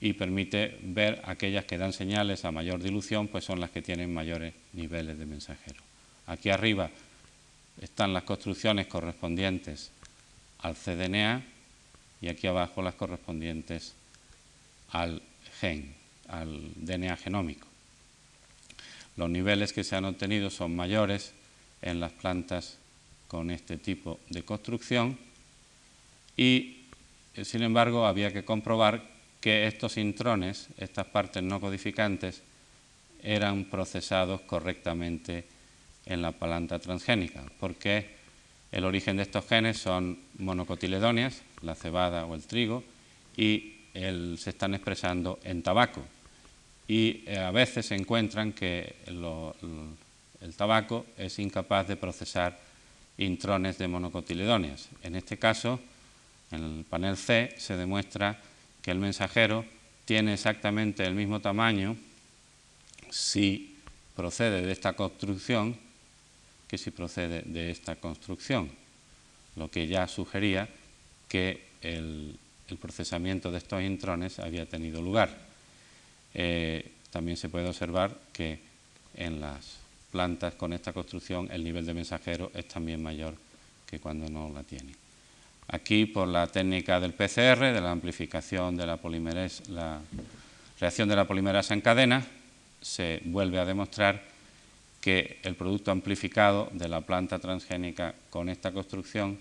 y 0.00 0.12
permite 0.12 0.78
ver 0.82 1.22
aquellas 1.24 1.64
que 1.64 1.78
dan 1.78 1.92
señales 1.92 2.44
a 2.44 2.52
mayor 2.52 2.82
dilución, 2.82 3.28
pues 3.28 3.44
son 3.44 3.58
las 3.58 3.70
que 3.70 3.82
tienen 3.82 4.12
mayores 4.12 4.54
niveles 4.74 5.18
de 5.18 5.26
mensajero. 5.26 5.80
Aquí 6.26 6.50
arriba 6.50 6.90
están 7.80 8.12
las 8.12 8.24
construcciones 8.24 8.86
correspondientes 8.86 9.90
al 10.60 10.74
cDNA 10.74 11.42
y 12.20 12.28
aquí 12.28 12.46
abajo 12.46 12.82
las 12.82 12.94
correspondientes 12.94 13.94
al 14.94 15.20
gen, 15.60 15.92
al 16.28 16.70
DNA 16.76 17.16
genómico. 17.16 17.66
Los 19.16 19.28
niveles 19.28 19.72
que 19.72 19.84
se 19.84 19.96
han 19.96 20.04
obtenido 20.04 20.50
son 20.50 20.74
mayores 20.74 21.32
en 21.82 22.00
las 22.00 22.12
plantas 22.12 22.78
con 23.26 23.50
este 23.50 23.76
tipo 23.76 24.20
de 24.30 24.44
construcción 24.44 25.18
y, 26.36 26.84
sin 27.42 27.62
embargo, 27.62 28.06
había 28.06 28.32
que 28.32 28.44
comprobar 28.44 29.02
que 29.40 29.66
estos 29.66 29.96
intrones, 29.96 30.68
estas 30.78 31.06
partes 31.06 31.42
no 31.42 31.60
codificantes, 31.60 32.42
eran 33.22 33.64
procesados 33.64 34.42
correctamente 34.42 35.44
en 36.06 36.22
la 36.22 36.32
planta 36.32 36.78
transgénica, 36.78 37.42
porque 37.58 38.14
el 38.70 38.84
origen 38.84 39.16
de 39.16 39.24
estos 39.24 39.46
genes 39.46 39.78
son 39.78 40.18
monocotiledóneas, 40.38 41.42
la 41.62 41.74
cebada 41.74 42.26
o 42.26 42.34
el 42.34 42.44
trigo, 42.44 42.84
y 43.36 43.73
se 43.94 44.50
están 44.50 44.74
expresando 44.74 45.38
en 45.44 45.62
tabaco. 45.62 46.02
Y 46.86 47.22
eh, 47.26 47.38
a 47.38 47.50
veces 47.50 47.86
se 47.86 47.94
encuentran 47.94 48.52
que 48.52 48.96
el 49.06 50.54
tabaco 50.56 51.06
es 51.16 51.38
incapaz 51.38 51.88
de 51.88 51.96
procesar 51.96 52.58
intrones 53.16 53.78
de 53.78 53.88
monocotiledóneas. 53.88 54.88
En 55.02 55.14
este 55.14 55.38
caso, 55.38 55.80
en 56.50 56.78
el 56.78 56.84
panel 56.84 57.16
C 57.16 57.54
se 57.56 57.76
demuestra 57.76 58.40
que 58.82 58.90
el 58.90 58.98
mensajero 58.98 59.64
tiene 60.04 60.34
exactamente 60.34 61.04
el 61.04 61.14
mismo 61.14 61.40
tamaño 61.40 61.96
si 63.10 63.78
procede 64.14 64.62
de 64.62 64.72
esta 64.72 64.92
construcción 64.92 65.78
que 66.68 66.78
si 66.78 66.90
procede 66.90 67.42
de 67.42 67.70
esta 67.70 67.96
construcción, 67.96 68.70
lo 69.56 69.70
que 69.70 69.86
ya 69.86 70.08
sugería 70.08 70.68
que 71.28 71.62
el, 71.82 72.38
procesamiento 72.78 73.50
de 73.50 73.58
estos 73.58 73.82
intrones 73.82 74.38
había 74.38 74.66
tenido 74.66 75.02
lugar. 75.02 75.30
Eh, 76.32 76.92
también 77.10 77.36
se 77.36 77.48
puede 77.48 77.68
observar 77.68 78.16
que 78.32 78.58
en 79.16 79.40
las 79.40 79.78
plantas 80.10 80.54
con 80.54 80.72
esta 80.72 80.92
construcción 80.92 81.48
el 81.50 81.62
nivel 81.62 81.86
de 81.86 81.94
mensajero 81.94 82.50
es 82.54 82.66
también 82.68 83.02
mayor 83.02 83.34
que 83.86 84.00
cuando 84.00 84.28
no 84.28 84.50
la 84.52 84.62
tienen. 84.62 84.94
Aquí, 85.68 86.06
por 86.06 86.28
la 86.28 86.46
técnica 86.46 87.00
del 87.00 87.14
PCR, 87.14 87.72
de 87.72 87.80
la 87.80 87.90
amplificación 87.90 88.76
de 88.76 88.86
la, 88.86 88.98
la 89.68 90.00
reacción 90.78 91.08
de 91.08 91.16
la 91.16 91.26
polimerasa 91.26 91.74
en 91.74 91.80
cadena, 91.80 92.26
se 92.80 93.22
vuelve 93.24 93.58
a 93.58 93.64
demostrar 93.64 94.22
que 95.00 95.38
el 95.42 95.54
producto 95.54 95.90
amplificado 95.90 96.68
de 96.72 96.88
la 96.88 97.00
planta 97.00 97.38
transgénica 97.38 98.14
con 98.30 98.48
esta 98.48 98.72
construcción 98.72 99.38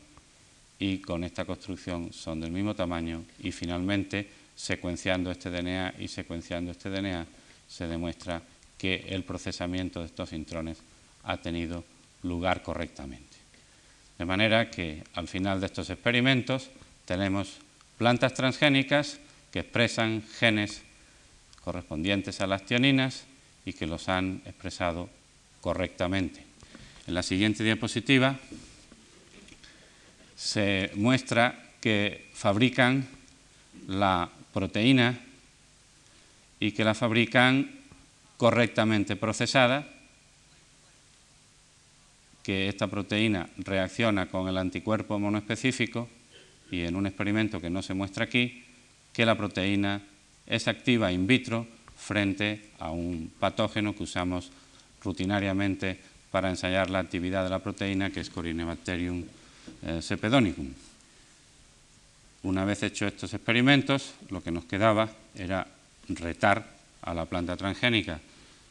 y 0.84 0.98
con 0.98 1.24
esta 1.24 1.46
construcción 1.46 2.12
son 2.12 2.42
del 2.42 2.52
mismo 2.52 2.76
tamaño 2.76 3.24
y 3.40 3.54
finalmente 3.54 4.28
secuenciando 4.54 5.32
este 5.32 5.50
DNA 5.50 5.94
y 5.98 6.10
secuenciando 6.10 6.72
este 6.72 6.90
DNA 6.90 7.26
se 7.70 7.88
demuestra 7.88 8.42
que 8.78 9.06
el 9.08 9.24
procesamiento 9.24 10.02
de 10.02 10.08
estos 10.08 10.34
intrones 10.34 10.80
ha 11.24 11.38
tenido 11.38 11.86
lugar 12.24 12.62
correctamente. 12.64 13.38
De 14.18 14.26
manera 14.26 14.70
que 14.70 15.06
al 15.14 15.30
final 15.30 15.62
de 15.62 15.68
estos 15.68 15.90
experimentos 15.90 16.70
tenemos 17.06 17.60
plantas 17.98 18.34
transgénicas 18.34 19.20
que 19.54 19.60
expresan 19.60 20.22
genes 20.38 20.82
correspondientes 21.64 22.42
a 22.42 22.48
las 22.48 22.66
tioninas 22.66 23.24
y 23.66 23.72
que 23.72 23.88
los 23.88 24.10
han 24.10 24.42
expresado 24.46 25.10
correctamente. 25.62 26.44
En 27.08 27.14
la 27.14 27.24
siguiente 27.24 27.64
diapositiva 27.64 28.38
se 30.44 30.92
muestra 30.96 31.72
que 31.80 32.28
fabrican 32.34 33.08
la 33.88 34.28
proteína 34.52 35.18
y 36.60 36.74
que 36.74 36.84
la 36.84 36.94
fabrican 36.94 37.72
correctamente 38.36 39.16
procesada 39.16 39.88
que 42.44 42.68
esta 42.68 42.88
proteína 42.88 43.48
reacciona 43.56 44.28
con 44.28 44.50
el 44.50 44.58
anticuerpo 44.58 45.18
monoespecífico 45.18 46.10
y 46.70 46.82
en 46.82 46.98
un 46.98 47.08
experimento 47.08 47.62
que 47.62 47.70
no 47.70 47.82
se 47.82 47.94
muestra 47.94 48.26
aquí, 48.26 48.66
que 49.14 49.26
la 49.26 49.38
proteína 49.38 50.02
es 50.46 50.68
activa 50.68 51.10
in 51.14 51.26
vitro 51.26 51.66
frente 51.96 52.72
a 52.80 52.92
un 52.92 53.32
patógeno 53.40 53.96
que 53.96 54.04
usamos 54.04 54.52
rutinariamente 55.02 55.98
para 56.32 56.50
ensayar 56.50 56.90
la 56.90 57.00
actividad 57.00 57.46
de 57.46 57.50
la 57.50 57.64
proteína, 57.64 58.10
que 58.10 58.20
es 58.20 58.30
Corynebacterium 58.30 59.24
eh, 59.86 60.02
sepedonicum. 60.02 60.68
Una 62.44 62.66
vez 62.66 62.84
hechos 62.84 63.14
estos 63.14 63.34
experimentos, 63.34 64.14
lo 64.30 64.44
que 64.44 64.52
nos 64.52 64.66
quedaba 64.66 65.10
era 65.36 65.68
retar 66.10 66.68
a 67.02 67.14
la 67.14 67.26
planta 67.26 67.56
transgénica 67.56 68.20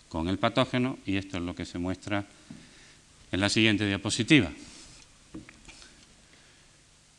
con 0.08 0.28
el 0.28 0.38
patógeno 0.38 0.98
y 1.06 1.16
esto 1.16 1.38
es 1.38 1.42
lo 1.42 1.54
que 1.54 1.64
se 1.64 1.78
muestra 1.78 2.26
en 3.30 3.40
la 3.40 3.48
siguiente 3.48 3.86
diapositiva. 3.86 4.50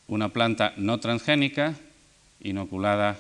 Una 0.08 0.30
planta 0.30 0.74
no 0.78 1.00
transgénica 1.00 1.76
inoculada 2.42 3.20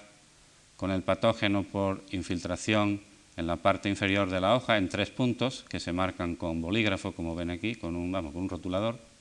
con 0.77 0.91
el 0.91 1.01
patógeno 1.01 1.63
por 1.63 2.03
infiltración 2.11 3.01
en 3.35 3.47
la 3.47 3.55
parte 3.55 3.89
inferior 3.89 4.29
de 4.29 4.41
la 4.41 4.55
hoja 4.55 4.77
en 4.77 4.89
tres 4.89 5.09
puntos 5.09 5.65
que 5.69 5.79
se 5.79 5.93
marcan 5.93 6.35
con 6.35 6.61
bolígrafo, 6.61 7.13
como 7.13 7.35
ven 7.35 7.49
aquí, 7.49 7.75
con 7.75 7.95
un, 7.95 8.11
con 8.11 8.35
un 8.35 8.49
rotulador. 8.49 9.12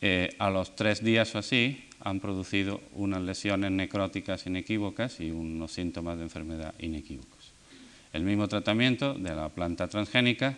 Eh, 0.00 0.36
a 0.38 0.50
los 0.50 0.76
tres 0.76 1.02
días 1.02 1.34
o 1.34 1.38
así 1.38 1.88
han 2.00 2.20
producido 2.20 2.80
unas 2.94 3.22
lesiones 3.22 3.72
necróticas 3.72 4.46
inequívocas 4.46 5.18
y 5.20 5.30
unos 5.30 5.72
síntomas 5.72 6.16
de 6.18 6.24
enfermedad 6.24 6.74
inequívocos. 6.78 7.52
El 8.12 8.22
mismo 8.22 8.46
tratamiento 8.48 9.14
de 9.14 9.34
la 9.34 9.48
planta 9.48 9.88
transgénica 9.88 10.56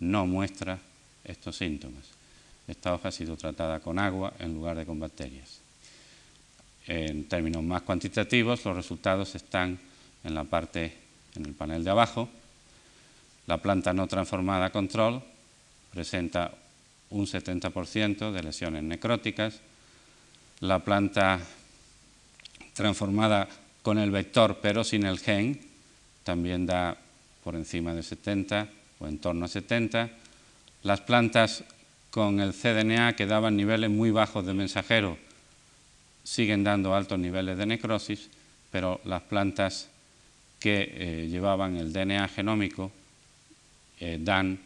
no 0.00 0.26
muestra 0.26 0.78
estos 1.24 1.56
síntomas. 1.56 2.04
Esta 2.68 2.94
hoja 2.94 3.08
ha 3.08 3.12
sido 3.12 3.36
tratada 3.36 3.80
con 3.80 3.98
agua 3.98 4.34
en 4.38 4.54
lugar 4.54 4.76
de 4.76 4.86
con 4.86 5.00
bacterias. 5.00 5.60
En 6.86 7.24
términos 7.24 7.62
más 7.62 7.82
cuantitativos, 7.82 8.64
los 8.64 8.76
resultados 8.76 9.34
están 9.34 9.78
en 10.22 10.34
la 10.34 10.44
parte, 10.44 10.92
en 11.34 11.46
el 11.46 11.54
panel 11.54 11.82
de 11.82 11.90
abajo. 11.90 12.28
La 13.46 13.58
planta 13.58 13.92
no 13.92 14.06
transformada 14.06 14.70
control 14.70 15.22
presenta 15.92 16.52
un 17.14 17.26
70% 17.26 18.32
de 18.32 18.42
lesiones 18.42 18.82
necróticas. 18.82 19.60
La 20.60 20.80
planta 20.80 21.40
transformada 22.74 23.48
con 23.82 23.98
el 23.98 24.10
vector 24.10 24.58
pero 24.60 24.82
sin 24.82 25.06
el 25.06 25.18
gen 25.18 25.60
también 26.24 26.66
da 26.66 26.96
por 27.44 27.54
encima 27.54 27.94
de 27.94 28.02
70 28.02 28.68
o 28.98 29.06
en 29.06 29.18
torno 29.18 29.44
a 29.44 29.48
70 29.48 30.10
las 30.82 31.00
plantas 31.00 31.62
con 32.10 32.40
el 32.40 32.52
cDNA 32.52 33.14
que 33.14 33.26
daban 33.26 33.56
niveles 33.56 33.90
muy 33.90 34.10
bajos 34.10 34.44
de 34.44 34.54
mensajero 34.54 35.16
siguen 36.24 36.64
dando 36.64 36.94
altos 36.94 37.18
niveles 37.18 37.56
de 37.58 37.66
necrosis, 37.66 38.30
pero 38.72 39.00
las 39.04 39.22
plantas 39.22 39.88
que 40.58 40.90
eh, 40.94 41.28
llevaban 41.28 41.76
el 41.76 41.92
DNA 41.92 42.26
genómico 42.28 42.90
eh, 44.00 44.18
dan 44.20 44.58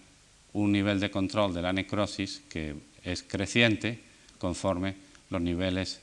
un 0.52 0.72
nivel 0.72 1.00
de 1.00 1.10
control 1.10 1.54
de 1.54 1.62
la 1.62 1.72
necrosis 1.72 2.42
que 2.48 2.74
es 3.02 3.22
creciente 3.22 4.00
conforme 4.38 4.94
los 5.30 5.40
niveles 5.40 6.00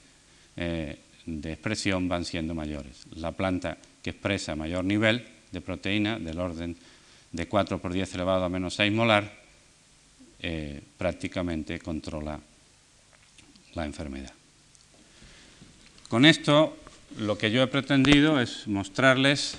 eh, 0.58 1.00
de 1.26 1.54
expresión 1.54 2.08
van 2.08 2.26
siendo 2.26 2.54
mayores. 2.54 3.06
La 3.16 3.32
planta 3.32 3.78
que 4.02 4.12
expresa 4.12 4.56
mayor 4.56 4.86
nivel 4.86 5.26
de 5.52 5.62
proteína, 5.62 6.20
del 6.20 6.40
orden 6.40 6.76
de 7.32 7.48
4 7.48 7.80
por 7.80 7.92
10 7.92 8.16
elevado 8.16 8.46
a 8.46 8.50
menos 8.50 8.76
6 8.76 8.92
molar, 8.92 9.34
eh, 10.40 10.82
prácticamente 10.98 11.80
controla 11.80 12.40
la 13.74 13.86
enfermedad. 13.86 14.34
Con 16.08 16.26
esto, 16.26 16.78
lo 17.18 17.38
que 17.38 17.52
yo 17.52 17.64
he 17.64 17.68
pretendido 17.68 18.40
es 18.40 18.68
mostrarles 18.68 19.58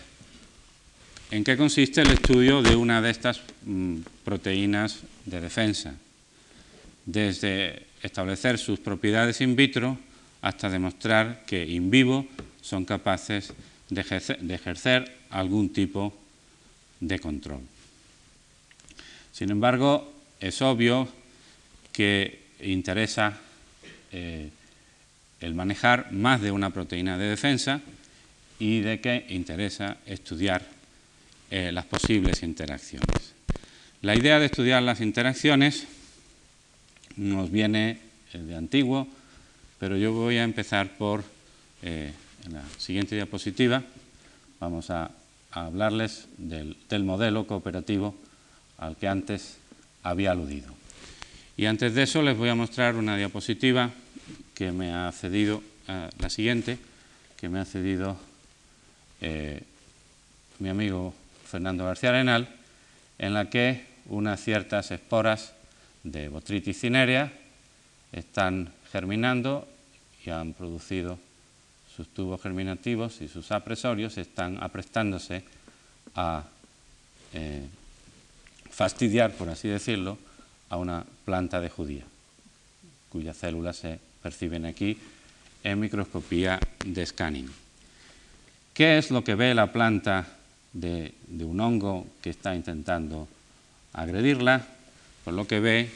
en 1.31 1.45
qué 1.45 1.57
consiste 1.57 2.03
el 2.03 2.11
estudio 2.11 2.63
de 2.63 2.77
una 2.77 3.03
de 3.03 3.11
estas 3.11 3.41
mm, 3.65 3.99
proteínas 4.25 5.01
de 5.25 5.41
defensa, 5.41 5.95
desde 7.05 7.87
establecer 8.03 8.59
sus 8.59 8.79
propiedades 8.79 9.41
in 9.41 9.57
vitro 9.57 9.99
hasta 10.43 10.71
demostrar 10.71 11.43
que 11.47 11.67
in 11.67 11.91
vivo 11.91 12.27
son 12.63 12.85
capaces 12.85 13.53
de 13.91 14.01
ejercer, 14.55 15.17
algún 15.31 15.71
tipo 15.73 16.15
de 17.01 17.19
control. 17.19 17.61
Sin 19.33 19.51
embargo, 19.51 20.13
es 20.41 20.63
obvio 20.63 21.09
que 21.93 22.47
interesa 22.61 23.39
eh, 24.13 24.51
el 25.41 25.55
manejar 25.55 26.13
más 26.13 26.41
de 26.41 26.51
una 26.51 26.71
proteína 26.71 27.19
de 27.19 27.27
defensa 27.27 27.81
y 28.59 28.81
de 28.81 29.01
que 29.01 29.27
interesa 29.29 29.99
estudiar 30.07 30.76
eh, 31.51 31.71
las 31.73 31.85
posibles 31.87 32.43
interacciones. 32.43 33.35
La 34.03 34.15
idea 34.15 34.39
de 34.39 34.47
estudiar 34.47 34.83
las 34.83 35.01
interacciones 35.01 35.87
nos 37.17 37.51
viene 37.51 37.99
eh, 38.33 38.39
de 38.39 38.57
antiguo, 38.57 39.09
pero 39.79 39.97
yo 39.97 40.13
voy 40.13 40.39
a 40.39 40.45
empezar 40.45 40.97
por, 40.97 41.25
en 41.83 42.15
la 42.51 42.63
siguiente 42.79 43.15
diapositiva, 43.15 43.83
vamos 44.61 44.91
a, 44.91 45.11
hablarles 45.53 46.27
del, 46.37 46.77
del 46.91 47.05
modelo 47.05 47.47
cooperativo 47.47 48.15
al 48.77 48.97
que 48.97 49.09
antes 49.09 49.57
había 50.03 50.33
aludido. 50.33 50.75
Y 51.57 51.65
antes 51.65 51.95
de 51.95 52.03
eso 52.03 52.21
les 52.21 52.37
voy 52.37 52.51
a 52.51 52.55
mostrar 52.55 52.97
una 52.97 53.17
diapositiva 53.17 53.91
que 54.55 54.73
me 54.73 54.93
ha 54.93 55.11
cedido, 55.13 55.63
eh, 55.89 56.09
la 56.19 56.31
siguiente, 56.31 56.79
que 57.37 57.49
me 57.49 57.61
ha 57.61 57.65
cedido 57.65 58.17
eh, 59.21 59.63
mi 60.59 60.69
amigo 60.69 61.15
Fernando 61.47 61.85
García 61.85 62.11
Arenal, 62.11 62.49
en 63.19 63.35
la 63.35 63.49
que 63.49 63.87
unas 64.07 64.41
ciertas 64.41 64.91
esporas 64.91 65.53
de 66.03 66.29
Botrytis 66.29 66.81
cinerea 66.81 67.33
están 68.13 68.73
germinando 68.93 69.67
y 70.25 70.31
han 70.31 70.53
producido 70.53 71.19
sus 71.95 72.09
tubos 72.09 72.43
germinativos 72.43 73.21
y 73.21 73.29
sus 73.29 73.51
apresorios, 73.53 74.19
están 74.19 74.63
aprestándose 74.63 75.45
a 76.15 76.45
eh, 77.33 77.65
fastidiar, 78.71 79.33
por 79.33 79.49
así 79.49 79.69
decirlo, 79.69 80.19
a 80.69 80.77
una 80.77 81.05
planta 81.25 81.61
de 81.61 81.71
judía, 81.71 82.05
cuyas 83.09 83.37
células 83.37 83.77
se 83.77 83.99
perciben 84.23 84.67
aquí 84.67 84.99
en 85.65 85.81
microscopía 85.81 86.61
de 86.85 87.07
scanning. 87.07 87.51
¿Qué 88.75 88.99
es 88.99 89.11
lo 89.11 89.25
que 89.25 89.35
ve 89.35 89.55
la 89.55 89.73
planta 89.73 90.36
de, 90.77 91.15
un 91.45 91.61
hongo 91.61 92.07
que 92.23 92.31
está 92.31 92.55
intentando 92.55 93.29
agredirla? 93.93 94.67
Pues 95.25 95.35
lo 95.35 95.47
que 95.47 95.61
ve 95.61 95.91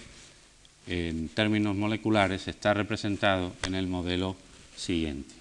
en 0.87 1.29
términos 1.29 1.77
moleculares 1.77 2.49
está 2.49 2.75
representado 2.75 3.53
en 3.67 3.75
el 3.75 3.87
modelo 3.87 4.37
siguiente. 4.77 5.35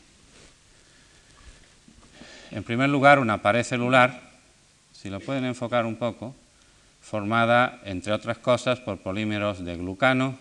En 2.52 2.64
primer 2.64 2.90
lugar, 2.90 3.20
una 3.20 3.42
pared 3.42 3.64
celular, 3.64 4.22
si 4.92 5.10
lo 5.10 5.20
pueden 5.20 5.46
enfocar 5.46 5.86
un 5.86 5.96
poco, 5.96 6.36
formada, 7.02 7.80
entre 7.86 8.12
otras 8.12 8.38
cosas, 8.40 8.80
por 8.80 9.00
polímeros 9.00 9.64
de 9.64 9.78
glucano 9.78 10.38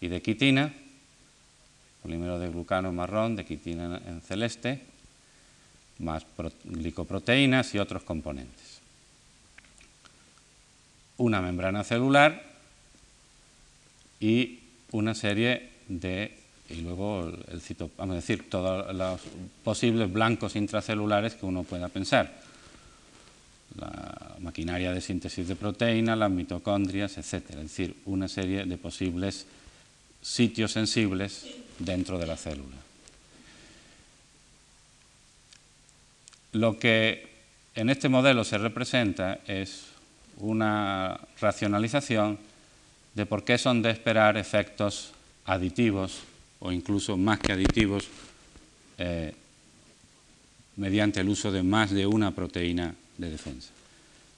y 0.00 0.08
de 0.08 0.20
quitina, 0.20 0.72
polímero 2.02 2.38
de 2.38 2.48
glucano 2.50 2.92
marrón, 2.92 3.34
de 3.34 3.44
quitina 3.44 4.00
en 4.06 4.20
celeste, 4.20 4.82
más 5.98 6.26
glicoproteínas 6.64 7.74
y 7.74 7.78
otros 7.78 8.02
componentes. 8.02 8.80
Una 11.16 11.40
membrana 11.40 11.84
celular 11.84 12.42
y 14.20 14.60
una 14.90 15.14
serie 15.14 15.70
de, 15.88 16.36
y 16.70 16.76
luego 16.76 17.28
el 17.28 17.62
vamos 17.96 18.14
a 18.14 18.16
decir, 18.16 18.48
todos 18.48 18.94
los 18.94 19.20
posibles 19.62 20.12
blancos 20.12 20.56
intracelulares 20.56 21.34
que 21.34 21.46
uno 21.46 21.62
pueda 21.62 21.88
pensar 21.88 22.44
la 23.76 24.36
maquinaria 24.40 24.92
de 24.92 25.00
síntesis 25.00 25.48
de 25.48 25.56
proteínas, 25.56 26.18
las 26.18 26.30
mitocondrias, 26.30 27.18
etc. 27.18 27.50
Es 27.50 27.56
decir, 27.56 27.96
una 28.04 28.28
serie 28.28 28.64
de 28.64 28.78
posibles 28.78 29.46
sitios 30.22 30.72
sensibles 30.72 31.46
dentro 31.78 32.18
de 32.18 32.26
la 32.26 32.36
célula. 32.36 32.83
Lo 36.54 36.78
que 36.78 37.26
en 37.74 37.90
este 37.90 38.08
modelo 38.08 38.44
se 38.44 38.58
representa 38.58 39.40
es 39.46 39.86
una 40.38 41.18
racionalización 41.40 42.38
de 43.14 43.26
por 43.26 43.42
qué 43.42 43.58
son 43.58 43.82
de 43.82 43.90
esperar 43.90 44.36
efectos 44.36 45.10
aditivos 45.46 46.20
o 46.60 46.70
incluso 46.70 47.16
más 47.16 47.40
que 47.40 47.52
aditivos 47.52 48.06
eh, 48.98 49.34
mediante 50.76 51.20
el 51.20 51.28
uso 51.28 51.50
de 51.50 51.64
más 51.64 51.90
de 51.90 52.06
una 52.06 52.30
proteína 52.30 52.94
de 53.18 53.30
defensa. 53.30 53.70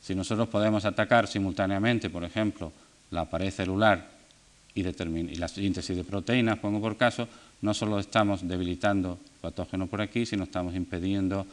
Si 0.03 0.15
nosotros 0.15 0.49
podemos 0.49 0.87
atacar 0.87 1.27
simultáneamente, 1.27 2.09
por 2.09 2.25
ejemplo, 2.25 2.73
la 3.11 3.27
pared 3.27 3.51
celular 3.51 4.09
y, 4.75 4.83
la 4.83 5.49
síntesis 5.49 5.95
de 5.95 6.05
proteínas, 6.05 6.59
pongo 6.61 6.81
por 6.81 6.97
caso, 6.97 7.29
no 7.61 7.75
solo 7.75 7.99
estamos 7.99 8.49
debilitando 8.49 9.19
el 9.35 9.41
patógeno 9.43 9.87
por 9.87 10.01
aquí, 10.01 10.25
sino 10.25 10.45
estamos 10.45 10.75
impidiendo 10.75 11.47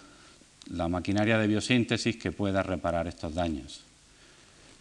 la 0.71 0.87
maquinaria 0.87 1.37
de 1.37 1.47
biosíntesis 1.47 2.17
que 2.17 2.31
pueda 2.31 2.63
reparar 2.63 3.07
estos 3.07 3.33
daños. 3.33 3.81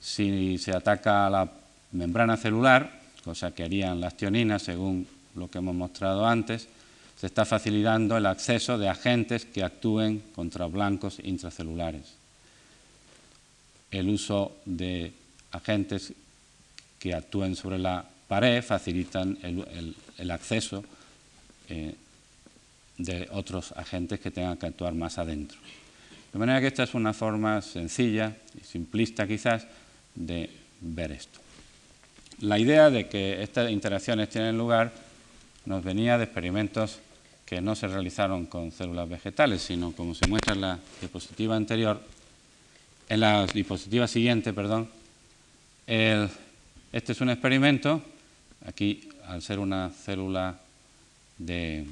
Si 0.01 0.59
se 0.59 0.73
ataca 0.73 1.27
a 1.27 1.31
la 1.31 1.51
membrana 1.93 2.37
celular, 2.37 3.01
cosa 3.25 3.55
que 3.55 3.65
harían 3.65 4.01
las 4.01 4.17
tioninas 4.17 4.63
según 4.63 5.07
lo 5.35 5.49
que 5.49 5.59
hemos 5.59 5.75
mostrado 5.75 6.27
antes, 6.27 6.69
se 7.17 7.27
está 7.27 7.45
facilitando 7.45 8.17
el 8.17 8.27
acceso 8.27 8.79
de 8.79 8.89
agentes 8.89 9.45
que 9.45 9.63
actúen 9.63 10.23
contra 10.35 10.67
blancos 10.67 11.19
intracelulares 11.23 12.23
el 13.93 14.09
uso 14.09 14.57
de 14.65 15.13
agentes 15.53 16.13
que 16.99 17.15
actúen 17.15 17.55
sobre 17.55 17.79
la 17.79 18.05
pared 18.27 18.65
facilitan 18.65 19.39
el, 19.43 20.31
acceso 20.31 20.83
eh, 21.69 21.95
de 22.99 23.29
otros 23.33 23.73
agentes 23.73 24.21
que 24.21 24.31
tengan 24.31 24.57
que 24.57 24.67
actuar 24.67 24.95
más 24.95 25.19
adentro. 25.19 25.59
De 26.33 26.39
manera 26.39 26.61
que 26.61 26.69
esta 26.69 26.85
es 26.85 26.95
una 26.95 27.13
forma 27.13 27.61
sencilla 27.61 28.37
y 28.59 28.65
simplista 28.65 29.27
quizás 29.27 29.67
de 30.15 30.51
ver 30.81 31.13
esto. 31.13 31.41
La 32.41 32.59
idea 32.59 32.91
de 32.91 33.09
que 33.09 33.43
estas 33.43 33.71
interacciones 33.71 34.29
tienen 34.29 34.57
lugar 34.57 34.93
nos 35.67 35.85
venía 35.85 36.19
de 36.19 36.25
experimentos 36.25 36.99
que 37.47 37.61
no 37.61 37.75
se 37.75 37.87
realizaron 37.87 38.47
con 38.47 38.73
células 38.73 39.09
vegetales, 39.09 39.63
sino 39.63 39.93
como 39.93 40.15
se 40.15 40.27
muestra 40.27 40.55
en 40.55 40.61
la 40.63 40.79
diapositiva 41.01 41.55
anterior, 41.55 42.01
en 43.09 43.21
la 43.21 43.47
diapositiva 43.47 44.09
siguiente, 44.09 44.53
perdón, 44.53 44.89
este 45.87 47.13
es 47.13 47.21
un 47.21 47.29
experimento, 47.29 48.03
aquí 48.65 49.09
al 49.27 49.43
ser 49.43 49.59
una 49.59 49.91
célula 49.91 50.59
de, 51.37 51.87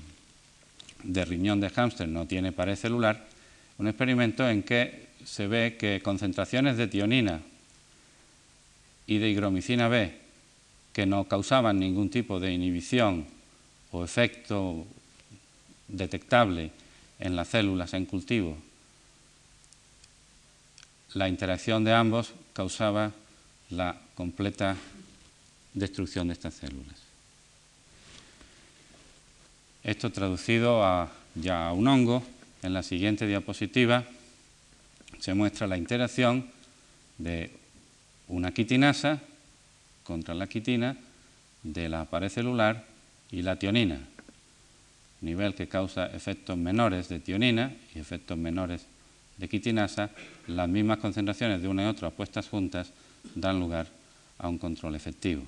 de 1.03 1.24
riñón 1.24 1.61
de 1.61 1.70
hámster 1.70 2.09
no 2.09 2.26
tiene 2.26 2.53
pared 2.53 2.76
celular, 2.76 3.26
un 3.78 3.88
experimento 3.88 4.48
en 4.48 4.62
que 4.62 5.09
se 5.24 5.46
ve 5.46 5.76
que 5.78 6.01
concentraciones 6.03 6.76
de 6.76 6.88
tionina 6.88 7.40
y 9.07 9.18
de 9.18 9.30
higromicina 9.30 9.88
B 9.88 10.18
que 10.92 11.07
no 11.07 11.28
causaban 11.28 11.78
ningún 11.78 12.11
tipo 12.11 12.40
de 12.40 12.53
inhibición 12.53 13.26
o 13.92 14.05
efecto 14.05 14.86
detectable 15.88 16.70
en 17.18 17.36
las 17.36 17.48
células 17.48 17.94
en 17.94 18.07
cultivo 18.07 18.57
la 21.14 21.28
interacción 21.28 21.84
de 21.84 21.92
ambos 21.92 22.32
causaba 22.53 23.12
la 23.70 24.01
completa 24.14 24.76
destrucción 25.74 26.28
de 26.28 26.34
estas 26.34 26.55
células. 26.55 27.10
Esto 29.83 30.11
traducido 30.11 30.85
a, 30.85 31.11
ya 31.35 31.68
a 31.68 31.72
un 31.72 31.89
hongo, 31.89 32.22
en 32.62 32.74
la 32.74 32.83
siguiente 32.83 33.26
diapositiva 33.26 34.05
se 35.18 35.35
muestra 35.35 35.66
la 35.66 35.76
interacción 35.76 36.51
de 37.18 37.51
una 38.28 38.53
quitinasa 38.53 39.20
contra 40.05 40.35
la 40.35 40.47
quitina 40.47 40.97
de 41.62 41.89
la 41.89 42.05
pared 42.05 42.28
celular 42.28 42.85
y 43.31 43.43
la 43.43 43.57
tionina, 43.57 44.01
nivel 45.20 45.55
que 45.55 45.68
causa 45.68 46.07
efectos 46.07 46.57
menores 46.57 47.09
de 47.09 47.20
tionina 47.20 47.72
y 47.95 47.99
efectos 47.99 48.37
menores 48.37 48.87
de 49.37 49.49
quitinasa, 49.49 50.11
las 50.47 50.68
mismas 50.68 50.99
concentraciones 50.99 51.62
de 51.62 51.68
una 51.68 51.85
y 51.85 51.87
otra 51.87 52.11
puestas 52.11 52.49
juntas 52.49 52.93
dan 53.35 53.61
lugar 53.61 53.87
a 54.39 54.49
un 54.49 54.59
control 54.59 54.95
efectivo. 54.95 55.43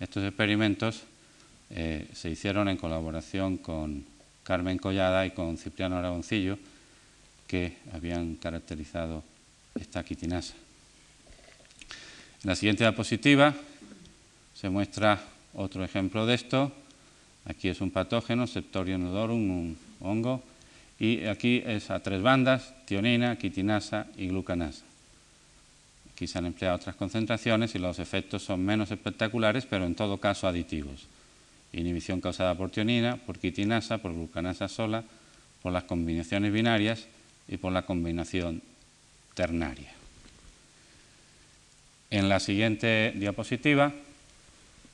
Estos 0.00 0.24
experimentos 0.24 1.02
eh, 1.70 2.08
se 2.12 2.30
hicieron 2.30 2.68
en 2.68 2.76
colaboración 2.76 3.56
con 3.58 4.04
Carmen 4.42 4.78
Collada 4.78 5.26
y 5.26 5.32
con 5.32 5.58
Cipriano 5.58 5.96
Aragoncillo, 5.96 6.58
que 7.46 7.76
habían 7.92 8.36
caracterizado 8.36 9.22
esta 9.74 10.04
quitinasa. 10.04 10.54
En 12.42 12.50
la 12.50 12.56
siguiente 12.56 12.84
diapositiva 12.84 13.54
se 14.54 14.68
muestra 14.70 15.20
otro 15.54 15.84
ejemplo 15.84 16.26
de 16.26 16.34
esto. 16.34 16.72
Aquí 17.44 17.68
es 17.68 17.80
un 17.80 17.90
patógeno, 17.90 18.46
Septorio 18.46 18.98
nudorum, 18.98 19.50
un 19.50 19.78
hongo, 20.00 20.42
y 20.98 21.24
aquí 21.24 21.62
es 21.66 21.90
a 21.90 22.00
tres 22.00 22.22
bandas, 22.22 22.72
tionina, 22.86 23.36
quitinasa 23.36 24.06
y 24.16 24.28
glucanasa. 24.28 24.84
Aquí 26.12 26.26
se 26.26 26.38
han 26.38 26.46
empleado 26.46 26.76
otras 26.76 26.96
concentraciones 26.96 27.74
y 27.74 27.78
los 27.78 27.98
efectos 27.98 28.42
son 28.42 28.64
menos 28.64 28.90
espectaculares, 28.90 29.66
pero 29.66 29.84
en 29.84 29.94
todo 29.94 30.18
caso 30.18 30.48
aditivos. 30.48 31.06
Inhibición 31.76 32.22
causada 32.22 32.54
por 32.54 32.70
tionina, 32.70 33.18
por 33.18 33.38
quitinasa, 33.38 33.98
por 33.98 34.14
glucanasa 34.14 34.66
sola, 34.66 35.04
por 35.62 35.72
las 35.72 35.84
combinaciones 35.84 36.50
binarias 36.50 37.06
y 37.48 37.58
por 37.58 37.70
la 37.70 37.84
combinación 37.84 38.62
ternaria. 39.34 39.92
En 42.10 42.30
la 42.30 42.40
siguiente 42.40 43.12
diapositiva 43.14 43.92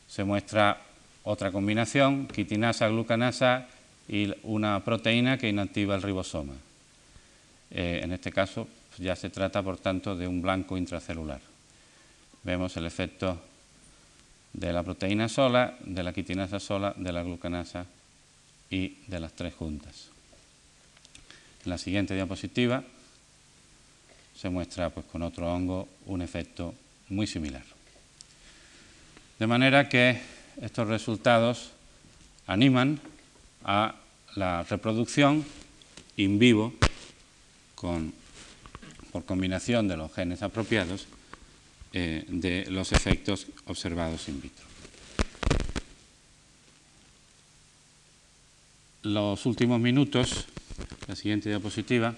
se 0.09 0.25
muestra 0.25 0.83
otra 1.23 1.53
combinación, 1.53 2.27
quitinasa-glucanasa 2.27 3.69
y 4.09 4.35
una 4.43 4.85
proteína 4.85 5.39
que 5.39 5.49
inactiva 5.49 5.95
el 5.95 6.03
ribosoma. 6.03 6.55
Eh, 7.71 8.01
en 8.03 8.13
este 8.13 8.33
caso 8.33 8.67
ya 8.99 9.15
se 9.15 9.31
trata, 9.31 9.63
por 9.63 9.79
tanto, 9.79 10.17
de 10.17 10.27
un 10.27 10.43
blanco 10.43 10.77
intracelular. 10.77 11.41
Vemos 12.43 12.77
el 12.77 12.87
efecto 12.87 13.41
de 14.53 14.73
la 14.73 14.83
proteína 14.83 15.29
sola, 15.29 15.77
de 15.85 16.03
la 16.03 16.13
quitinasa 16.13 16.61
sola, 16.61 16.95
de 16.97 17.13
la 17.13 17.23
glucanasa 17.23 17.87
y 18.71 18.97
de 19.07 19.21
las 19.21 19.33
tres 19.33 19.55
juntas. 19.55 20.09
En 21.65 21.71
la 21.71 21.79
siguiente 21.79 22.15
diapositiva 22.15 22.83
se 24.37 24.49
muestra 24.51 24.91
pues, 24.91 25.07
con 25.07 25.23
otro 25.23 25.53
hongo 25.53 25.89
un 26.07 26.23
efecto 26.23 26.75
muy 27.09 27.27
similar. 27.27 27.63
De 29.39 29.47
manera 29.47 29.89
que 29.89 30.21
estos 30.61 30.89
resultados 30.89 31.71
animan 32.47 33.01
a 33.65 33.95
la 34.35 34.63
reproducción 34.65 35.45
in 36.17 36.39
vivo 36.39 36.73
por 37.77 39.25
combinación 39.25 39.89
de 39.89 39.97
los 39.97 40.13
genes 40.13 40.43
apropiados 40.43 41.07
eh, 41.93 42.25
de 42.29 42.67
los 42.71 42.93
efectos 42.93 43.47
observados 43.67 44.29
in 44.29 44.41
vitro. 44.41 44.65
Los 49.03 49.47
últimos 49.47 49.81
minutos, 49.81 50.47
la 51.09 51.17
siguiente 51.17 51.49
diapositiva, 51.49 52.15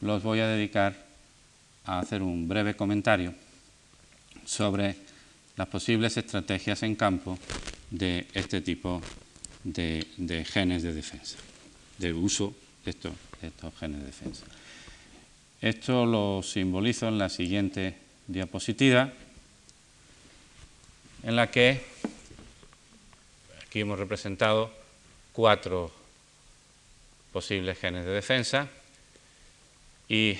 los 0.00 0.22
voy 0.22 0.40
a 0.40 0.48
dedicar 0.48 1.06
a 1.84 2.00
hacer 2.00 2.22
un 2.22 2.48
breve 2.48 2.74
comentario 2.74 3.34
sobre 4.44 4.96
las 5.56 5.68
posibles 5.68 6.16
estrategias 6.16 6.82
en 6.82 6.96
campo 6.96 7.38
de 7.90 8.26
este 8.34 8.60
tipo 8.60 9.00
de, 9.64 10.44
genes 10.48 10.82
de 10.82 10.92
defensa, 10.92 11.36
de 11.98 12.12
uso 12.12 12.54
de 12.84 12.90
estos, 12.90 13.12
genes 13.78 14.00
de 14.00 14.06
defensa. 14.06 14.44
Esto 15.60 16.04
lo 16.04 16.42
simbolizo 16.42 17.06
en 17.06 17.18
la 17.18 17.28
siguiente 17.28 18.01
diapositiva, 18.26 19.12
en 21.22 21.36
la 21.36 21.50
que 21.50 21.80
aquí 23.66 23.80
hemos 23.80 23.98
representado 23.98 24.72
cuatro 25.32 25.92
posibles 27.32 27.78
genes 27.78 28.04
de 28.04 28.10
defensa 28.10 28.68
y 30.08 30.38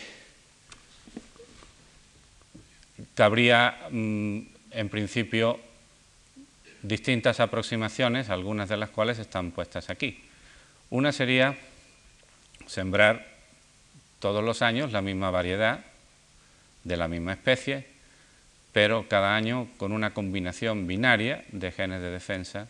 cabría 3.15 3.89
mm, 3.91 4.41
en 4.73 4.89
principio 4.89 5.61
distintas 6.83 7.41
aproximaciones, 7.41 8.29
algunas 8.29 8.69
de 8.69 8.77
las 8.77 8.91
cuales 8.91 9.19
están 9.19 9.53
puestas 9.53 9.89
aquí. 9.89 10.23
Una 10.91 11.13
sería 11.13 11.57
sembrar 12.67 13.27
todos 14.19 14.45
los 14.45 14.63
años 14.63 14.93
la 14.93 15.01
misma 15.01 15.31
variedad 15.31 15.92
de 16.85 16.97
la 16.97 17.09
misma 17.09 17.33
especie, 17.33 17.87
pero 18.73 19.09
cada 19.09 19.37
año 19.37 19.69
con 19.77 19.93
una 19.93 20.15
combinación 20.15 20.87
binaria 20.87 21.45
de 21.53 21.71
genes 21.71 22.01
de 22.01 22.11
defensa 22.11 22.69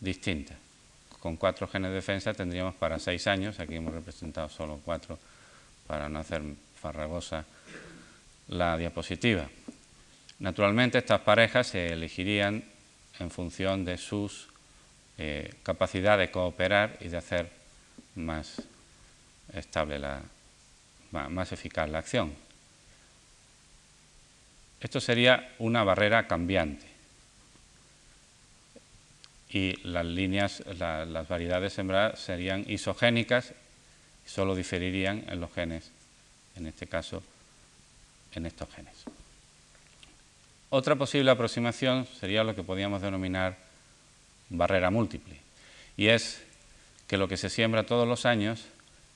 distinta. 0.00 0.56
Con 1.20 1.36
cuatro 1.36 1.68
genes 1.68 1.90
de 1.90 1.96
defensa 1.96 2.32
tendríamos 2.32 2.74
para 2.74 2.98
seis 2.98 3.26
años, 3.26 3.60
aquí 3.60 3.76
hemos 3.76 3.92
representado 3.92 4.48
solo 4.48 4.80
cuatro 4.84 5.18
para 5.86 6.08
no 6.08 6.18
hacer 6.18 6.42
farragosa 6.80 7.44
la 8.48 8.76
diapositiva. 8.76 9.48
Naturalmente 10.38 10.98
estas 10.98 11.20
parejas 11.20 11.66
se 11.68 11.88
elegirían 11.92 12.64
en 13.18 13.30
función 13.30 13.84
de 13.84 13.98
sus 13.98 14.48
eh, 15.18 15.52
capacidad 15.62 16.16
de 16.16 16.30
cooperar 16.30 16.96
y 17.00 17.08
de 17.08 17.18
hacer 17.18 17.50
más 18.14 18.62
estable 19.52 19.98
la, 19.98 20.22
más 21.10 21.52
eficaz 21.52 21.90
la 21.90 21.98
acción. 21.98 22.32
Esto 24.80 25.00
sería 25.00 25.54
una 25.58 25.84
barrera 25.84 26.26
cambiante 26.26 26.86
y 29.50 29.76
las 29.82 30.06
líneas, 30.06 30.62
las 30.78 31.28
variedades 31.28 31.72
sembradas 31.72 32.20
serían 32.20 32.64
isogénicas 32.68 33.52
solo 34.30 34.54
diferirían 34.54 35.24
en 35.28 35.40
los 35.40 35.52
genes, 35.52 35.90
en 36.56 36.66
este 36.66 36.86
caso 36.86 37.22
en 38.32 38.46
estos 38.46 38.72
genes. 38.72 38.94
Otra 40.70 40.94
posible 40.94 41.32
aproximación 41.32 42.06
sería 42.20 42.44
lo 42.44 42.54
que 42.54 42.62
podríamos 42.62 43.02
denominar 43.02 43.58
barrera 44.48 44.90
múltiple, 44.90 45.36
y 45.96 46.06
es 46.06 46.42
que 47.08 47.16
lo 47.16 47.26
que 47.26 47.36
se 47.36 47.50
siembra 47.50 47.86
todos 47.86 48.06
los 48.06 48.24
años 48.24 48.66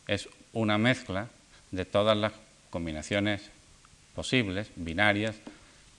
es 0.09 0.29
una 0.53 0.79
mezcla 0.79 1.29
de 1.71 1.85
todas 1.85 2.17
las 2.17 2.33
combinaciones 2.71 3.51
posibles, 4.17 4.69
binarias, 4.75 5.37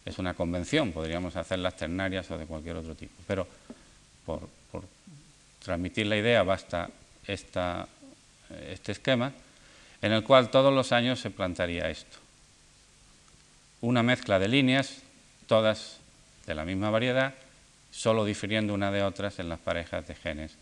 es 0.05 0.19
una 0.19 0.33
convención, 0.35 0.91
podríamos 0.91 1.35
hacerlas 1.35 1.75
ternarias 1.75 2.29
o 2.31 2.37
de 2.37 2.45
cualquier 2.45 2.77
otro 2.77 2.95
tipo, 2.95 3.13
pero 3.27 3.47
por, 4.25 4.47
transmitir 5.63 6.05
la 6.05 6.17
idea 6.17 6.43
basta 6.43 6.89
este 7.25 8.91
esquema 8.91 9.31
en 10.01 10.11
el 10.11 10.23
cual 10.23 10.51
todos 10.51 10.71
los 10.71 10.91
años 10.91 11.19
se 11.19 11.31
plantaría 11.31 11.89
esto. 11.89 12.17
Una 13.81 14.03
mezcla 14.03 14.37
de 14.37 14.47
líneas 14.47 15.01
todas 15.47 15.97
de 16.45 16.55
la 16.55 16.65
misma 16.65 16.89
variedad, 16.89 17.33
solo 17.91 18.25
difiriendo 18.25 18.73
una 18.73 18.91
de 18.91 19.03
otras 19.03 19.39
en 19.39 19.49
las 19.49 19.59
parejas 19.59 20.07
de 20.07 20.15
genes 20.15 20.55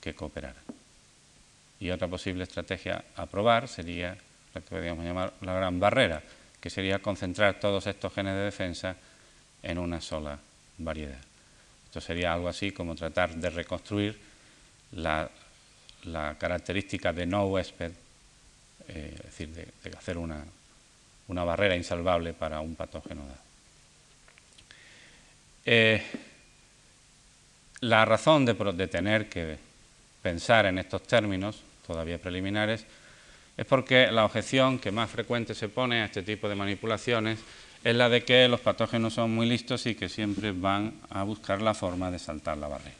que 0.00 0.14
cooperaran. 0.14 0.62
Y 1.78 1.90
otra 1.90 2.08
posible 2.08 2.44
estrategia 2.44 3.04
a 3.16 3.26
probar 3.26 3.68
sería 3.68 4.16
lo 4.54 4.60
que 4.60 4.70
podríamos 4.70 5.04
llamar 5.04 5.32
la 5.42 5.54
gran 5.54 5.78
barrera, 5.78 6.22
que 6.66 6.70
sería 6.70 6.98
concentrar 6.98 7.60
todos 7.60 7.86
estos 7.86 8.12
genes 8.12 8.34
de 8.34 8.40
defensa 8.40 8.96
en 9.62 9.78
una 9.78 10.00
sola 10.00 10.36
variedad. 10.78 11.20
Esto 11.84 12.00
sería 12.00 12.32
algo 12.32 12.48
así 12.48 12.72
como 12.72 12.96
tratar 12.96 13.36
de 13.36 13.50
reconstruir 13.50 14.18
la, 14.90 15.30
característica 16.36 17.12
de 17.12 17.24
no 17.24 17.46
huésped, 17.46 17.92
eh, 18.88 19.14
es 19.14 19.22
decir, 19.26 19.48
de, 19.50 19.96
hacer 19.96 20.18
una, 20.18 20.44
una 21.28 21.44
barrera 21.44 21.76
insalvable 21.76 22.32
para 22.32 22.58
un 22.58 22.74
patógeno 22.74 23.22
dado. 23.22 23.38
Eh, 25.66 26.02
la 27.82 28.04
razón 28.04 28.44
de, 28.44 28.88
tener 28.88 29.28
que 29.28 29.56
pensar 30.20 30.66
en 30.66 30.80
estos 30.80 31.04
términos, 31.04 31.62
todavía 31.86 32.18
preliminares, 32.18 32.84
es 33.56 33.66
porque 33.66 34.10
la 34.10 34.24
objeción 34.24 34.78
que 34.78 34.90
más 34.90 35.10
frecuente 35.10 35.54
se 35.54 35.68
pone 35.68 36.02
a 36.02 36.06
este 36.06 36.22
tipo 36.22 36.48
de 36.48 36.54
manipulaciones 36.54 37.38
es 37.82 37.96
la 37.96 38.08
de 38.08 38.24
que 38.24 38.48
los 38.48 38.60
patógenos 38.60 39.14
son 39.14 39.34
muy 39.34 39.46
listos 39.46 39.86
y 39.86 39.94
que 39.94 40.08
siempre 40.08 40.52
van 40.52 40.94
a 41.08 41.22
buscar 41.22 41.62
la 41.62 41.72
forma 41.72 42.10
de 42.10 42.18
saltar 42.18 42.58
la 42.58 42.68
barrera. 42.68 42.96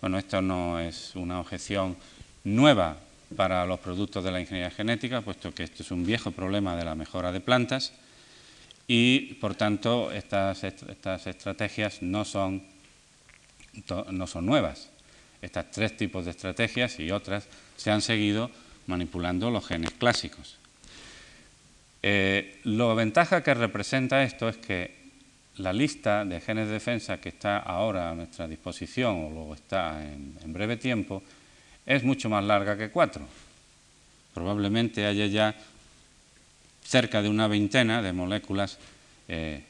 Bueno, 0.00 0.18
esto 0.18 0.40
no 0.40 0.78
es 0.78 1.16
una 1.16 1.40
objeción 1.40 1.96
nueva 2.44 2.96
para 3.36 3.66
los 3.66 3.80
productos 3.80 4.24
de 4.24 4.30
la 4.30 4.40
ingeniería 4.40 4.70
genética, 4.70 5.20
puesto 5.20 5.52
que 5.52 5.64
esto 5.64 5.82
es 5.82 5.90
un 5.90 6.06
viejo 6.06 6.30
problema 6.30 6.76
de 6.76 6.84
la 6.84 6.94
mejora 6.94 7.32
de 7.32 7.40
plantas 7.40 7.92
y, 8.86 9.34
por 9.34 9.54
tanto, 9.54 10.10
estas, 10.12 10.64
estas 10.64 11.26
estrategias 11.26 12.00
no 12.00 12.24
son, 12.24 12.62
no 14.10 14.26
son 14.26 14.46
nuevas. 14.46 14.88
Estas 15.42 15.70
tres 15.70 15.96
tipos 15.96 16.24
de 16.24 16.30
estrategias 16.30 16.98
y 16.98 17.10
otras 17.10 17.46
se 17.76 17.90
han 17.90 18.00
seguido 18.00 18.50
manipulando 18.88 19.50
los 19.50 19.66
genes 19.66 19.92
clásicos. 19.92 20.56
Eh, 22.02 22.60
la 22.64 22.94
ventaja 22.94 23.42
que 23.42 23.54
representa 23.54 24.22
esto 24.22 24.48
es 24.48 24.56
que 24.56 24.98
la 25.58 25.72
lista 25.72 26.24
de 26.24 26.40
genes 26.40 26.68
de 26.68 26.74
defensa 26.74 27.20
que 27.20 27.30
está 27.30 27.58
ahora 27.58 28.10
a 28.10 28.14
nuestra 28.14 28.46
disposición 28.46 29.26
o 29.26 29.30
luego 29.30 29.54
está 29.54 30.02
en, 30.02 30.52
breve 30.52 30.76
tiempo 30.76 31.22
es 31.84 32.04
mucho 32.04 32.28
más 32.28 32.44
larga 32.44 32.76
que 32.76 32.90
cuatro. 32.90 33.26
Probablemente 34.34 35.06
haya 35.06 35.26
ya 35.26 35.54
cerca 36.84 37.22
de 37.22 37.28
una 37.28 37.48
veintena 37.48 38.02
de 38.02 38.12
moléculas 38.12 38.78
eh, 39.26 39.64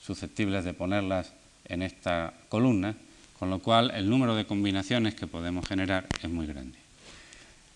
susceptibles 0.00 0.64
de 0.64 0.74
ponerlas 0.74 1.32
en 1.64 1.82
esta 1.82 2.34
columna, 2.48 2.94
con 3.38 3.48
lo 3.48 3.60
cual 3.60 3.92
el 3.94 4.10
número 4.10 4.34
de 4.34 4.46
combinaciones 4.46 5.14
que 5.14 5.26
podemos 5.26 5.66
generar 5.66 6.06
es 6.22 6.28
muy 6.28 6.46
grande. 6.46 6.79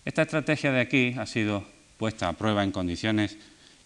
Esta 0.05 0.21
estrategia 0.21 0.71
de 0.71 0.81
aquí 0.81 1.15
ha 1.17 1.25
sido 1.25 1.65
puesta 1.97 2.29
a 2.29 2.33
prueba 2.33 2.63
en 2.63 2.71
condiciones 2.71 3.37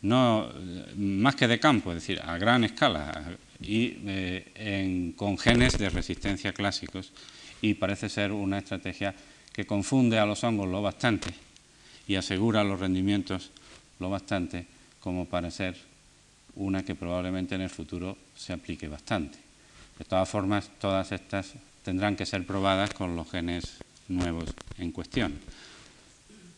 no 0.01 0.51
más 0.97 1.35
que 1.35 1.47
de 1.47 1.59
campo, 1.59 1.91
es 1.91 1.95
decir, 1.95 2.19
a 2.21 2.37
gran 2.37 2.65
escala 2.65 3.37
y 3.61 3.95
eh, 4.05 5.13
con 5.15 5.37
genes 5.37 5.77
de 5.77 5.89
resistencia 5.89 6.51
clásicos 6.51 7.13
y 7.61 7.73
parece 7.75 8.09
ser 8.09 8.33
una 8.33 8.57
estrategia 8.57 9.15
que 9.53 9.65
confunde 9.65 10.19
a 10.19 10.25
los 10.25 10.43
hongos 10.43 10.67
lo 10.67 10.81
bastante 10.81 11.33
y 12.05 12.15
asegura 12.15 12.65
los 12.65 12.81
rendimientos 12.81 13.51
lo 13.99 14.09
bastante 14.09 14.67
como 14.99 15.25
para 15.25 15.49
ser 15.51 15.77
una 16.55 16.83
que 16.83 16.95
probablemente 16.95 17.55
en 17.55 17.61
el 17.61 17.69
futuro 17.69 18.17
se 18.35 18.51
aplique 18.51 18.89
bastante. 18.89 19.37
De 19.97 20.03
todas 20.03 20.27
formas, 20.27 20.69
todas 20.79 21.13
estas 21.13 21.53
tendrán 21.83 22.17
que 22.17 22.25
ser 22.25 22.45
probadas 22.45 22.93
con 22.93 23.15
los 23.15 23.29
genes 23.31 23.77
nuevos 24.09 24.53
en 24.77 24.91
cuestión. 24.91 25.39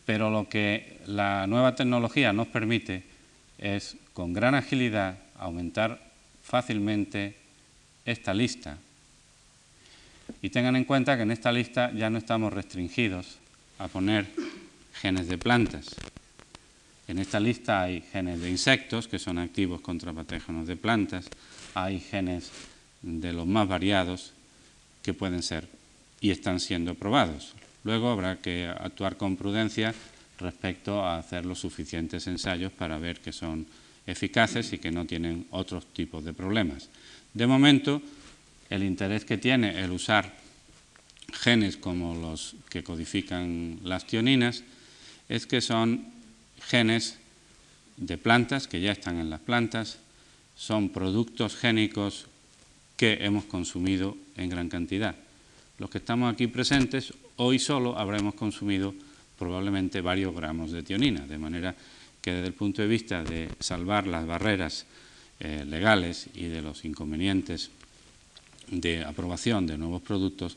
Pero 0.04 0.30
lo 0.30 0.48
que 0.48 1.00
la 1.06 1.46
nueva 1.46 1.74
tecnología 1.74 2.32
nos 2.32 2.48
permite 2.48 3.04
es, 3.58 3.96
con 4.12 4.32
gran 4.32 4.54
agilidad, 4.54 5.18
aumentar 5.38 6.00
fácilmente 6.42 7.36
esta 8.04 8.34
lista. 8.34 8.78
Y 10.40 10.50
tengan 10.50 10.76
en 10.76 10.84
cuenta 10.84 11.16
que 11.16 11.22
en 11.22 11.30
esta 11.30 11.52
lista 11.52 11.92
ya 11.92 12.10
no 12.10 12.18
estamos 12.18 12.52
restringidos 12.52 13.38
a 13.78 13.88
poner 13.88 14.26
genes 14.94 15.28
de 15.28 15.38
plantas, 15.38 15.94
en 17.08 17.18
esta 17.18 17.40
lista 17.40 17.82
hay 17.82 18.00
genes 18.00 18.40
de 18.40 18.50
insectos 18.50 19.08
que 19.08 19.18
son 19.18 19.38
activos 19.38 19.80
contra 19.80 20.12
patógenos 20.12 20.66
de 20.66 20.76
plantas, 20.76 21.26
hay 21.74 22.00
genes 22.00 22.50
de 23.02 23.32
los 23.32 23.46
más 23.46 23.68
variados 23.68 24.32
que 25.02 25.12
pueden 25.12 25.42
ser 25.42 25.68
y 26.20 26.30
están 26.30 26.60
siendo 26.60 26.94
probados. 26.94 27.54
Luego 27.84 28.10
habrá 28.10 28.38
que 28.38 28.68
actuar 28.68 29.16
con 29.16 29.36
prudencia 29.36 29.94
respecto 30.38 31.02
a 31.02 31.18
hacer 31.18 31.46
los 31.46 31.58
suficientes 31.58 32.26
ensayos 32.26 32.72
para 32.72 32.98
ver 32.98 33.20
que 33.20 33.32
son 33.32 33.66
eficaces 34.06 34.72
y 34.72 34.78
que 34.78 34.90
no 34.90 35.06
tienen 35.06 35.46
otros 35.50 35.86
tipos 35.92 36.24
de 36.24 36.32
problemas. 36.32 36.88
De 37.34 37.46
momento, 37.46 38.02
el 38.70 38.82
interés 38.82 39.24
que 39.24 39.38
tiene 39.38 39.80
el 39.80 39.90
usar 39.90 40.34
genes 41.32 41.76
como 41.76 42.14
los 42.14 42.56
que 42.68 42.84
codifican 42.84 43.78
las 43.84 44.06
tioninas 44.06 44.64
es 45.28 45.46
que 45.46 45.60
son 45.60 46.06
genes 46.60 47.18
de 47.96 48.18
plantas 48.18 48.68
que 48.68 48.80
ya 48.80 48.92
están 48.92 49.18
en 49.18 49.30
las 49.30 49.40
plantas, 49.40 49.98
son 50.56 50.90
productos 50.90 51.56
génicos 51.56 52.26
que 52.96 53.18
hemos 53.20 53.44
consumido 53.44 54.16
en 54.36 54.50
gran 54.50 54.68
cantidad. 54.68 55.14
Los 55.78 55.90
que 55.90 55.98
estamos 55.98 56.32
aquí 56.32 56.46
presentes, 56.46 57.14
hoy 57.42 57.58
solo 57.58 57.98
habremos 57.98 58.34
consumido 58.34 58.94
probablemente 59.38 60.00
varios 60.00 60.34
gramos 60.34 60.70
de 60.70 60.82
tionina, 60.82 61.26
de 61.26 61.38
manera 61.38 61.74
que 62.20 62.32
desde 62.32 62.46
el 62.46 62.54
punto 62.54 62.82
de 62.82 62.88
vista 62.88 63.24
de 63.24 63.50
salvar 63.58 64.06
las 64.06 64.26
barreras 64.26 64.86
eh, 65.40 65.64
legales 65.66 66.28
y 66.34 66.46
de 66.46 66.62
los 66.62 66.84
inconvenientes 66.84 67.70
de 68.70 69.02
aprobación 69.02 69.66
de 69.66 69.76
nuevos 69.76 70.02
productos, 70.02 70.56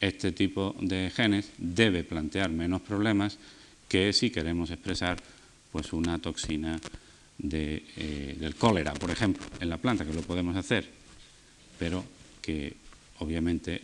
este 0.00 0.32
tipo 0.32 0.74
de 0.80 1.12
genes 1.14 1.52
debe 1.58 2.04
plantear 2.04 2.50
menos 2.50 2.80
problemas 2.80 3.36
que 3.86 4.12
si 4.14 4.30
queremos 4.30 4.70
expresar 4.70 5.20
pues 5.70 5.92
una 5.92 6.18
toxina 6.18 6.80
eh, 7.42 8.36
del 8.40 8.54
cólera, 8.54 8.94
por 8.94 9.10
ejemplo, 9.10 9.44
en 9.60 9.68
la 9.68 9.76
planta, 9.76 10.06
que 10.06 10.14
lo 10.14 10.22
podemos 10.22 10.56
hacer, 10.56 10.88
pero 11.78 12.02
que 12.40 12.74
obviamente 13.18 13.82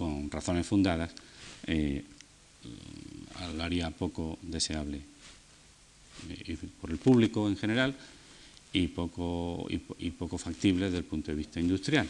con 0.00 0.30
razones 0.30 0.66
fundadas 0.66 1.12
eh, 1.66 2.02
poco 3.98 4.38
deseable 4.40 4.96
eh, 6.30 6.56
por 6.80 6.90
el 6.90 6.96
público 6.96 7.48
en 7.48 7.56
general 7.58 7.94
y 8.72 8.88
poco, 8.88 9.66
y, 9.68 10.10
poco 10.10 10.38
factible 10.38 10.86
desde 10.86 10.98
el 10.98 11.04
punto 11.04 11.30
de 11.30 11.36
vista 11.36 11.60
industrial. 11.60 12.08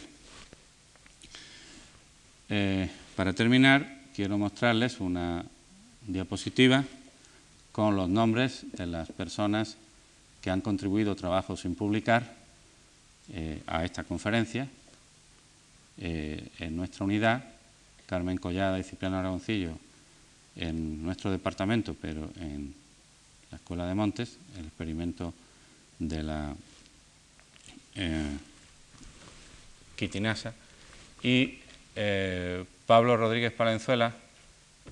Eh, 2.47 2.89
para 3.15 3.33
terminar, 3.33 4.07
quiero 4.15 4.37
mostrarles 4.37 5.01
una 5.01 5.43
diapositiva 6.07 6.85
con 7.73 7.97
los 7.97 8.07
nombres 8.07 8.65
de 8.71 8.85
las 8.85 9.11
personas 9.11 9.75
que 10.41 10.49
han 10.49 10.61
contribuido 10.61 11.15
trabajos 11.15 11.59
sin 11.59 11.75
publicar 11.75 12.35
eh, 13.33 13.61
a 13.67 13.83
esta 13.83 14.05
conferencia. 14.05 14.67
En 15.97 16.75
nuestra 16.75 17.05
unidad, 17.05 17.43
Carmen 18.11 18.35
Collada 18.35 18.77
y 18.77 18.83
Cipriano 18.83 19.17
Aragoncillo 19.17 19.71
en 20.57 21.01
nuestro 21.01 21.31
departamento, 21.31 21.95
pero 21.95 22.29
en 22.41 22.75
la 23.49 23.57
Escuela 23.57 23.87
de 23.87 23.95
Montes, 23.95 24.35
el 24.59 24.65
experimento 24.65 25.33
de 25.97 26.21
la 26.21 26.53
eh, 27.95 28.37
quitinasa, 29.95 30.53
y 31.23 31.59
Pablo 32.85 33.15
Rodríguez 33.15 33.53
Palenzuela, 33.53 34.13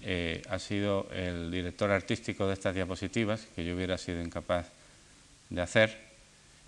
eh, 0.02 0.42
ha 0.50 0.58
sido 0.58 1.10
el 1.12 1.52
director 1.52 1.92
artístico 1.92 2.48
de 2.48 2.54
estas 2.54 2.74
diapositivas, 2.74 3.48
que 3.54 3.66
yo 3.66 3.76
hubiera 3.76 3.98
sido 3.98 4.22
incapaz 4.22 4.68
de 5.50 5.62
hacer, 5.62 5.98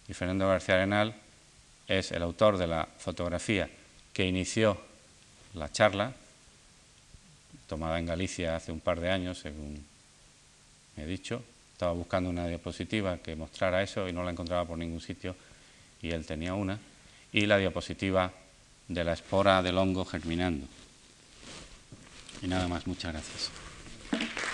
y 0.10 0.14
Fernando 0.14 0.49
García 0.49 0.76
Arenal 0.76 1.16
es 1.88 2.12
el 2.12 2.24
autor 2.24 2.58
de 2.58 2.68
la 2.68 2.89
fotografía 2.97 3.70
que 4.12 4.28
inició 4.28 4.78
la 5.54 5.72
charla, 5.72 6.14
tomada 7.72 8.00
en 8.00 8.06
Galicia 8.06 8.58
hace 8.58 8.74
un 8.74 8.82
par 8.82 9.00
de 9.00 9.10
años, 9.10 9.40
según 9.40 9.82
me 10.98 11.04
he 11.04 11.06
dicho. 11.06 11.42
Estaba 11.72 11.94
buscando 11.94 12.30
una 12.30 12.46
diapositiva 12.46 13.20
que 13.20 13.34
mostrara 13.38 13.82
eso 13.82 14.10
y 14.10 14.12
no 14.12 14.26
la 14.26 14.32
encontraba 14.32 14.66
por 14.66 14.78
ningún 14.78 15.00
sitio, 15.00 15.38
y 16.02 16.12
él 16.12 16.26
tenía 16.26 16.54
una, 16.54 16.78
y 17.32 17.46
la 17.46 17.58
diapositiva 17.58 18.34
de 18.90 19.04
la 19.06 19.14
espora 19.14 19.62
del 19.62 19.78
hongo 19.78 20.04
germinando. 20.04 20.68
Y 22.42 22.48
nada 22.48 22.68
más, 22.68 22.86
muchas 22.88 23.14
gracias. 23.14 24.51